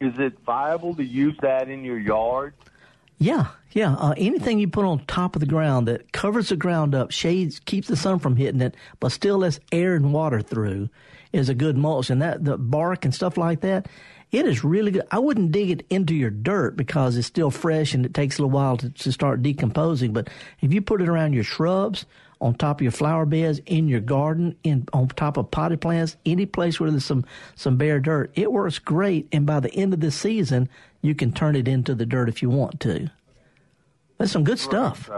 Is 0.00 0.12
it 0.18 0.38
viable 0.46 0.94
to 0.94 1.04
use 1.04 1.36
that 1.42 1.68
in 1.68 1.84
your 1.84 1.98
yard? 1.98 2.54
Yeah, 3.20 3.48
yeah. 3.72 3.94
Uh, 3.96 4.14
anything 4.16 4.58
you 4.58 4.66
put 4.66 4.86
on 4.86 5.04
top 5.04 5.36
of 5.36 5.40
the 5.40 5.46
ground 5.46 5.86
that 5.88 6.10
covers 6.10 6.48
the 6.48 6.56
ground 6.56 6.94
up, 6.94 7.10
shades, 7.10 7.60
keeps 7.60 7.86
the 7.86 7.96
sun 7.96 8.18
from 8.18 8.36
hitting 8.36 8.62
it, 8.62 8.74
but 8.98 9.12
still 9.12 9.38
lets 9.38 9.60
air 9.70 9.94
and 9.94 10.14
water 10.14 10.40
through, 10.40 10.88
is 11.30 11.50
a 11.50 11.54
good 11.54 11.76
mulch. 11.76 12.08
And 12.08 12.22
that 12.22 12.44
the 12.44 12.56
bark 12.56 13.04
and 13.04 13.14
stuff 13.14 13.36
like 13.36 13.60
that, 13.60 13.88
it 14.32 14.46
is 14.46 14.64
really 14.64 14.90
good. 14.90 15.06
I 15.10 15.18
wouldn't 15.18 15.52
dig 15.52 15.70
it 15.70 15.86
into 15.90 16.14
your 16.14 16.30
dirt 16.30 16.78
because 16.78 17.18
it's 17.18 17.26
still 17.26 17.50
fresh 17.50 17.92
and 17.92 18.06
it 18.06 18.14
takes 18.14 18.38
a 18.38 18.42
little 18.42 18.56
while 18.56 18.78
to, 18.78 18.88
to 18.88 19.12
start 19.12 19.42
decomposing. 19.42 20.14
But 20.14 20.30
if 20.62 20.72
you 20.72 20.80
put 20.80 21.02
it 21.02 21.08
around 21.08 21.34
your 21.34 21.44
shrubs, 21.44 22.06
on 22.40 22.54
top 22.54 22.78
of 22.78 22.82
your 22.82 22.90
flower 22.90 23.26
beds, 23.26 23.60
in 23.66 23.86
your 23.86 24.00
garden, 24.00 24.56
in 24.64 24.86
on 24.94 25.08
top 25.08 25.36
of 25.36 25.50
potted 25.50 25.80
plants, 25.80 26.16
any 26.24 26.46
place 26.46 26.80
where 26.80 26.90
there's 26.90 27.04
some 27.04 27.24
some 27.54 27.76
bare 27.76 28.00
dirt, 28.00 28.32
it 28.34 28.50
works 28.50 28.78
great. 28.78 29.28
And 29.30 29.44
by 29.44 29.60
the 29.60 29.70
end 29.74 29.92
of 29.92 30.00
the 30.00 30.10
season, 30.10 30.68
you 31.02 31.14
can 31.14 31.32
turn 31.32 31.56
it 31.56 31.66
into 31.68 31.94
the 31.94 32.06
dirt 32.06 32.28
if 32.28 32.42
you 32.42 32.50
want 32.50 32.80
to. 32.80 33.10
That's 34.18 34.32
some 34.32 34.44
good 34.44 34.58
stuff. 34.58 35.08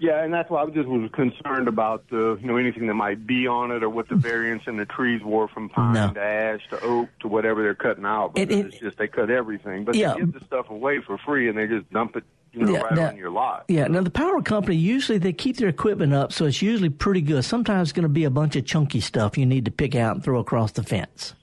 Yeah, 0.00 0.22
and 0.24 0.34
that's 0.34 0.50
why 0.50 0.62
I 0.62 0.66
just 0.66 0.88
was 0.88 1.08
concerned 1.12 1.68
about 1.68 2.08
the, 2.10 2.36
you 2.40 2.46
know, 2.46 2.56
anything 2.56 2.86
that 2.88 2.94
might 2.94 3.26
be 3.26 3.46
on 3.46 3.70
it 3.70 3.82
or 3.82 3.88
what 3.88 4.08
the 4.08 4.16
variance 4.16 4.64
in 4.66 4.76
the 4.76 4.84
trees 4.84 5.22
were 5.22 5.46
from 5.48 5.68
pine 5.68 5.94
No. 5.94 6.12
to 6.12 6.20
ash 6.20 6.60
to 6.70 6.80
oak 6.82 7.08
to 7.20 7.28
whatever 7.28 7.62
they're 7.62 7.76
cutting 7.76 8.04
out. 8.04 8.34
But 8.34 8.42
It- 8.42 8.50
it- 8.52 8.66
it's 8.66 8.78
just 8.80 8.98
they 8.98 9.06
cut 9.06 9.30
everything. 9.30 9.84
But 9.84 9.94
Yeah. 9.94 10.14
they 10.14 10.20
give 10.20 10.32
the 10.32 10.44
stuff 10.44 10.68
away 10.68 11.00
for 11.00 11.16
free 11.18 11.48
and 11.48 11.56
they 11.56 11.68
just 11.68 11.88
dump 11.92 12.16
it, 12.16 12.24
you 12.52 12.64
know, 12.66 12.72
Yeah, 12.72 12.80
right 12.82 12.92
now- 12.94 13.08
on 13.08 13.16
your 13.16 13.30
lot. 13.30 13.64
Yeah, 13.68 13.86
now 13.86 14.02
the 14.02 14.10
power 14.10 14.42
company 14.42 14.76
usually 14.76 15.18
they 15.18 15.32
keep 15.32 15.56
their 15.58 15.68
equipment 15.68 16.12
up, 16.12 16.32
so 16.32 16.44
it's 16.44 16.60
usually 16.60 16.90
pretty 16.90 17.22
good. 17.22 17.44
Sometimes 17.44 17.88
it's 17.88 17.92
going 17.92 18.02
to 18.02 18.08
be 18.08 18.24
a 18.24 18.30
bunch 18.30 18.56
of 18.56 18.64
chunky 18.66 19.00
stuff 19.00 19.38
you 19.38 19.46
need 19.46 19.64
to 19.64 19.70
pick 19.70 19.94
out 19.94 20.16
and 20.16 20.24
throw 20.24 20.40
across 20.40 20.72
the 20.72 20.82
fence. 20.82 21.34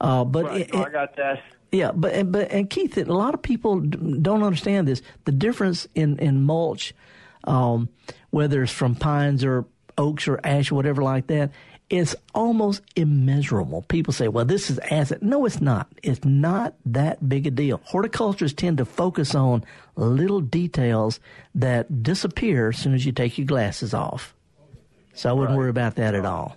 Uh, 0.00 0.24
but 0.24 0.46
Right, 0.46 0.60
it- 0.62 0.72
so 0.72 0.84
I 0.84 0.90
got 0.90 1.14
that. 1.16 1.40
Yeah, 1.72 1.92
but 1.92 2.12
and- 2.14 2.32
but 2.32 2.50
and 2.50 2.68
Keith, 2.68 2.96
a 2.98 3.04
lot 3.04 3.34
of 3.34 3.42
people 3.42 3.80
don't 3.80 4.42
understand 4.42 4.88
this. 4.88 5.02
The 5.24 5.32
difference 5.32 5.86
in 5.94 6.18
in 6.18 6.42
mulch, 6.42 6.94
um, 7.44 7.88
whether 8.30 8.62
it's 8.62 8.72
from 8.72 8.94
pines 8.94 9.44
or 9.44 9.66
oaks 9.96 10.26
or 10.26 10.40
ash 10.44 10.72
or 10.72 10.74
whatever 10.74 11.02
like 11.02 11.26
that, 11.28 11.50
is 11.88 12.16
almost 12.34 12.82
immeasurable. 12.96 13.82
People 13.88 14.12
say, 14.12 14.28
"Well, 14.28 14.44
this 14.44 14.70
is 14.70 14.78
acid." 14.90 15.22
No, 15.22 15.44
it's 15.44 15.60
not. 15.60 15.88
It's 16.02 16.24
not 16.24 16.74
that 16.86 17.28
big 17.28 17.46
a 17.46 17.50
deal. 17.50 17.80
Horticulturists 17.84 18.56
tend 18.60 18.78
to 18.78 18.84
focus 18.84 19.34
on 19.34 19.64
little 19.96 20.40
details 20.40 21.20
that 21.54 22.02
disappear 22.02 22.68
as 22.70 22.78
soon 22.78 22.94
as 22.94 23.04
you 23.06 23.12
take 23.12 23.38
your 23.38 23.46
glasses 23.46 23.92
off. 23.94 24.34
So 25.14 25.30
I 25.30 25.32
wouldn't 25.32 25.58
worry 25.58 25.70
about 25.70 25.96
that 25.96 26.14
at 26.14 26.24
all. 26.24 26.56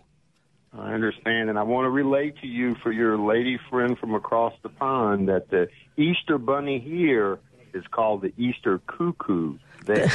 I 0.77 0.93
understand, 0.93 1.49
and 1.49 1.59
I 1.59 1.63
want 1.63 1.85
to 1.85 1.89
relate 1.89 2.39
to 2.41 2.47
you 2.47 2.75
for 2.75 2.91
your 2.91 3.17
lady 3.17 3.59
friend 3.69 3.97
from 3.97 4.15
across 4.15 4.53
the 4.63 4.69
pond 4.69 5.29
that 5.29 5.49
the 5.49 5.67
Easter 5.97 6.37
bunny 6.37 6.79
here 6.79 7.39
is 7.73 7.85
called 7.87 8.21
the 8.21 8.33
Easter 8.37 8.79
cuckoo. 8.87 9.57
There. 9.85 10.09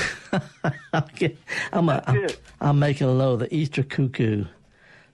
okay. 0.94 1.36
I'm, 1.72 1.88
a, 1.88 2.02
I'm, 2.06 2.26
I'm 2.60 2.78
making 2.78 3.06
a 3.06 3.12
low 3.12 3.36
the 3.36 3.52
Easter 3.54 3.82
cuckoo. 3.82 4.46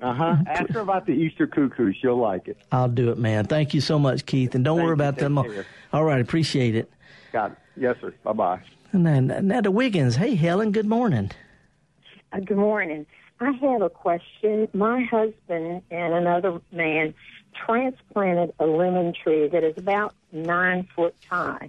Uh 0.00 0.14
huh. 0.14 0.36
Ask 0.46 0.70
her 0.70 0.80
about 0.80 1.06
the 1.06 1.12
Easter 1.12 1.46
cuckoo. 1.46 1.92
She'll 2.00 2.18
like 2.18 2.48
it. 2.48 2.58
I'll 2.72 2.88
do 2.88 3.10
it, 3.10 3.18
man. 3.18 3.46
Thank 3.46 3.74
you 3.74 3.80
so 3.80 3.98
much, 3.98 4.26
Keith. 4.26 4.54
And 4.54 4.64
don't 4.64 4.78
Thank 4.78 4.86
worry 4.86 4.94
about 4.94 5.16
them. 5.16 5.42
care. 5.42 5.66
All 5.92 6.04
right, 6.04 6.20
appreciate 6.20 6.74
it. 6.74 6.90
Got 7.32 7.52
it. 7.52 7.58
Yes, 7.76 7.96
sir. 8.00 8.14
Bye 8.22 8.32
bye. 8.32 8.60
And 8.92 9.06
then 9.06 9.48
now 9.48 9.60
to 9.60 9.70
Wiggins. 9.70 10.16
Hey, 10.16 10.36
Helen. 10.36 10.72
Good 10.72 10.86
morning. 10.86 11.30
Uh, 12.32 12.40
good 12.40 12.56
morning. 12.56 13.06
I 13.40 13.50
have 13.52 13.82
a 13.82 13.90
question. 13.90 14.68
My 14.72 15.02
husband 15.04 15.82
and 15.90 16.14
another 16.14 16.60
man 16.72 17.14
transplanted 17.66 18.52
a 18.58 18.66
lemon 18.66 19.12
tree 19.12 19.48
that 19.48 19.64
is 19.64 19.74
about 19.76 20.14
nine 20.32 20.88
foot 20.94 21.14
high. 21.28 21.68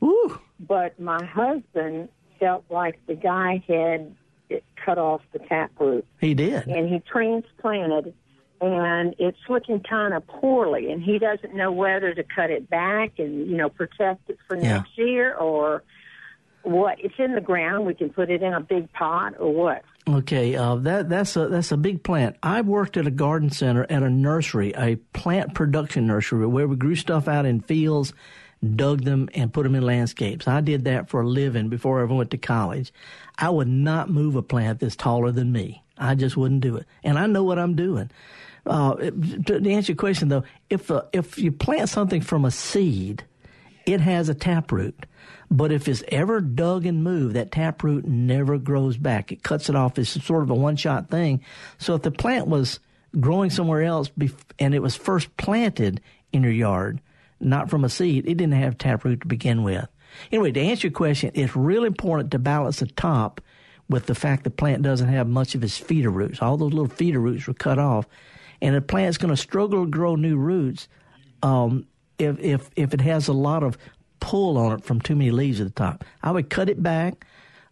But 0.59 0.99
my 0.99 1.23
husband 1.25 2.09
felt 2.39 2.65
like 2.69 2.99
the 3.07 3.15
guy 3.15 3.63
had 3.67 4.15
it 4.49 4.63
cut 4.83 4.97
off 4.97 5.21
the 5.33 5.39
taproot. 5.39 6.05
He 6.21 6.33
did. 6.33 6.67
And 6.67 6.87
he 6.87 6.99
transplanted, 6.99 8.13
and 8.61 9.15
it's 9.17 9.37
looking 9.49 9.79
kind 9.81 10.13
of 10.13 10.25
poorly. 10.27 10.91
And 10.91 11.01
he 11.01 11.17
doesn't 11.19 11.55
know 11.55 11.71
whether 11.71 12.13
to 12.13 12.23
cut 12.23 12.51
it 12.51 12.69
back 12.69 13.13
and 13.17 13.47
you 13.49 13.57
know 13.57 13.69
protect 13.69 14.29
it 14.29 14.37
for 14.47 14.55
Yeah. 14.55 14.77
next 14.77 14.97
year 14.97 15.35
or 15.35 15.83
what. 16.63 16.99
It's 16.99 17.15
in 17.17 17.33
the 17.35 17.41
ground. 17.41 17.85
We 17.85 17.95
can 17.95 18.09
put 18.11 18.29
it 18.29 18.41
in 18.43 18.53
a 18.53 18.61
big 18.61 18.91
pot 18.93 19.35
or 19.39 19.51
what. 19.51 19.83
Okay, 20.07 20.55
uh, 20.55 20.75
that 20.75 21.09
that's 21.09 21.35
a 21.35 21.47
that's 21.47 21.71
a 21.71 21.77
big 21.77 22.03
plant. 22.03 22.35
I 22.43 22.61
worked 22.61 22.95
at 22.95 23.07
a 23.07 23.11
garden 23.11 23.49
center 23.49 23.87
at 23.89 24.03
a 24.03 24.09
nursery, 24.09 24.71
a 24.77 24.97
plant 25.13 25.55
production 25.55 26.05
nursery, 26.05 26.45
where 26.45 26.67
we 26.67 26.75
grew 26.75 26.95
stuff 26.95 27.27
out 27.27 27.47
in 27.47 27.59
fields, 27.59 28.13
dug 28.75 29.03
them, 29.03 29.29
and 29.33 29.51
put 29.51 29.63
them 29.63 29.73
in 29.73 29.81
landscapes. 29.81 30.47
I 30.47 30.61
did 30.61 30.85
that 30.85 31.09
for 31.09 31.21
a 31.21 31.27
living 31.27 31.69
before 31.69 31.99
I 31.99 32.03
ever 32.03 32.13
went 32.13 32.29
to 32.31 32.37
college. 32.37 32.93
I 33.39 33.49
would 33.49 33.67
not 33.67 34.11
move 34.11 34.35
a 34.35 34.43
plant 34.43 34.79
that's 34.79 34.95
taller 34.95 35.31
than 35.31 35.51
me. 35.51 35.83
I 35.97 36.13
just 36.13 36.37
wouldn't 36.37 36.61
do 36.61 36.75
it, 36.75 36.85
and 37.03 37.17
I 37.17 37.25
know 37.25 37.43
what 37.43 37.57
I'm 37.57 37.75
doing. 37.75 38.11
Uh, 38.63 38.95
to, 38.95 39.69
answer 39.69 39.91
your 39.91 39.97
question 39.97 40.29
though, 40.29 40.43
if 40.69 40.91
uh, 40.91 41.03
if 41.13 41.39
you 41.39 41.51
plant 41.51 41.89
something 41.89 42.21
from 42.21 42.45
a 42.45 42.51
seed, 42.51 43.23
it 43.85 44.01
has 44.01 44.29
a 44.29 44.35
taproot. 44.35 45.05
But 45.51 45.71
if 45.71 45.87
it's 45.87 46.03
ever 46.07 46.41
dug 46.41 46.85
and 46.85 47.03
moved, 47.03 47.35
that 47.35 47.51
taproot 47.51 48.05
never 48.05 48.57
grows 48.57 48.97
back. 48.97 49.31
It 49.31 49.43
cuts 49.43 49.69
it 49.69 49.75
off. 49.75 49.99
It's 49.99 50.23
sort 50.23 50.43
of 50.43 50.49
a 50.49 50.55
one 50.55 50.75
shot 50.75 51.09
thing. 51.09 51.41
So 51.77 51.95
if 51.95 52.01
the 52.01 52.11
plant 52.11 52.47
was 52.47 52.79
growing 53.19 53.49
somewhere 53.49 53.83
else 53.83 54.09
and 54.59 54.73
it 54.73 54.81
was 54.81 54.95
first 54.95 55.35
planted 55.37 56.01
in 56.33 56.43
your 56.43 56.51
yard, 56.51 56.99
not 57.39 57.69
from 57.69 57.83
a 57.83 57.89
seed, 57.89 58.25
it 58.25 58.35
didn't 58.35 58.53
have 58.53 58.77
taproot 58.77 59.21
to 59.21 59.27
begin 59.27 59.63
with. 59.63 59.87
Anyway, 60.31 60.51
to 60.51 60.59
answer 60.59 60.87
your 60.87 60.93
question, 60.93 61.31
it's 61.33 61.55
really 61.55 61.87
important 61.87 62.31
to 62.31 62.39
balance 62.39 62.79
the 62.79 62.87
top 62.87 63.41
with 63.87 64.07
the 64.07 64.15
fact 64.15 64.43
the 64.43 64.49
plant 64.49 64.81
doesn't 64.81 65.09
have 65.09 65.27
much 65.27 65.53
of 65.53 65.63
its 65.63 65.77
feeder 65.77 66.09
roots. 66.09 66.41
All 66.41 66.57
those 66.57 66.73
little 66.73 66.89
feeder 66.89 67.19
roots 67.19 67.45
were 67.45 67.53
cut 67.53 67.77
off. 67.77 68.07
and 68.61 68.75
a 68.75 68.81
plant's 68.81 69.17
going 69.17 69.33
to 69.33 69.37
struggle 69.37 69.85
to 69.85 69.91
grow 69.91 70.15
new 70.15 70.37
roots 70.37 70.87
um, 71.43 71.85
if 72.17 72.39
if 72.39 72.69
if 72.75 72.93
it 72.93 73.01
has 73.01 73.27
a 73.27 73.33
lot 73.33 73.63
of 73.63 73.77
pull 74.19 74.57
on 74.57 74.73
it 74.73 74.83
from 74.83 74.99
too 74.99 75.15
many 75.15 75.31
leaves 75.31 75.61
at 75.61 75.67
the 75.67 75.73
top. 75.73 76.03
I 76.23 76.31
would 76.31 76.49
cut 76.49 76.69
it 76.69 76.81
back, 76.81 77.25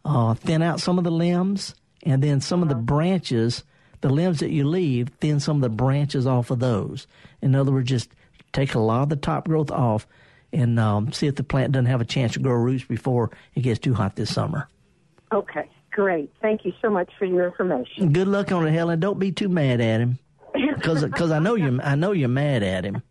uh, 0.06 0.36
thin 0.36 0.62
out 0.62 0.80
some 0.80 0.98
of 0.98 1.04
the 1.04 1.12
limbs, 1.12 1.74
and 2.04 2.22
then 2.22 2.42
some 2.42 2.62
of 2.62 2.70
the 2.70 2.76
branches, 2.76 3.64
the 4.02 4.10
limbs 4.10 4.40
that 4.40 4.52
you 4.52 4.68
leave, 4.68 5.10
thin 5.20 5.40
some 5.40 5.58
of 5.58 5.62
the 5.62 5.70
branches 5.70 6.28
off 6.28 6.52
of 6.52 6.60
those. 6.60 7.08
In 7.42 7.56
other 7.56 7.72
words, 7.72 7.90
just 7.90 8.10
take 8.52 8.76
a 8.76 8.80
lot 8.80 9.04
of 9.04 9.10
the 9.10 9.16
top 9.16 9.48
growth 9.48 9.72
off 9.72 10.06
and 10.52 10.80
um, 10.80 11.12
see 11.12 11.26
if 11.26 11.36
the 11.36 11.44
plant 11.44 11.72
doesn't 11.72 11.88
have 11.88 12.02
a 12.02 12.06
chance 12.06 12.34
to 12.34 12.40
grow 12.40 12.54
roots 12.54 12.84
before 12.84 13.32
it 13.56 13.62
gets 13.62 13.80
too 13.80 13.96
hot 13.96 14.16
this 14.16 14.32
summer. 14.32 14.68
Okay, 15.34 15.68
great. 15.92 16.32
Thank 16.42 16.66
you 16.66 16.74
so 16.82 16.92
much 16.92 17.10
for 17.18 17.26
your 17.26 17.48
information. 17.48 18.14
Good 18.14 18.28
luck 18.28 18.52
on 18.52 18.68
it, 18.68 18.72
Helen. 18.72 19.00
Don't 19.00 19.18
be 19.18 19.32
too 19.32 19.50
mad 19.50 19.82
at 19.82 20.02
him, 20.02 20.20
because 20.54 21.32
I 21.32 21.40
know 21.40 21.56
you 21.56 21.80
I 21.82 21.96
know 21.96 22.12
you're 22.12 22.30
mad 22.30 22.62
at 22.62 22.86
him. 22.86 23.02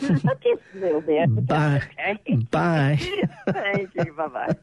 Just 0.00 0.24
a 0.24 0.78
little 0.78 1.00
bit. 1.00 1.46
Bye. 1.46 1.82
Okay. 2.10 2.36
Bye. 2.36 2.98
Thank 3.50 3.90
you. 3.94 4.12
Bye 4.12 4.28
bye. 4.28 4.56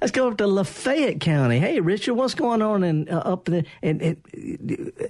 Let's 0.00 0.10
go 0.10 0.28
up 0.28 0.38
to 0.38 0.46
Lafayette 0.46 1.20
County. 1.20 1.58
Hey, 1.58 1.80
Richard, 1.80 2.14
what's 2.14 2.34
going 2.34 2.62
on 2.62 2.82
in 2.82 3.08
uh, 3.08 3.18
up 3.18 3.44
there? 3.44 3.64
And, 3.82 4.02
and 4.02 4.16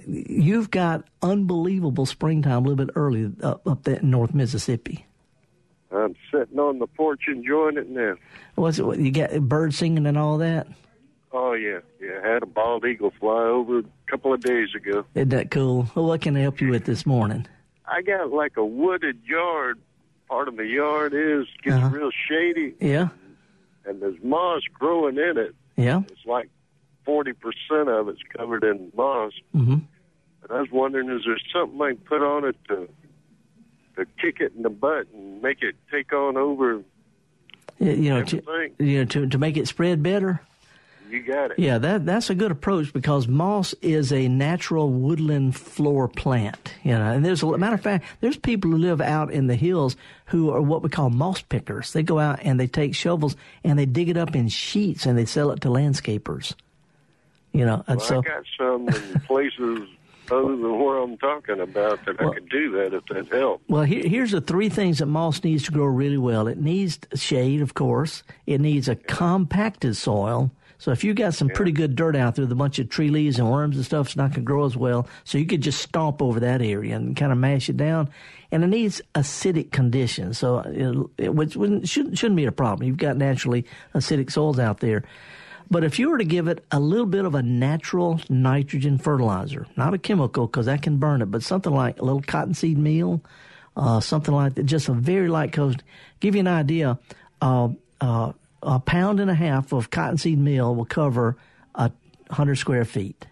you've 0.05 0.69
got 0.69 1.05
unbelievable 1.21 2.05
springtime 2.05 2.65
a 2.65 2.69
little 2.69 2.85
bit 2.85 2.93
early 2.95 3.31
up, 3.41 3.67
up 3.67 3.83
there 3.83 3.97
in 3.97 4.11
North 4.11 4.33
Mississippi. 4.33 5.05
I'm 5.91 6.15
sitting 6.31 6.59
on 6.59 6.79
the 6.79 6.87
porch 6.87 7.23
enjoying 7.27 7.77
it 7.77 7.89
now. 7.89 8.15
What's 8.55 8.79
it? 8.79 8.85
What, 8.85 8.99
you 8.99 9.11
got 9.11 9.39
birds 9.41 9.77
singing 9.77 10.05
and 10.05 10.17
all 10.17 10.37
that? 10.39 10.67
Oh 11.31 11.53
yeah, 11.53 11.79
yeah. 12.01 12.19
I 12.23 12.27
had 12.27 12.43
a 12.43 12.47
bald 12.47 12.85
eagle 12.85 13.13
fly 13.19 13.43
over 13.43 13.79
a 13.79 13.83
couple 14.09 14.33
of 14.33 14.41
days 14.41 14.69
ago. 14.75 15.05
Isn't 15.15 15.29
that 15.29 15.51
cool? 15.51 15.89
Well, 15.95 16.05
what 16.05 16.21
can 16.21 16.35
I 16.35 16.41
help 16.41 16.61
you 16.61 16.69
with 16.69 16.85
this 16.85 17.05
morning? 17.05 17.47
I 17.87 18.01
got 18.01 18.31
like 18.31 18.57
a 18.57 18.65
wooded 18.65 19.19
yard. 19.25 19.79
Part 20.27 20.47
of 20.49 20.57
the 20.57 20.65
yard 20.65 21.13
is 21.13 21.47
gets 21.63 21.77
Uh-huh. 21.77 21.89
real 21.89 22.11
shady, 22.27 22.73
Yeah, 22.81 23.09
and 23.85 24.01
there's 24.01 24.21
moss 24.21 24.61
growing 24.73 25.17
in 25.17 25.37
it. 25.37 25.55
yeah. 25.77 26.01
It's 26.09 26.25
like 26.25 26.49
forty 27.05 27.31
percent 27.33 27.87
of 27.87 28.09
it's 28.09 28.21
covered 28.37 28.63
in 28.65 28.91
moss. 28.95 29.31
Mm-hmm. 29.55 29.73
And 29.73 30.51
I 30.51 30.59
was 30.59 30.69
wondering, 30.71 31.09
is 31.09 31.21
there 31.25 31.37
something 31.53 31.81
I 31.81 31.89
can 31.93 31.97
put 31.97 32.21
on 32.21 32.43
it 32.45 32.57
to 32.67 32.89
to 33.95 34.05
kick 34.21 34.41
it 34.41 34.51
in 34.55 34.63
the 34.63 34.69
butt 34.69 35.07
and 35.13 35.41
make 35.41 35.61
it 35.61 35.75
take 35.89 36.11
on 36.11 36.35
over? 36.35 36.83
You 37.79 37.91
you 37.91 38.09
know, 38.09 38.23
to, 38.23 38.41
you 38.79 38.97
know, 38.99 39.05
to 39.05 39.27
to 39.27 39.37
make 39.37 39.55
it 39.55 39.67
spread 39.69 40.03
better. 40.03 40.41
You 41.09 41.23
got 41.23 41.51
it. 41.51 41.59
Yeah, 41.59 41.77
that 41.77 42.05
that's 42.05 42.29
a 42.29 42.35
good 42.35 42.51
approach 42.51 42.91
because 42.91 43.27
moss 43.27 43.73
is 43.81 44.11
a 44.11 44.27
natural 44.27 44.91
woodland 44.91 45.55
floor 45.55 46.07
plant. 46.07 46.73
You 46.83 46.93
know, 46.93 47.11
and 47.11 47.25
there's 47.25 47.43
a 47.43 47.57
matter 47.57 47.75
of 47.75 47.81
fact, 47.81 48.05
there's 48.19 48.37
people 48.37 48.71
who 48.71 48.77
live 48.77 49.01
out 49.01 49.31
in 49.31 49.47
the 49.47 49.55
hills 49.55 49.95
who 50.25 50.51
are 50.51 50.61
what 50.61 50.81
we 50.81 50.89
call 50.89 51.09
moss 51.09 51.41
pickers. 51.41 51.93
They 51.93 52.03
go 52.03 52.19
out 52.19 52.39
and 52.41 52.59
they 52.59 52.67
take 52.67 52.95
shovels 52.95 53.35
and 53.63 53.79
they 53.79 53.85
dig 53.85 54.09
it 54.09 54.17
up 54.17 54.35
in 54.35 54.47
sheets 54.49 55.05
and 55.05 55.17
they 55.17 55.25
sell 55.25 55.51
it 55.51 55.61
to 55.61 55.69
landscapers. 55.69 56.53
You 57.53 57.65
know, 57.65 57.83
and 57.87 57.97
Well, 57.97 58.05
so 58.05 58.19
I 58.19 58.21
got 58.21 58.43
some 58.57 58.89
in 58.89 59.19
places 59.21 59.87
other 60.31 60.55
than 60.55 60.79
where 60.79 60.97
I'm 60.97 61.17
talking 61.17 61.59
about 61.59 62.05
that 62.05 62.19
I 62.19 62.33
could 62.33 62.49
do 62.49 62.71
that 62.71 62.93
if 62.93 63.05
that 63.05 63.33
helps. 63.33 63.63
Well, 63.67 63.83
here, 63.83 64.07
here's 64.07 64.31
the 64.31 64.41
three 64.41 64.69
things 64.69 64.99
that 64.99 65.05
moss 65.05 65.43
needs 65.43 65.63
to 65.63 65.71
grow 65.71 65.85
really 65.85 66.17
well. 66.17 66.47
It 66.47 66.57
needs 66.57 66.99
shade, 67.15 67.61
of 67.61 67.73
course. 67.73 68.23
It 68.45 68.61
needs 68.61 68.87
a 68.87 68.95
compacted 68.95 69.95
soil. 69.95 70.51
So 70.79 70.91
if 70.91 71.03
you 71.03 71.13
got 71.13 71.33
some 71.33 71.49
pretty 71.49 71.71
good 71.71 71.95
dirt 71.95 72.15
out 72.15 72.35
there 72.35 72.43
with 72.43 72.51
a 72.51 72.55
bunch 72.55 72.77
of 72.79 72.89
tree 72.89 73.09
leaves 73.09 73.39
and 73.39 73.49
worms 73.49 73.75
and 73.75 73.85
stuff, 73.85 74.07
it's 74.07 74.15
not 74.15 74.29
going 74.29 74.41
to 74.41 74.41
grow 74.41 74.65
as 74.65 74.77
well. 74.77 75.07
So 75.23 75.37
you 75.37 75.45
could 75.45 75.61
just 75.61 75.81
stomp 75.81 76.21
over 76.21 76.39
that 76.41 76.61
area 76.61 76.95
and 76.95 77.15
kind 77.15 77.31
of 77.31 77.37
mash 77.37 77.69
it 77.69 77.77
down. 77.77 78.09
And 78.51 78.63
it 78.63 78.67
needs 78.67 79.01
acidic 79.15 79.71
conditions, 79.71 80.37
so 80.37 80.59
it, 80.59 81.25
it, 81.25 81.35
which 81.35 81.53
shouldn't 81.53 82.17
shouldn't 82.17 82.37
be 82.37 82.45
a 82.45 82.51
problem. 82.51 82.87
You've 82.87 82.97
got 82.97 83.17
naturally 83.17 83.65
acidic 83.93 84.31
soils 84.31 84.59
out 84.59 84.79
there. 84.79 85.03
But 85.69 85.83
if 85.83 85.99
you 85.99 86.09
were 86.09 86.17
to 86.17 86.23
give 86.23 86.47
it 86.47 86.65
a 86.71 86.79
little 86.79 87.05
bit 87.05 87.25
of 87.25 87.35
a 87.35 87.41
natural 87.41 88.21
nitrogen 88.29 88.97
fertilizer, 88.97 89.67
not 89.75 89.93
a 89.93 89.97
chemical 89.97 90.47
because 90.47 90.67
that 90.67 90.81
can 90.81 90.97
burn 90.97 91.21
it, 91.21 91.25
but 91.25 91.43
something 91.43 91.73
like 91.73 91.99
a 91.99 92.05
little 92.05 92.21
cottonseed 92.21 92.77
meal, 92.77 93.21
uh, 93.75 93.99
something 93.99 94.33
like 94.33 94.55
that, 94.55 94.63
just 94.63 94.87
a 94.87 94.93
very 94.93 95.27
light 95.27 95.51
coat. 95.51 95.83
Give 96.21 96.35
you 96.35 96.39
an 96.39 96.47
idea, 96.47 96.97
uh, 97.41 97.69
uh, 97.99 98.31
a 98.61 98.79
pound 98.79 99.19
and 99.19 99.29
a 99.29 99.35
half 99.35 99.71
of 99.71 99.89
cottonseed 99.89 100.39
meal 100.39 100.75
will 100.75 100.85
cover 100.85 101.37
a 101.75 101.91
hundred 102.29 102.55
square 102.55 102.85
feet. 102.85 103.27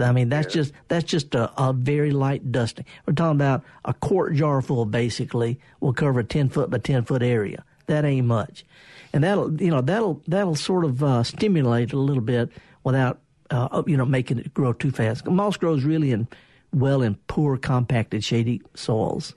I 0.00 0.12
mean, 0.12 0.28
that's 0.28 0.52
just 0.52 0.72
that's 0.88 1.04
just 1.04 1.34
a, 1.34 1.52
a 1.60 1.72
very 1.72 2.10
light 2.10 2.50
dusting. 2.50 2.84
We're 3.06 3.14
talking 3.14 3.36
about 3.36 3.62
a 3.84 3.94
quart 3.94 4.34
jar 4.34 4.60
full, 4.60 4.84
basically, 4.84 5.60
will 5.80 5.92
cover 5.92 6.20
a 6.20 6.24
ten 6.24 6.48
foot 6.48 6.70
by 6.70 6.78
ten 6.78 7.04
foot 7.04 7.22
area. 7.22 7.64
That 7.86 8.04
ain't 8.04 8.26
much, 8.26 8.64
and 9.12 9.22
that'll 9.22 9.60
you 9.60 9.70
know 9.70 9.80
that'll 9.80 10.22
that'll 10.26 10.56
sort 10.56 10.84
of 10.84 11.02
uh, 11.02 11.22
stimulate 11.22 11.90
it 11.90 11.92
a 11.94 11.98
little 11.98 12.22
bit 12.22 12.50
without 12.82 13.20
uh, 13.50 13.82
you 13.86 13.96
know 13.96 14.04
making 14.04 14.38
it 14.38 14.52
grow 14.52 14.72
too 14.72 14.90
fast. 14.90 15.26
Moss 15.26 15.56
grows 15.56 15.84
really 15.84 16.10
in 16.10 16.26
well 16.72 17.02
in 17.02 17.14
poor 17.28 17.56
compacted 17.56 18.24
shady 18.24 18.60
soils. 18.74 19.34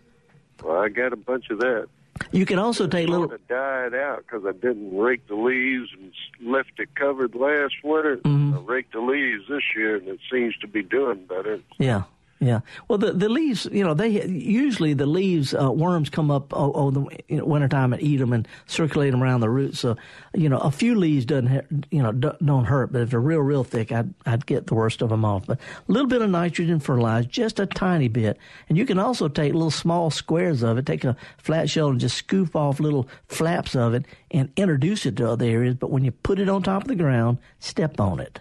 Well, 0.64 0.78
I 0.78 0.90
got 0.90 1.14
a 1.14 1.18
bunch 1.18 1.50
of 1.50 1.60
that. 1.60 1.88
You 2.32 2.46
can 2.46 2.60
also 2.60 2.88
take 2.88 3.08
a 3.08 3.12
little. 3.12 3.28
Sort 3.28 3.42
of 3.42 3.48
died 3.48 3.94
out 3.94 4.24
because 4.26 4.46
I 4.46 4.54
didn't 4.54 4.98
rake 4.98 5.28
the 5.28 5.36
leaves 5.36 5.90
and 5.94 6.14
left 6.52 6.72
it 6.78 6.96
covered 6.96 7.36
last 7.36 7.76
winter. 7.84 8.18
Mm-hmm. 8.18 8.58
I 8.58 8.62
raked 8.62 8.94
the 8.94 9.02
leaves 9.02 9.44
this 9.50 9.64
year, 9.76 9.98
and 9.98 10.08
it 10.08 10.20
seems 10.32 10.56
to 10.58 10.68
be 10.68 10.82
doing 10.82 11.26
better. 11.26 11.60
Yeah, 11.78 12.04
yeah. 12.42 12.62
Well, 12.88 12.98
the 12.98 13.14
the 13.14 13.30
leaves, 13.30 13.68
you 13.72 13.84
know, 13.84 13.94
they 13.94 14.26
usually 14.26 14.96
the 14.96 15.06
leaves 15.06 15.54
uh, 15.54 15.72
worms 15.72 16.10
come 16.10 16.32
up 16.32 16.52
oh, 16.56 16.72
oh 16.74 16.90
the 16.90 17.06
you 17.28 17.38
know, 17.38 17.46
wintertime 17.46 17.94
and 17.94 18.02
eat 18.02 18.18
them 18.18 18.34
and 18.34 18.48
circulate 18.66 19.12
them 19.12 19.22
around 19.22 19.42
the 19.42 19.50
roots. 19.50 19.80
So, 19.80 19.96
you 20.34 20.50
know, 20.50 20.58
a 20.58 20.72
few 20.72 20.96
leaves 20.96 21.24
doesn't 21.26 21.48
ha- 21.48 21.78
you 21.92 22.02
know 22.02 22.12
do- 22.12 22.36
don't 22.44 22.66
hurt, 22.66 22.92
but 22.92 23.04
if 23.04 23.12
they're 23.12 23.20
real 23.20 23.42
real 23.42 23.64
thick, 23.64 23.92
I'd 23.92 24.12
I'd 24.26 24.48
get 24.48 24.66
the 24.66 24.74
worst 24.74 25.04
of 25.04 25.10
them 25.10 25.24
off. 25.24 25.46
But 25.46 25.60
a 25.88 25.92
little 25.92 26.08
bit 26.08 26.24
of 26.24 26.32
nitrogen 26.32 26.80
fertilizer, 26.80 27.28
just 27.28 27.60
a 27.60 27.68
tiny 27.68 28.08
bit, 28.08 28.40
and 28.70 28.78
you 28.78 28.88
can 28.88 28.98
also 28.98 29.28
take 29.28 29.54
little 29.54 29.70
small 29.70 30.10
squares 30.10 30.64
of 30.64 30.80
it, 30.80 30.88
take 30.88 31.04
a 31.04 31.16
flat 31.38 31.70
shell 31.70 31.90
and 31.90 32.00
just 32.00 32.18
scoop 32.18 32.56
off 32.56 32.80
little 32.80 33.08
flaps 33.28 33.76
of 33.76 33.94
it 33.94 34.06
and 34.32 34.52
introduce 34.56 35.06
it 35.06 35.16
to 35.18 35.30
other 35.30 35.46
areas. 35.46 35.76
But 35.76 35.92
when 35.92 36.04
you 36.04 36.12
put 36.12 36.40
it 36.40 36.50
on 36.50 36.64
top 36.64 36.82
of 36.82 36.88
the 36.88 36.96
ground, 36.96 37.38
step 37.60 38.00
on 38.00 38.20
it. 38.20 38.40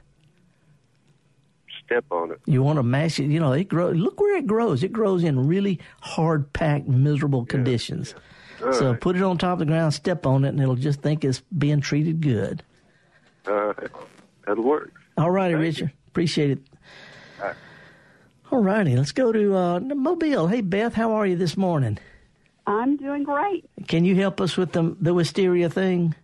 Step 1.91 2.05
on 2.13 2.31
it. 2.31 2.41
You 2.47 2.63
want 2.63 2.77
to 2.77 2.85
mash 2.85 3.19
it. 3.19 3.25
You 3.25 3.41
know, 3.41 3.53
it 3.53 3.69
grows. 3.69 3.97
Look 3.97 4.21
where 4.21 4.37
it 4.37 4.47
grows. 4.47 4.85
It 4.85 4.93
grows 4.93 5.25
in 5.25 5.49
really 5.49 5.81
hard 6.01 6.53
packed, 6.53 6.87
miserable 6.87 7.45
conditions. 7.45 8.15
All 8.65 8.73
so 8.73 8.91
right. 8.93 9.01
put 9.01 9.17
it 9.17 9.23
on 9.23 9.39
top 9.39 9.55
of 9.55 9.59
the 9.61 9.65
ground, 9.65 9.93
step 9.93 10.25
on 10.25 10.45
it, 10.45 10.51
and 10.51 10.61
it'll 10.61 10.77
just 10.77 11.03
think 11.03 11.25
it's 11.25 11.43
being 11.59 11.81
treated 11.81 12.21
good. 12.21 12.63
Uh, 13.45 13.73
that'll 14.47 14.63
work. 14.63 14.93
All 15.19 15.33
righty, 15.33 15.55
Richard. 15.55 15.91
Appreciate 16.07 16.51
it. 16.53 16.59
All 17.41 17.47
right. 17.49 17.57
All 18.53 18.63
righty, 18.63 18.97
let's 18.97 19.13
go 19.13 19.33
to 19.33 19.57
uh, 19.57 19.81
Mobile. 19.81 20.47
Hey, 20.47 20.61
Beth, 20.61 20.95
how 20.95 21.13
are 21.13 21.27
you 21.27 21.37
this 21.37 21.57
morning? 21.57 21.99
I'm 22.69 22.97
doing 22.99 23.25
great. 23.25 23.69
Can 23.89 24.05
you 24.05 24.15
help 24.15 24.41
us 24.41 24.57
with 24.57 24.71
the 24.71 24.97
the 25.01 25.13
wisteria 25.13 25.69
thing? 25.69 26.15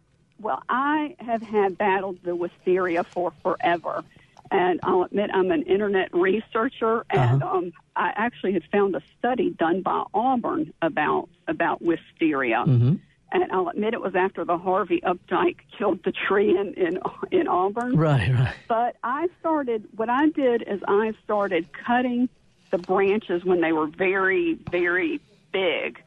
Well, 0.40 0.62
I 0.68 1.16
have 1.18 1.42
had 1.42 1.76
battled 1.76 2.18
the 2.22 2.36
wisteria 2.36 3.02
for 3.02 3.32
forever. 3.42 4.04
And 4.50 4.80
I'll 4.82 5.02
admit 5.02 5.30
I'm 5.32 5.50
an 5.50 5.62
internet 5.62 6.14
researcher, 6.14 7.04
and 7.10 7.42
um, 7.42 7.72
I 7.94 8.12
actually 8.14 8.52
had 8.52 8.64
found 8.70 8.94
a 8.94 9.02
study 9.18 9.50
done 9.50 9.82
by 9.82 10.04
Auburn 10.14 10.72
about 10.82 11.28
about 11.48 11.82
wisteria. 11.82 12.64
Mm-hmm. 12.66 12.94
And 13.32 13.52
I'll 13.52 13.68
admit 13.68 13.92
it 13.92 14.00
was 14.00 14.14
after 14.14 14.44
the 14.44 14.56
Harvey 14.56 15.00
Updyke 15.00 15.58
killed 15.76 16.04
the 16.04 16.12
tree 16.12 16.56
in 16.56 16.74
in, 16.74 17.00
in 17.30 17.48
Auburn. 17.48 17.96
Right, 17.96 18.32
right. 18.32 18.54
But 18.68 18.96
I 19.02 19.28
started, 19.40 19.88
what 19.96 20.08
I 20.08 20.28
did 20.28 20.62
is 20.62 20.80
I 20.86 21.12
started 21.24 21.68
cutting 21.72 22.28
the 22.70 22.78
branches 22.78 23.44
when 23.44 23.60
they 23.60 23.72
were 23.72 23.86
very, 23.88 24.54
very 24.70 25.20
big, 25.52 26.00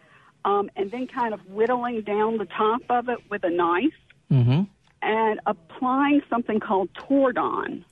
um, 0.45 0.69
and 0.75 0.91
then 0.91 1.07
kind 1.07 1.33
of 1.33 1.41
whittling 1.49 2.01
down 2.01 2.37
the 2.37 2.45
top 2.45 2.81
of 2.89 3.09
it 3.09 3.19
with 3.29 3.43
a 3.43 3.49
knife 3.49 3.93
Mm-hmm. 4.31 4.61
and 5.01 5.39
applying 5.47 6.21
something 6.29 6.59
called 6.59 6.89
Tordon. 6.93 7.83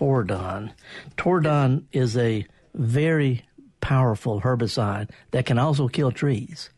Tordon. 0.00 0.72
Tordon 1.18 1.86
is 1.92 2.16
a 2.16 2.46
very 2.72 3.44
powerful 3.82 4.40
herbicide 4.40 5.10
that 5.32 5.44
can 5.44 5.58
also 5.58 5.88
kill 5.88 6.10
trees. 6.10 6.70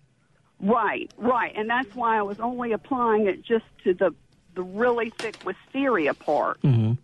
Right, 0.58 1.08
right, 1.16 1.52
and 1.54 1.70
that's 1.70 1.94
why 1.94 2.18
I 2.18 2.22
was 2.22 2.40
only 2.40 2.72
applying 2.72 3.28
it 3.28 3.44
just 3.44 3.64
to 3.84 3.94
the 3.94 4.12
the 4.56 4.62
really 4.62 5.10
thick 5.10 5.36
wisteria 5.46 6.14
part. 6.14 6.60
Mm-hmm. 6.62 6.94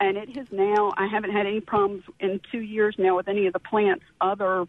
and 0.00 0.16
it 0.18 0.36
has 0.36 0.46
now 0.52 0.92
i 0.96 1.06
haven't 1.06 1.30
had 1.30 1.46
any 1.46 1.60
problems 1.60 2.04
in 2.20 2.40
two 2.52 2.60
years 2.60 2.94
now 2.98 3.16
with 3.16 3.28
any 3.28 3.46
of 3.46 3.52
the 3.54 3.58
plants 3.58 4.04
other 4.20 4.66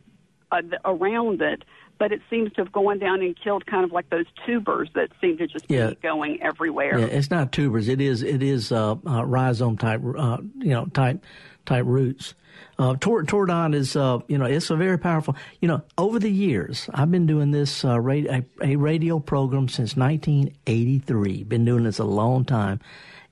uh, 0.52 0.62
around 0.86 1.42
it 1.42 1.64
but 2.00 2.12
it 2.12 2.22
seems 2.30 2.52
to 2.54 2.62
have 2.64 2.72
gone 2.72 2.98
down 2.98 3.22
and 3.22 3.36
killed 3.40 3.66
kind 3.68 3.84
of 3.84 3.92
like 3.92 4.10
those 4.10 4.26
tubers 4.46 4.90
that 4.96 5.10
seem 5.22 5.38
to 5.38 5.46
just 5.48 5.66
Yeah. 5.70 5.90
be 5.90 5.96
going 5.96 6.42
everywhere. 6.42 6.98
Yeah, 6.98 7.06
it's 7.06 7.30
not 7.30 7.52
tubers. 7.52 7.88
It 7.90 8.02
is 8.02 8.24
it 8.24 8.42
is 8.42 8.72
uh, 8.72 8.96
uh, 9.06 9.24
rhizome 9.26 9.78
type, 9.78 10.02
uh, 10.18 10.38
you 10.58 10.70
know, 10.72 10.86
type 10.88 11.24
type 11.66 11.86
roots. 11.86 12.34
Uh, 12.78 12.96
tor- 13.00 13.24
Tordon 13.24 13.74
is, 13.74 13.96
uh, 13.96 14.20
you 14.28 14.38
know, 14.38 14.46
it's 14.46 14.70
a 14.70 14.76
very 14.76 14.98
powerful. 14.98 15.36
You 15.62 15.68
know, 15.68 15.82
over 15.98 16.18
the 16.18 16.32
years, 16.32 16.90
I've 16.94 17.12
been 17.12 17.26
doing 17.28 17.52
this 17.52 17.84
uh, 17.86 18.00
radio, 18.00 18.42
a, 18.62 18.72
a 18.72 18.76
radio 18.78 19.20
program 19.20 19.68
since 19.68 19.96
1983. 19.96 21.44
Been 21.44 21.66
doing 21.66 21.84
this 21.84 22.00
a 22.00 22.04
long 22.06 22.46
time, 22.46 22.80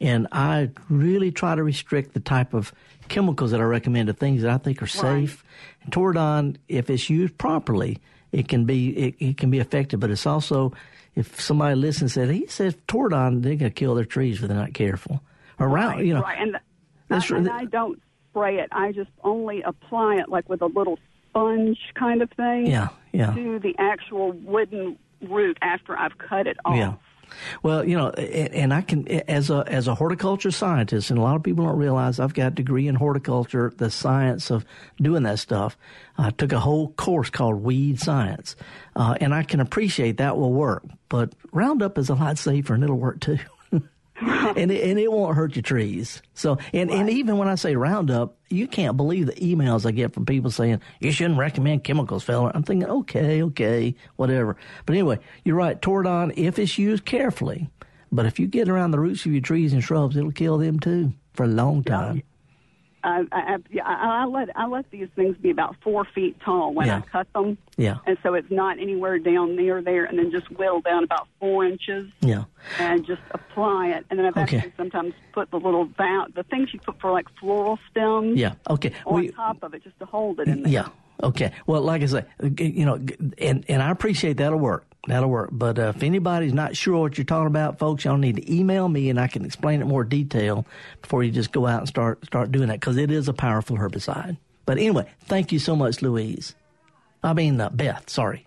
and 0.02 0.28
I 0.32 0.70
really 0.90 1.32
try 1.32 1.56
to 1.56 1.64
restrict 1.64 2.14
the 2.14 2.20
type 2.20 2.54
of 2.54 2.74
chemicals 3.08 3.52
that 3.52 3.62
I 3.62 3.64
recommend 3.64 4.08
to 4.08 4.14
things 4.14 4.42
that 4.44 4.52
I 4.52 4.58
think 4.58 4.82
are 4.82 4.88
safe. 4.88 5.44
And 5.84 5.92
Tordon, 5.94 6.58
if 6.68 6.90
it's 6.90 7.10
used 7.10 7.38
properly, 7.38 8.00
it 8.32 8.48
can 8.48 8.66
be 8.66 8.90
it, 8.90 9.16
it 9.20 9.38
can 9.38 9.50
be 9.50 9.60
effective, 9.60 10.00
but 10.00 10.10
it's 10.10 10.26
also 10.26 10.74
if 11.16 11.40
somebody 11.42 11.76
listens 11.76 12.16
and 12.18 12.28
said 12.28 12.36
he 12.36 12.48
says 12.48 12.76
Tordon, 12.88 13.42
they're 13.42 13.56
gonna 13.56 13.72
kill 13.72 13.96
their 13.96 14.06
trees 14.06 14.42
if 14.42 14.48
they're 14.48 14.58
not 14.58 14.74
careful. 14.74 15.22
Around, 15.60 15.98
right, 15.98 16.06
you 16.06 16.14
know, 16.14 16.22
right. 16.22 16.38
And, 16.40 16.58
that's 17.08 17.32
I, 17.32 17.38
and. 17.38 17.50
I 17.50 17.66
don't 17.66 18.00
spray 18.30 18.60
it. 18.60 18.70
I 18.72 18.92
just 18.92 19.10
only 19.24 19.62
apply 19.64 20.18
it 20.18 20.30
like 20.30 20.48
with 20.50 20.62
a 20.62 20.68
little 20.68 21.00
sponge 21.30 21.80
kind 21.96 22.22
of 22.22 22.30
thing. 22.32 22.68
Yeah, 22.68 22.90
yeah. 23.12 23.34
To 23.34 23.60
the 23.60 23.76
actual 23.80 24.34
wooden 24.34 24.98
root 25.22 25.58
after 25.62 25.98
I've 25.98 26.18
cut 26.18 26.48
it 26.48 26.58
off. 26.66 26.76
Yeah. 26.76 26.94
Well, 27.64 27.88
you 27.88 27.98
know, 27.98 28.10
and, 28.10 28.74
I 28.74 28.82
can 28.82 29.08
as 29.08 29.50
a 29.50 29.64
as 29.68 29.88
a 29.88 29.96
horticulture 29.96 30.52
scientist, 30.52 31.10
and 31.10 31.20
a 31.20 31.22
lot 31.22 31.36
of 31.36 31.44
people 31.44 31.66
don't 31.66 31.78
realize 31.78 32.20
I've 32.20 32.34
got 32.34 32.48
a 32.48 32.56
degree 32.56 32.88
in 32.88 32.96
horticulture, 32.96 33.74
the 33.76 33.90
science 33.90 34.52
of 34.52 34.66
doing 35.02 35.24
that 35.24 35.40
stuff. 35.40 35.78
I 36.18 36.32
took 36.32 36.52
a 36.52 36.60
whole 36.60 36.90
course 36.90 37.30
called 37.30 37.64
weed 37.64 38.00
science, 38.00 38.56
uh, 38.96 39.16
and 39.20 39.34
I 39.34 39.44
can 39.44 39.60
appreciate 39.60 40.18
that 40.18 40.38
will 40.38 40.54
work. 40.54 40.84
But 41.10 41.34
Roundup 41.52 41.98
is 41.98 42.10
a 42.10 42.16
lot 42.16 42.38
safer, 42.38 42.74
and 42.74 42.84
it'll 42.84 42.98
work 42.98 43.20
too. 43.20 43.40
and 44.22 44.72
it, 44.72 44.90
and 44.90 45.00
it 45.00 45.12
won't 45.12 45.36
hurt 45.36 45.56
your 45.56 45.64
trees. 45.64 46.22
So 46.34 46.58
and 46.74 46.90
and 46.90 47.10
even 47.10 47.38
when 47.38 47.48
I 47.48 47.56
say 47.56 47.76
Roundup, 47.76 48.38
you 48.50 48.68
can't 48.68 48.98
believe 48.98 49.28
the 49.28 49.34
emails 49.34 49.86
I 49.86 49.92
get 49.92 50.14
from 50.14 50.26
people 50.26 50.50
saying 50.50 50.82
you 51.00 51.12
shouldn't 51.12 51.38
recommend 51.38 51.84
chemicals, 51.84 52.24
fella. 52.24 52.52
I'm 52.54 52.64
thinking, 52.64 52.90
okay, 52.90 53.44
okay, 53.44 53.96
whatever. 54.16 54.58
But 54.86 54.94
anyway, 54.94 55.20
you're 55.44 55.56
right. 55.56 55.80
Tordon, 55.82 56.34
if 56.36 56.58
it's 56.58 56.78
used 56.78 57.06
carefully, 57.06 57.70
but 58.12 58.26
if 58.26 58.40
you 58.40 58.48
get 58.48 58.70
around 58.70 58.92
the 58.92 59.00
roots 59.00 59.26
of 59.26 59.34
your 59.34 59.42
trees 59.42 59.74
and 59.74 59.84
shrubs, 59.84 60.18
it'll 60.18 60.32
kill 60.32 60.58
them 60.58 60.80
too 60.80 61.14
for 61.34 61.44
a 61.44 61.48
long 61.48 61.84
time. 61.84 62.24
I, 63.08 63.24
I, 63.32 63.58
I, 63.84 64.22
I 64.22 64.26
let 64.26 64.50
I 64.58 64.68
let 64.68 64.90
these 64.92 65.08
things 65.16 65.38
be 65.38 65.50
about 65.50 65.76
four 65.82 66.04
feet 66.04 66.38
tall 66.44 66.74
when 66.74 66.88
Yeah. 66.88 66.98
I 66.98 67.02
cut 67.02 67.32
them, 67.34 67.58
Yeah, 67.78 67.98
and 68.06 68.18
so 68.22 68.34
it's 68.34 68.52
not 68.52 68.80
anywhere 68.80 69.18
down 69.18 69.56
near 69.56 69.82
there, 69.82 70.04
and 70.06 70.20
then 70.20 70.30
just 70.32 70.52
whittle 70.52 70.82
down 70.82 71.04
about 71.04 71.28
four 71.40 71.64
inches 71.66 72.10
yeah. 72.22 72.44
and 72.80 73.06
just 73.06 73.22
apply 73.32 73.88
it. 73.90 74.06
And 74.10 74.20
then 74.20 74.26
I've 74.26 74.38
Okay. 74.38 74.58
actually 74.58 74.74
sometimes 74.76 75.14
put 75.32 75.50
the 75.52 75.58
little 75.60 75.86
va- 75.86 76.28
the 76.36 76.44
things 76.44 76.74
you 76.74 76.80
put 76.80 77.00
for 77.00 77.12
like 77.12 77.28
floral 77.40 77.80
stems 77.90 78.38
Yeah. 78.38 78.56
Okay. 78.70 78.92
on 79.06 79.22
We- 79.22 79.30
top 79.30 79.64
of 79.64 79.74
it 79.74 79.84
just 79.84 79.98
to 80.00 80.06
hold 80.06 80.40
it 80.42 80.48
in 80.50 80.64
there. 80.64 80.72
Yeah. 80.74 80.88
Okay. 81.24 81.52
Well, 81.66 81.82
like 81.82 82.04
I 82.04 82.06
say, 82.06 82.26
you 82.60 82.86
know, 82.86 83.00
and 83.38 83.66
and 83.68 83.82
I 83.82 83.90
appreciate 83.92 84.38
that'll 84.38 84.60
work. 84.60 84.86
That'll 85.08 85.30
work. 85.30 85.50
But 85.52 85.80
uh, 85.80 85.94
if 85.96 86.04
anybody's 86.04 86.54
not 86.54 86.76
sure 86.76 86.98
what 86.98 87.18
you're 87.18 87.26
talking 87.26 87.48
about, 87.48 87.80
folks, 87.80 88.06
y'all 88.06 88.18
need 88.18 88.36
to 88.36 88.54
email 88.54 88.88
me 88.88 89.10
and 89.10 89.20
I 89.20 89.28
can 89.28 89.46
explain 89.46 89.82
it 89.82 89.86
more 89.86 90.04
detail 90.04 90.66
before 91.02 91.24
you 91.24 91.32
just 91.32 91.52
go 91.52 91.66
out 91.66 91.80
and 91.80 91.88
start 91.88 92.24
start 92.26 92.52
doing 92.52 92.68
that 92.68 92.80
because 92.80 92.98
it 92.98 93.10
is 93.10 93.28
a 93.28 93.34
powerful 93.34 93.78
herbicide. 93.78 94.38
But 94.66 94.78
anyway, 94.78 95.10
thank 95.26 95.52
you 95.52 95.60
so 95.60 95.76
much, 95.76 96.02
Louise. 96.02 96.56
I 97.24 97.34
mean 97.34 97.60
uh, 97.60 97.70
Beth. 97.70 98.10
Sorry. 98.10 98.46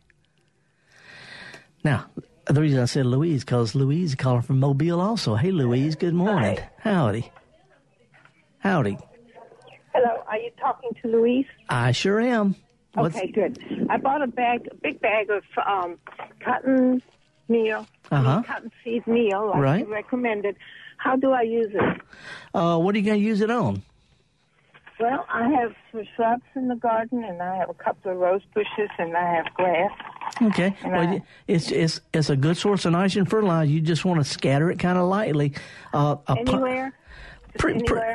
Now, 1.83 2.07
the 2.47 2.61
reason 2.61 2.79
I 2.79 2.85
said 2.85 3.07
Louise 3.07 3.43
because 3.43 3.75
Louise 3.75 4.11
is 4.11 4.15
calling 4.15 4.43
from 4.43 4.61
Mobile 4.61 5.01
also. 5.01 5.35
Hey, 5.35 5.51
Louise. 5.51 5.97
Good 5.97 6.15
morning. 6.15 6.59
Howdy. 6.79 7.33
Howdy. 8.59 8.99
Hello, 9.95 10.23
are 10.29 10.39
you 10.39 10.51
talking 10.61 10.91
to 11.03 11.09
Louise? 11.09 11.47
I 11.69 11.93
sure 11.93 12.21
am. 12.21 12.55
What's- 12.95 13.17
Okay, 13.17 13.29
good. 13.31 13.87
I 13.89 13.97
bought 13.99 14.23
a 14.23 14.27
bag, 14.27 14.69
a 14.71 14.75
big 14.77 15.01
bag 15.01 15.31
of 15.31 15.43
um, 15.67 15.99
cotton 16.45 17.03
meal, 17.49 17.87
Uh-huh. 18.11 18.43
cotton 18.47 18.71
seed 18.85 19.07
meal, 19.07 19.49
like 19.51 19.61
Right. 19.63 19.87
you 19.87 19.93
recommended. 19.93 20.57
How 20.97 21.17
do 21.17 21.33
I 21.33 21.43
use 21.43 21.71
it? 21.75 22.01
Uh, 22.55 22.79
what 22.79 22.95
are 22.95 22.99
you 22.99 23.05
going 23.05 23.19
to 23.21 23.25
use 23.25 23.41
it 23.41 23.51
on? 23.51 23.83
Well, 24.99 25.25
I 25.33 25.49
have 25.49 25.75
some 25.91 26.05
shrubs 26.15 26.43
in 26.55 26.69
the 26.69 26.75
garden, 26.77 27.25
and 27.25 27.41
I 27.43 27.57
have 27.57 27.71
a 27.71 27.75
couple 27.75 28.13
of 28.13 28.19
rose 28.19 28.43
bushes, 28.55 28.91
and 28.99 29.17
I 29.17 29.35
have 29.37 29.47
grass. 29.55 29.91
Okay. 30.43 30.75
Well, 30.85 30.95
I- 31.09 31.23
it's 31.49 31.71
it's 31.73 32.01
it's 32.13 32.29
a 32.29 32.37
good 32.37 32.57
source 32.59 32.85
of 32.85 32.93
nitrogen 32.93 33.25
fertilizer. 33.25 33.71
You 33.71 33.81
just 33.81 34.05
want 34.05 34.21
to 34.21 34.25
scatter 34.25 34.71
it 34.71 34.79
kind 34.79 34.99
of 34.99 35.09
lightly. 35.09 35.55
Uh, 35.95 36.17
pu- 36.17 36.35
Anywhere? 36.41 36.91
Just 36.91 37.00
Pre- 37.59 37.83
pre- 37.83 38.15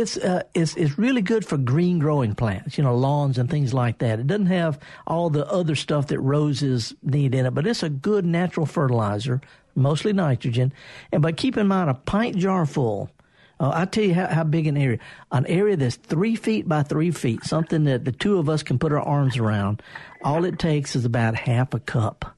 it's 0.00 0.16
uh, 0.16 0.42
it's 0.54 0.76
it's 0.76 0.98
really 0.98 1.22
good 1.22 1.44
for 1.44 1.56
green 1.58 1.98
growing 1.98 2.34
plants, 2.34 2.78
you 2.78 2.84
know, 2.84 2.96
lawns 2.96 3.38
and 3.38 3.50
things 3.50 3.74
like 3.74 3.98
that. 3.98 4.18
It 4.18 4.26
doesn't 4.26 4.46
have 4.46 4.78
all 5.06 5.30
the 5.30 5.46
other 5.50 5.74
stuff 5.74 6.06
that 6.08 6.20
roses 6.20 6.94
need 7.02 7.34
in 7.34 7.46
it, 7.46 7.54
but 7.54 7.66
it's 7.66 7.82
a 7.82 7.90
good 7.90 8.24
natural 8.24 8.64
fertilizer, 8.66 9.40
mostly 9.74 10.12
nitrogen. 10.12 10.72
And 11.12 11.22
but 11.22 11.36
keep 11.36 11.56
in 11.56 11.68
mind 11.68 11.90
a 11.90 11.94
pint 11.94 12.36
jar 12.36 12.64
full. 12.66 13.10
Uh, 13.58 13.70
I 13.74 13.84
tell 13.86 14.04
you 14.04 14.14
how, 14.14 14.26
how 14.26 14.44
big 14.44 14.66
an 14.66 14.76
area, 14.76 14.98
an 15.32 15.46
area 15.46 15.76
that's 15.76 15.96
three 15.96 16.36
feet 16.36 16.68
by 16.68 16.82
three 16.82 17.10
feet, 17.10 17.42
something 17.44 17.84
that 17.84 18.04
the 18.04 18.12
two 18.12 18.38
of 18.38 18.50
us 18.50 18.62
can 18.62 18.78
put 18.78 18.92
our 18.92 19.00
arms 19.00 19.38
around. 19.38 19.82
All 20.22 20.44
it 20.44 20.58
takes 20.58 20.94
is 20.94 21.06
about 21.06 21.34
half 21.34 21.72
a 21.72 21.80
cup. 21.80 22.36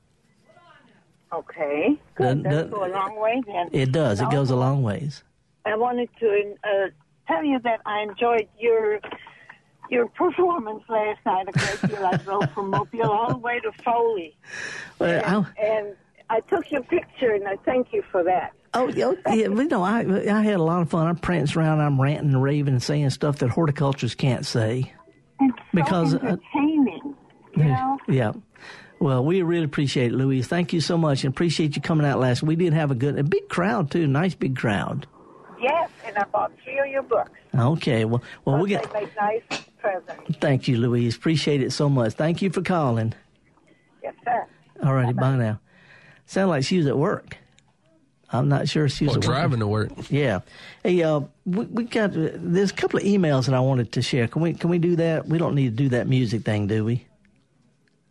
Okay, 1.32 1.96
good. 2.14 2.42
Doesn't- 2.44 2.70
go 2.70 2.84
a 2.84 2.88
long 2.88 3.20
way 3.20 3.42
then. 3.46 3.68
It 3.72 3.92
does. 3.92 4.20
It 4.20 4.30
goes 4.30 4.50
a 4.50 4.56
long 4.56 4.82
ways. 4.82 5.22
I 5.68 5.76
wanted 5.76 6.08
to 6.20 6.54
uh, 6.64 6.88
tell 7.26 7.44
you 7.44 7.58
that 7.60 7.80
I 7.86 8.00
enjoyed 8.02 8.48
your 8.58 9.00
your 9.90 10.06
performance 10.08 10.82
last 10.88 11.18
night 11.24 11.46
a 11.48 11.52
great 11.52 11.90
deal. 11.94 12.04
I 12.04 12.16
drove 12.18 12.50
from 12.52 12.70
Mobile 12.70 13.10
all 13.10 13.30
the 13.30 13.38
way 13.38 13.58
to 13.60 13.72
Foley, 13.82 14.36
Well, 14.98 15.46
I- 15.56 15.62
and 15.64 15.96
I 16.30 16.40
took 16.40 16.70
your 16.70 16.82
picture, 16.82 17.32
and 17.32 17.48
I 17.48 17.56
thank 17.64 17.92
you 17.92 18.02
for 18.12 18.22
that. 18.24 18.52
Oh, 18.74 18.88
yeah, 18.88 19.12
yeah, 19.32 19.48
but 19.48 19.68
no, 19.68 19.82
I 19.82 20.00
I 20.30 20.42
had 20.42 20.56
a 20.56 20.62
lot 20.62 20.82
of 20.82 20.90
fun. 20.90 21.06
I'm 21.06 21.16
prancing 21.16 21.58
around, 21.58 21.80
I'm 21.80 21.98
ranting 21.98 22.34
and 22.34 22.42
raving 22.42 22.74
and 22.74 22.82
saying 22.82 23.08
stuff 23.10 23.38
that 23.38 23.48
horticulturists 23.48 24.14
can't 24.14 24.44
say. 24.44 24.92
Because, 25.72 26.14
uh, 26.14 26.18
entertaining, 26.18 27.14
you 27.56 27.64
know. 27.64 27.98
yeah. 28.08 28.32
Well, 29.00 29.24
we 29.24 29.40
really 29.42 29.64
appreciate 29.64 30.12
it, 30.12 30.16
Louise. 30.16 30.48
Thank 30.48 30.72
you 30.74 30.80
so 30.82 30.98
much 30.98 31.24
and 31.24 31.32
appreciate 31.32 31.76
you 31.76 31.82
coming 31.82 32.04
out 32.06 32.18
last. 32.18 32.42
We 32.42 32.56
did 32.56 32.74
have 32.74 32.90
a 32.90 32.94
good, 32.94 33.18
a 33.18 33.22
big 33.22 33.48
crowd 33.48 33.90
too. 33.90 34.06
Nice 34.06 34.34
big 34.34 34.54
crowd. 34.56 35.06
Yes, 35.60 35.90
and 36.06 36.16
I 36.16 36.24
bought 36.24 36.52
three 36.64 36.78
of 36.78 36.86
your 36.86 37.02
books. 37.02 37.30
Okay. 37.56 38.04
Well, 38.04 38.22
well, 38.44 38.58
we 38.58 38.74
They 38.74 38.80
get. 38.80 38.92
make 38.92 39.16
nice 39.16 39.42
presents. 39.80 40.38
Thank 40.40 40.68
you, 40.68 40.76
Louise. 40.78 41.16
Appreciate 41.16 41.62
it 41.62 41.72
so 41.72 41.88
much. 41.88 42.12
Thank 42.14 42.42
you 42.42 42.50
for 42.50 42.62
calling. 42.62 43.14
Yes, 44.02 44.14
sir. 44.24 44.46
All 44.84 44.94
righty. 44.94 45.12
Bye 45.12 45.36
now. 45.36 45.60
Sound 46.26 46.50
like 46.50 46.64
she 46.64 46.78
was 46.78 46.86
at 46.86 46.96
work. 46.96 47.36
I'm 48.30 48.48
not 48.48 48.68
sure 48.68 48.84
if 48.84 48.92
she 48.92 49.06
was 49.06 49.14
Or 49.16 49.18
at 49.20 49.24
work. 49.26 49.34
driving 49.36 49.60
to 49.60 49.66
work. 49.66 49.90
Yeah. 50.10 50.40
Hey, 50.84 51.02
uh, 51.02 51.20
we, 51.46 51.64
we 51.64 51.84
got 51.84 52.10
uh, 52.10 52.28
there's 52.34 52.70
a 52.70 52.74
couple 52.74 52.98
of 52.98 53.04
emails 53.06 53.46
that 53.46 53.54
I 53.54 53.60
wanted 53.60 53.90
to 53.92 54.02
share. 54.02 54.28
Can 54.28 54.42
we 54.42 54.52
can 54.52 54.68
we 54.70 54.78
do 54.78 54.96
that? 54.96 55.26
We 55.26 55.38
don't 55.38 55.54
need 55.54 55.70
to 55.76 55.82
do 55.84 55.88
that 55.90 56.06
music 56.08 56.42
thing, 56.42 56.66
do 56.66 56.84
we? 56.84 57.06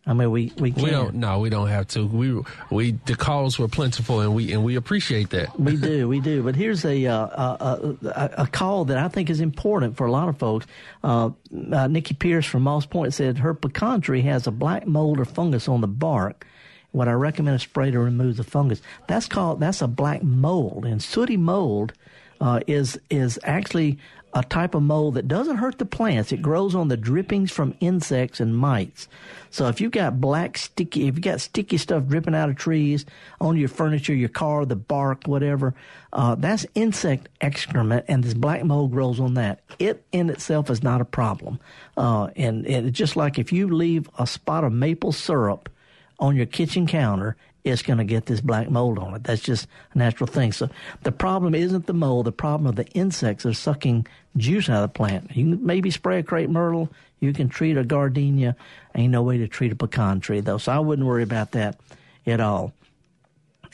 I 0.08 0.14
mean, 0.14 0.30
we 0.30 0.50
we 0.58 0.72
can. 0.72 0.82
We 0.82 0.90
don't. 0.90 1.16
No, 1.16 1.38
we 1.38 1.50
don't 1.50 1.68
have 1.68 1.86
to. 1.88 2.06
We 2.06 2.42
we 2.70 2.92
the 3.04 3.14
calls 3.14 3.58
were 3.58 3.68
plentiful, 3.68 4.20
and 4.20 4.34
we 4.34 4.50
and 4.54 4.64
we 4.64 4.74
appreciate 4.76 5.28
that. 5.30 5.60
We 5.60 5.76
do, 5.76 6.08
we 6.14 6.20
do. 6.20 6.42
But 6.42 6.56
here's 6.56 6.82
a, 6.86 7.06
uh, 7.06 7.26
a, 7.26 7.96
a 8.06 8.30
a 8.38 8.46
call 8.46 8.86
that 8.86 8.96
I 8.96 9.08
think 9.08 9.28
is 9.28 9.40
important 9.40 9.98
for 9.98 10.06
a 10.06 10.10
lot 10.10 10.30
of 10.30 10.38
folks. 10.38 10.66
Uh, 11.04 11.30
uh, 11.70 11.88
Nikki 11.88 12.14
Pierce 12.14 12.46
from 12.46 12.62
Moss 12.62 12.86
Point 12.86 13.12
said 13.12 13.36
her 13.36 13.52
pecan 13.52 14.00
tree 14.00 14.22
has 14.22 14.46
a 14.46 14.50
black 14.50 14.86
mold 14.86 15.20
or 15.20 15.26
fungus 15.26 15.68
on 15.68 15.82
the 15.82 15.86
bark. 15.86 16.46
What 16.92 17.06
I 17.06 17.12
recommend 17.12 17.56
a 17.56 17.58
spray 17.58 17.90
to 17.90 17.98
remove 17.98 18.38
the 18.38 18.44
fungus. 18.44 18.80
That's 19.08 19.26
called 19.26 19.60
that's 19.60 19.82
a 19.82 19.88
black 19.88 20.22
mold, 20.22 20.86
and 20.86 21.02
sooty 21.02 21.36
mold 21.36 21.92
uh, 22.40 22.60
is 22.66 22.98
is 23.10 23.38
actually 23.42 23.98
a 24.34 24.42
type 24.42 24.74
of 24.74 24.82
mold 24.82 25.14
that 25.14 25.26
doesn't 25.26 25.56
hurt 25.56 25.78
the 25.78 25.86
plants. 25.86 26.32
It 26.32 26.42
grows 26.42 26.74
on 26.74 26.88
the 26.88 26.96
drippings 26.96 27.50
from 27.50 27.74
insects 27.80 28.40
and 28.40 28.56
mites. 28.56 29.08
So 29.50 29.68
if 29.68 29.80
you've 29.80 29.92
got 29.92 30.20
black 30.20 30.58
sticky, 30.58 31.08
if 31.08 31.16
you've 31.16 31.22
got 31.22 31.40
sticky 31.40 31.78
stuff 31.78 32.06
dripping 32.06 32.34
out 32.34 32.50
of 32.50 32.56
trees 32.56 33.06
on 33.40 33.56
your 33.56 33.68
furniture, 33.68 34.14
your 34.14 34.28
car, 34.28 34.66
the 34.66 34.76
bark, 34.76 35.22
whatever, 35.26 35.74
uh, 36.12 36.34
that's 36.34 36.66
insect 36.74 37.28
excrement, 37.40 38.04
and 38.08 38.22
this 38.22 38.34
black 38.34 38.64
mold 38.64 38.92
grows 38.92 39.18
on 39.18 39.34
that. 39.34 39.60
It 39.78 40.04
in 40.12 40.28
itself 40.28 40.68
is 40.68 40.82
not 40.82 41.00
a 41.00 41.06
problem, 41.06 41.58
uh, 41.96 42.28
and, 42.36 42.66
and 42.66 42.86
it's 42.86 42.98
just 42.98 43.16
like 43.16 43.38
if 43.38 43.52
you 43.52 43.68
leave 43.68 44.10
a 44.18 44.26
spot 44.26 44.64
of 44.64 44.72
maple 44.72 45.12
syrup 45.12 45.70
on 46.18 46.36
your 46.36 46.46
kitchen 46.46 46.86
counter, 46.86 47.36
it's 47.64 47.82
going 47.82 47.98
to 47.98 48.04
get 48.04 48.26
this 48.26 48.40
black 48.40 48.70
mold 48.70 48.98
on 48.98 49.14
it. 49.14 49.24
That's 49.24 49.42
just 49.42 49.66
a 49.94 49.98
natural 49.98 50.26
thing. 50.26 50.52
So 50.52 50.68
the 51.02 51.12
problem 51.12 51.54
isn't 51.54 51.86
the 51.86 51.92
mold. 51.92 52.26
The 52.26 52.32
problem 52.32 52.70
are 52.70 52.74
the 52.74 52.88
insects 52.88 53.44
are 53.44 53.52
sucking 53.52 54.06
juice 54.36 54.68
out 54.68 54.84
of 54.84 54.92
the 54.92 54.96
plant. 54.96 55.36
You 55.36 55.56
can 55.56 55.66
maybe 55.66 55.90
spray 55.90 56.20
a 56.20 56.22
crepe 56.22 56.50
myrtle. 56.50 56.90
You 57.20 57.32
can 57.32 57.48
treat 57.48 57.76
a 57.76 57.84
gardenia. 57.84 58.56
Ain't 58.94 59.12
no 59.12 59.22
way 59.22 59.38
to 59.38 59.48
treat 59.48 59.72
a 59.72 59.76
pecan 59.76 60.20
tree 60.20 60.40
though. 60.40 60.58
So 60.58 60.72
I 60.72 60.78
wouldn't 60.78 61.06
worry 61.06 61.22
about 61.22 61.52
that 61.52 61.78
at 62.26 62.40
all. 62.40 62.72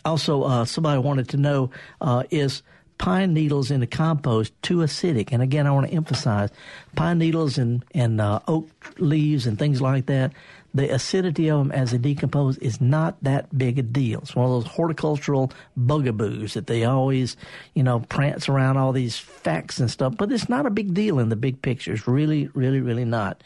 Also, 0.05 0.43
uh, 0.43 0.65
somebody 0.65 1.01
wanted 1.01 1.29
to 1.31 1.37
know 1.37 1.71
uh, 2.01 2.25
is 2.31 2.63
pine 2.99 3.33
needles 3.33 3.71
in 3.71 3.81
the 3.81 3.87
compost 3.87 4.53
too 4.63 4.79
acidic? 4.79 5.31
And 5.33 5.43
again, 5.43 5.67
I 5.67 5.71
want 5.71 5.89
to 5.89 5.95
emphasize 5.95 6.51
pine 6.95 7.19
needles 7.19 7.59
and 7.59 7.85
and 7.95 8.21
uh, 8.21 8.41
oak 8.47 8.69
leaves 8.99 9.47
and 9.47 9.59
things 9.59 9.81
like 9.81 10.07
that 10.07 10.33
the 10.75 10.93
acidity 10.93 11.49
of 11.49 11.61
them 11.61 11.73
as 11.73 11.93
they 11.93 11.99
decompose 11.99 12.59
is 12.59 12.81
not 12.81 13.17
that 13.23 13.57
big 13.57 13.79
a 13.79 13.83
deal. 13.83 14.19
It's 14.21 14.35
one 14.35 14.47
of 14.47 14.51
those 14.51 14.73
horticultural 14.73 15.53
bugaboos 15.77 16.55
that 16.55 16.67
they 16.67 16.85
always, 16.85 17.37
you 17.75 17.85
know, 17.85 18.01
prance 18.01 18.49
around 18.49 18.77
all 18.77 18.93
these 18.93 19.17
facts 19.17 19.79
and 19.79 19.89
stuff, 19.89 20.17
but 20.19 20.33
it's 20.33 20.49
not 20.49 20.67
a 20.67 20.71
big 20.71 20.93
deal 20.93 21.21
in 21.21 21.29
the 21.29 21.37
big 21.37 21.63
picture. 21.63 21.93
It's 21.93 22.09
really, 22.09 22.49
really, 22.55 22.81
really 22.81 23.05
not. 23.05 23.43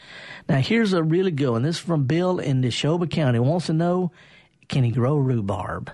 Now, 0.47 0.57
here's 0.57 0.93
a 0.93 1.03
really 1.03 1.31
good 1.31 1.51
one. 1.51 1.61
This 1.61 1.75
is 1.75 1.81
from 1.81 2.05
Bill 2.05 2.39
in 2.39 2.63
Neshoba 2.63 3.09
County. 3.09 3.37
He 3.37 3.39
wants 3.39 3.67
to 3.67 3.73
know, 3.73 4.11
can 4.67 4.83
he 4.83 4.91
grow 4.91 5.17
rhubarb? 5.17 5.91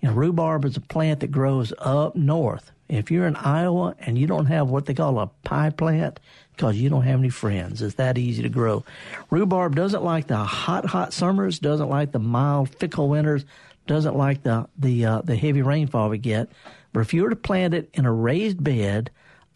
You 0.00 0.10
know, 0.10 0.14
rhubarb 0.14 0.66
is 0.66 0.76
a 0.76 0.82
plant 0.82 1.20
that 1.20 1.30
grows 1.30 1.72
up 1.78 2.14
north. 2.14 2.72
If 2.90 3.10
you're 3.10 3.26
in 3.26 3.36
Iowa 3.36 3.96
and 4.00 4.18
you 4.18 4.26
don't 4.26 4.46
have 4.46 4.68
what 4.68 4.84
they 4.84 4.92
call 4.92 5.18
a 5.18 5.28
pie 5.44 5.70
plant, 5.70 6.20
because 6.56 6.76
you 6.76 6.88
don't 6.88 7.02
have 7.02 7.18
any 7.18 7.30
friends. 7.30 7.82
It's 7.82 7.96
that 7.96 8.18
easy 8.18 8.42
to 8.42 8.48
grow. 8.48 8.84
Rhubarb 9.30 9.74
doesn't 9.74 10.04
like 10.04 10.26
the 10.26 10.36
hot, 10.36 10.86
hot 10.86 11.12
summers, 11.12 11.58
doesn't 11.58 11.88
like 11.88 12.12
the 12.12 12.18
mild, 12.18 12.68
fickle 12.76 13.08
winters, 13.08 13.44
doesn't 13.86 14.16
like 14.16 14.42
the 14.42 14.66
the 14.78 15.04
uh, 15.04 15.22
the 15.22 15.36
heavy 15.36 15.62
rainfall 15.62 16.08
we 16.08 16.18
get. 16.18 16.48
But 16.92 17.00
if 17.00 17.12
you 17.12 17.22
were 17.22 17.30
to 17.30 17.36
plant 17.36 17.74
it 17.74 17.90
in 17.92 18.06
a 18.06 18.12
raised 18.12 18.62
bed 18.62 19.10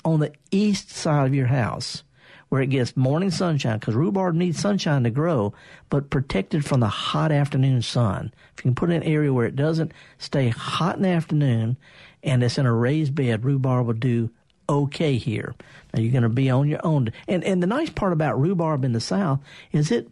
on 0.04 0.20
the 0.20 0.32
east 0.50 0.90
side 0.90 1.26
of 1.26 1.34
your 1.34 1.46
house, 1.46 2.02
where 2.48 2.60
it 2.60 2.70
gets 2.70 2.96
morning 2.96 3.30
sunshine, 3.30 3.78
because 3.78 3.94
rhubarb 3.94 4.34
needs 4.34 4.58
sunshine 4.58 5.04
to 5.04 5.10
grow, 5.10 5.54
but 5.88 6.10
protected 6.10 6.64
from 6.64 6.80
the 6.80 6.88
hot 6.88 7.30
afternoon 7.30 7.82
sun. 7.82 8.32
If 8.56 8.64
you 8.64 8.70
can 8.70 8.74
put 8.74 8.90
it 8.90 8.94
in 8.94 9.02
an 9.02 9.08
area 9.08 9.32
where 9.32 9.46
it 9.46 9.56
doesn't 9.56 9.92
stay 10.18 10.48
hot 10.48 10.96
in 10.96 11.02
the 11.02 11.08
afternoon, 11.08 11.76
and 12.22 12.42
it's 12.42 12.58
in 12.58 12.66
a 12.66 12.72
raised 12.72 13.14
bed, 13.14 13.44
rhubarb 13.44 13.86
will 13.86 13.94
do 13.94 14.30
okay 14.68 15.16
here. 15.16 15.54
Now 15.92 16.00
you're 16.00 16.12
going 16.12 16.22
to 16.22 16.28
be 16.28 16.50
on 16.50 16.68
your 16.68 16.84
own. 16.84 17.12
And 17.26 17.42
and 17.44 17.62
the 17.62 17.66
nice 17.66 17.90
part 17.90 18.12
about 18.12 18.40
rhubarb 18.40 18.84
in 18.84 18.92
the 18.92 19.00
South 19.00 19.40
is 19.72 19.90
it 19.90 20.08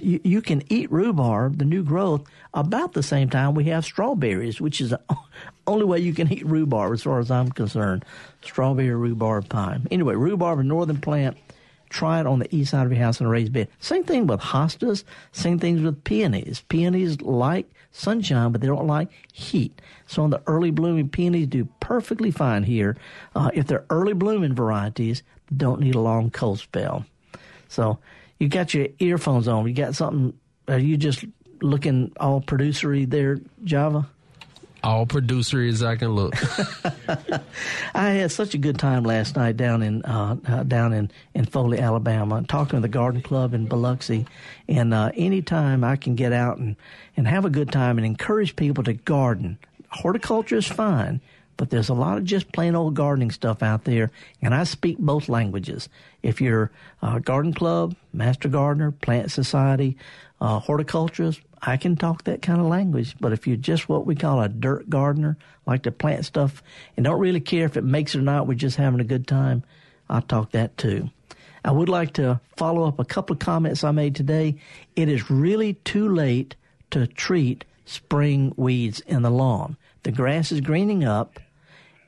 you, 0.00 0.20
you 0.24 0.42
can 0.42 0.62
eat 0.70 0.90
rhubarb, 0.90 1.58
the 1.58 1.64
new 1.64 1.82
growth, 1.82 2.26
about 2.54 2.92
the 2.92 3.02
same 3.02 3.30
time 3.30 3.54
we 3.54 3.64
have 3.64 3.84
strawberries, 3.84 4.60
which 4.60 4.80
is 4.80 4.90
the 4.90 5.00
only 5.66 5.84
way 5.84 5.98
you 5.98 6.14
can 6.14 6.32
eat 6.32 6.46
rhubarb 6.46 6.92
as 6.92 7.02
far 7.02 7.18
as 7.18 7.30
I'm 7.30 7.50
concerned. 7.50 8.04
Strawberry 8.42 8.94
rhubarb 8.94 9.48
pie. 9.48 9.78
Anyway, 9.90 10.14
rhubarb, 10.14 10.58
a 10.58 10.64
northern 10.64 11.00
plant. 11.00 11.36
Try 11.88 12.20
it 12.20 12.26
on 12.26 12.40
the 12.40 12.54
east 12.54 12.72
side 12.72 12.84
of 12.84 12.92
your 12.92 13.00
house 13.00 13.20
in 13.20 13.26
a 13.26 13.28
raised 13.28 13.52
bed. 13.52 13.68
Same 13.78 14.02
thing 14.02 14.26
with 14.26 14.40
hostas. 14.40 15.04
Same 15.30 15.58
things 15.58 15.80
with 15.80 16.02
peonies. 16.02 16.64
Peonies 16.68 17.20
like 17.20 17.70
sunshine, 17.96 18.52
but 18.52 18.60
they 18.60 18.66
don't 18.66 18.86
like 18.86 19.08
heat. 19.32 19.80
So 20.06 20.28
the 20.28 20.42
early 20.46 20.70
blooming 20.70 21.08
peonies 21.08 21.46
do 21.48 21.68
perfectly 21.80 22.30
fine 22.30 22.62
here. 22.62 22.96
Uh, 23.34 23.50
if 23.54 23.66
they're 23.66 23.86
early 23.90 24.12
blooming 24.12 24.54
varieties, 24.54 25.22
don't 25.56 25.80
need 25.80 25.94
a 25.94 26.00
long 26.00 26.30
cold 26.30 26.58
spell. 26.58 27.04
So 27.68 27.98
you 28.38 28.48
got 28.48 28.74
your 28.74 28.88
earphones 28.98 29.48
on. 29.48 29.66
You 29.66 29.74
got 29.74 29.94
something. 29.94 30.38
Are 30.68 30.78
you 30.78 30.96
just 30.96 31.24
looking 31.62 32.12
all 32.20 32.40
producery 32.40 33.08
there, 33.08 33.38
Java? 33.64 34.08
All 34.86 35.04
producer 35.04 35.60
as 35.62 35.82
I 35.82 35.96
can 35.96 36.10
look. 36.10 36.34
I 37.94 38.10
had 38.10 38.30
such 38.30 38.54
a 38.54 38.58
good 38.58 38.78
time 38.78 39.02
last 39.02 39.34
night 39.34 39.56
down 39.56 39.82
in 39.82 40.04
uh, 40.04 40.36
uh, 40.46 40.62
down 40.62 40.92
in, 40.92 41.10
in 41.34 41.44
Foley, 41.44 41.80
Alabama, 41.80 42.44
talking 42.46 42.76
to 42.76 42.80
the 42.80 42.88
Garden 42.88 43.20
Club 43.20 43.52
in 43.52 43.66
Biloxi. 43.66 44.26
And 44.68 44.94
uh, 44.94 45.10
anytime 45.14 45.82
I 45.82 45.96
can 45.96 46.14
get 46.14 46.32
out 46.32 46.58
and, 46.58 46.76
and 47.16 47.26
have 47.26 47.44
a 47.44 47.50
good 47.50 47.72
time 47.72 47.98
and 47.98 48.06
encourage 48.06 48.54
people 48.54 48.84
to 48.84 48.92
garden, 48.92 49.58
horticulture 49.90 50.56
is 50.56 50.66
fine, 50.66 51.20
but 51.56 51.70
there's 51.70 51.88
a 51.88 51.94
lot 51.94 52.18
of 52.18 52.24
just 52.24 52.52
plain 52.52 52.76
old 52.76 52.94
gardening 52.94 53.32
stuff 53.32 53.62
out 53.64 53.84
there, 53.84 54.12
and 54.40 54.54
I 54.54 54.64
speak 54.64 54.98
both 54.98 55.28
languages. 55.28 55.88
If 56.22 56.40
you're 56.40 56.70
a 57.02 57.18
garden 57.18 57.52
club, 57.52 57.96
master 58.12 58.48
gardener, 58.48 58.92
plant 58.92 59.32
society, 59.32 59.96
uh, 60.40 60.60
horticulturist, 60.60 61.40
I 61.66 61.76
can 61.76 61.96
talk 61.96 62.24
that 62.24 62.42
kind 62.42 62.60
of 62.60 62.66
language. 62.66 63.16
But 63.20 63.32
if 63.32 63.46
you're 63.46 63.56
just 63.56 63.88
what 63.88 64.06
we 64.06 64.14
call 64.14 64.40
a 64.40 64.48
dirt 64.48 64.88
gardener, 64.88 65.36
like 65.66 65.82
to 65.82 65.90
plant 65.90 66.24
stuff 66.24 66.62
and 66.96 67.04
don't 67.04 67.18
really 67.18 67.40
care 67.40 67.66
if 67.66 67.76
it 67.76 67.82
makes 67.82 68.14
it 68.14 68.20
or 68.20 68.22
not, 68.22 68.46
we're 68.46 68.54
just 68.54 68.76
having 68.76 69.00
a 69.00 69.04
good 69.04 69.26
time, 69.26 69.64
I'll 70.08 70.22
talk 70.22 70.52
that 70.52 70.78
too. 70.78 71.10
I 71.64 71.72
would 71.72 71.88
like 71.88 72.12
to 72.14 72.40
follow 72.56 72.86
up 72.86 73.00
a 73.00 73.04
couple 73.04 73.34
of 73.34 73.40
comments 73.40 73.82
I 73.82 73.90
made 73.90 74.14
today. 74.14 74.56
It 74.94 75.08
is 75.08 75.28
really 75.28 75.74
too 75.74 76.08
late 76.08 76.54
to 76.92 77.08
treat 77.08 77.64
spring 77.84 78.54
weeds 78.56 79.00
in 79.00 79.22
the 79.22 79.30
lawn. 79.30 79.76
The 80.04 80.12
grass 80.12 80.52
is 80.52 80.60
greening 80.60 81.02
up 81.02 81.40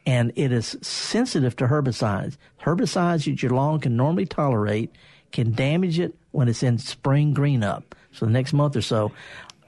and 0.07 0.33
it 0.37 0.53
is 0.53 0.77
sensitive 0.81 1.57
to 1.57 1.67
herbicides. 1.67 2.37
Herbicides 2.63 3.25
that 3.25 3.43
your 3.43 3.51
lawn 3.51 3.81
can 3.81 3.97
normally 3.97 4.27
tolerate 4.27 4.93
can 5.33 5.53
damage 5.53 5.99
it 5.99 6.15
when 6.33 6.49
it's 6.49 6.63
in 6.63 6.79
spring 6.79 7.35
green 7.35 7.63
up. 7.63 7.95
So 8.13 8.27
the 8.27 8.33
next 8.33 8.53
month 8.53 8.77
or 8.77 8.83
so, 8.83 9.13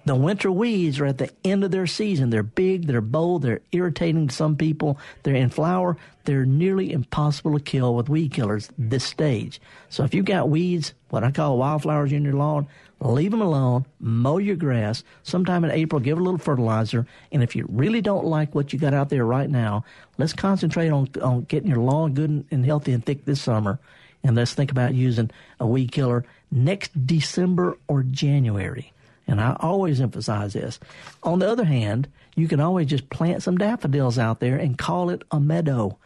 the 0.07 0.15
winter 0.15 0.51
weeds 0.51 0.99
are 0.99 1.07
at 1.07 1.19
the 1.19 1.31
end 1.45 1.63
of 1.63 1.71
their 1.71 1.87
season. 1.87 2.31
They're 2.31 2.43
big, 2.43 2.87
they're 2.87 3.03
bold, 3.03 3.43
they're 3.43 3.61
irritating 3.71 4.29
to 4.29 4.35
some 4.35 4.57
people. 4.57 4.99
They're 5.23 5.35
in 5.35 5.51
flower. 5.51 5.97
They're 6.25 6.47
nearly 6.47 6.93
impossible 6.93 7.59
to 7.59 7.63
kill 7.63 7.95
with 7.95 8.09
weed 8.09 8.33
killers 8.33 8.71
this 8.79 9.05
stage. 9.05 9.61
So 9.91 10.05
if 10.05 10.15
you've 10.15 10.25
got 10.25 10.49
weeds, 10.49 10.95
what 11.11 11.23
I 11.23 11.31
call 11.31 11.59
wildflowers 11.59 12.13
in 12.13 12.25
your 12.25 12.35
lawn, 12.35 12.67
leave 13.01 13.31
them 13.31 13.43
alone, 13.43 13.87
mow 13.99 14.39
your 14.39 14.57
grass. 14.57 15.05
Sometime 15.23 15.65
in 15.65 15.71
April, 15.71 16.01
give 16.01 16.19
a 16.19 16.23
little 16.23 16.39
fertilizer. 16.39 17.07
And 17.31 17.43
if 17.43 17.55
you 17.55 17.67
really 17.69 18.01
don't 18.01 18.25
like 18.25 18.55
what 18.55 18.73
you 18.73 18.79
got 18.79 18.95
out 18.95 19.11
there 19.11 19.25
right 19.25 19.51
now, 19.51 19.85
let's 20.19 20.33
concentrate 20.33 20.91
on, 20.91 21.09
on 21.23 21.43
getting 21.43 21.69
your 21.69 21.79
lawn 21.79 22.15
good 22.15 22.45
and 22.51 22.65
healthy 22.65 22.93
and 22.93 23.05
thick 23.05 23.27
this 23.27 23.43
summer. 23.43 23.79
And 24.23 24.37
let's 24.37 24.55
think 24.55 24.71
about 24.71 24.95
using 24.95 25.31
a 25.59 25.67
weed 25.67 25.93
killer 25.93 26.25
next 26.51 27.07
December 27.07 27.79
or 27.89 28.03
January. 28.03 28.93
And 29.27 29.41
I 29.41 29.57
always 29.61 30.01
emphasize 30.01 30.55
this. 30.55 30.81
On 31.23 31.39
the 31.39 31.49
other 31.49 31.65
hand, 31.65 32.09
you 32.35 32.49
can 32.49 32.61
always 32.61 32.89
just 32.89 33.09
plant 33.11 33.43
some 33.43 33.59
daffodils 33.59 34.19
out 34.19 34.41
there 34.41 34.57
and 34.57 34.77
call 34.77 35.11
it 35.11 35.23
a 35.31 35.39
meadow. 35.39 35.99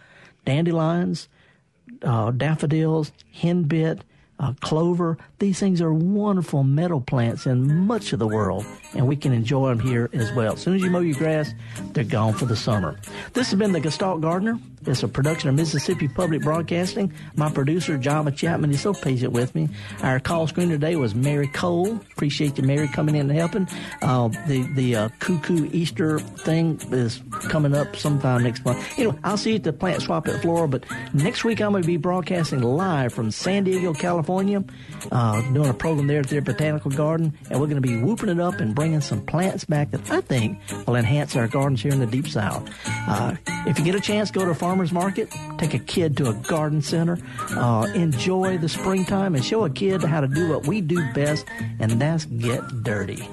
Dandelions, 0.45 1.29
uh, 2.03 2.31
daffodils, 2.33 3.13
henbit, 3.35 4.01
uh, 4.39 4.53
clover. 4.61 5.17
These 5.39 5.59
things 5.59 5.81
are 5.81 5.93
wonderful 5.93 6.65
meadow 6.65 7.01
plants 7.01 7.47
in 7.47 7.87
much 7.87 8.13
of 8.13 8.19
the 8.19 8.27
world, 8.27 8.67
and 8.95 9.07
we 9.07 9.17
can 9.17 9.33
enjoy 9.33 9.69
them 9.69 9.81
here 9.81 10.11
as 10.13 10.33
well. 10.33 10.55
As 10.55 10.61
soon 10.61 10.75
as 10.75 10.83
you 10.83 10.91
mow 10.91 11.01
your 11.01 11.17
grass, 11.17 11.53
they're 11.93 12.05
gone 12.05 12.35
for 12.35 12.47
the 12.47 12.57
summer. 12.57 12.99
This 13.33 13.51
has 13.51 13.59
been 13.59 13.73
the 13.73 13.81
Gestalt 13.81 14.21
Gardener. 14.21 14.59
It's 14.87 15.03
a 15.03 15.09
production 15.09 15.49
of 15.49 15.55
Mississippi 15.55 16.09
Public 16.09 16.43
Broadcasting. 16.43 17.13
My 17.37 17.51
producer, 17.51 17.97
Java 17.97 18.31
Chapman, 18.31 18.71
is 18.71 18.83
so 18.83 18.93
patient 18.93 19.33
with 19.33 19.55
me. 19.55 19.69
Our 20.03 20.21
call 20.21 20.47
screen 20.47 20.69
today 20.69 20.97
was 20.97 21.15
Mary 21.15 21.49
Cole. 21.49 21.97
Appreciate 22.13 22.59
you, 22.59 22.65
Mary, 22.65 22.89
coming 22.89 23.15
in 23.15 23.31
and 23.31 23.39
helping. 23.39 23.67
Uh, 24.03 24.29
the 24.47 24.69
the 24.75 24.97
uh, 24.97 25.09
cuckoo 25.21 25.69
Easter 25.73 26.19
thing 26.19 26.79
is 26.91 27.23
coming 27.49 27.75
up 27.75 27.97
sometime 27.97 28.43
next 28.43 28.65
month. 28.65 28.99
Anyway, 28.99 29.17
I'll 29.25 29.37
see 29.37 29.51
you 29.51 29.57
at 29.57 29.65
the 29.65 29.73
plant 29.73 30.03
swap 30.03 30.29
at 30.29 30.43
Flora, 30.43 30.69
but 30.69 30.85
next 31.15 31.45
week 31.45 31.61
I'm 31.61 31.71
going 31.71 31.83
to 31.83 31.87
be 31.87 31.97
broadcasting 31.97 32.63
live 32.63 33.13
from 33.13 33.31
San 33.31 33.65
Diego, 33.65 33.95
California, 33.95 34.63
uh, 35.11 35.41
doing 35.53 35.71
a 35.71 35.75
program 35.75 36.07
there 36.07 36.21
at 36.21 36.29
their 36.29 36.43
botanical 36.43 36.91
garden, 36.91 37.33
and 37.51 37.61
we're 37.61 37.67
going 37.67 37.81
to 37.83 37.89
be 37.89 37.97
whooping 37.97 38.29
it 38.29 38.41
up 38.41 38.61
and 38.61 38.75
bringing 38.75 39.01
some 39.01 39.25
plants 39.25 39.65
back 39.65 39.91
that 39.93 40.11
I 40.11 40.21
think 40.21 40.59
will 40.87 40.97
enhance 40.97 41.37
our 41.37 41.49
gardens 41.49 41.83
here 41.83 41.93
in 41.93 42.01
the 42.01 42.07
Deep 42.07 42.29
South. 42.29 42.69
Uh, 42.87 43.35
if 43.67 43.79
you 43.79 43.85
get 43.85 43.95
a 43.95 44.01
chance, 44.01 44.31
go 44.31 44.45
to 44.45 44.51
a 44.51 44.55
farmer's 44.75 44.93
market, 44.93 45.33
take 45.57 45.73
a 45.73 45.79
kid 45.79 46.17
to 46.17 46.29
a 46.29 46.35
garden 46.35 46.83
center, 46.83 47.17
uh, 47.51 47.87
enjoy 47.95 48.59
the 48.59 48.69
springtime, 48.69 49.37
and 49.37 49.45
show 49.45 49.65
a 49.65 49.71
kid 49.71 50.03
how 50.03 50.21
to 50.21 50.27
do 50.27 50.49
what 50.49 50.67
we 50.67 50.81
do 50.81 50.97
best, 51.13 51.47
and 51.79 51.93
that's 51.93 52.25
get 52.25 52.61
dirty. 52.83 53.29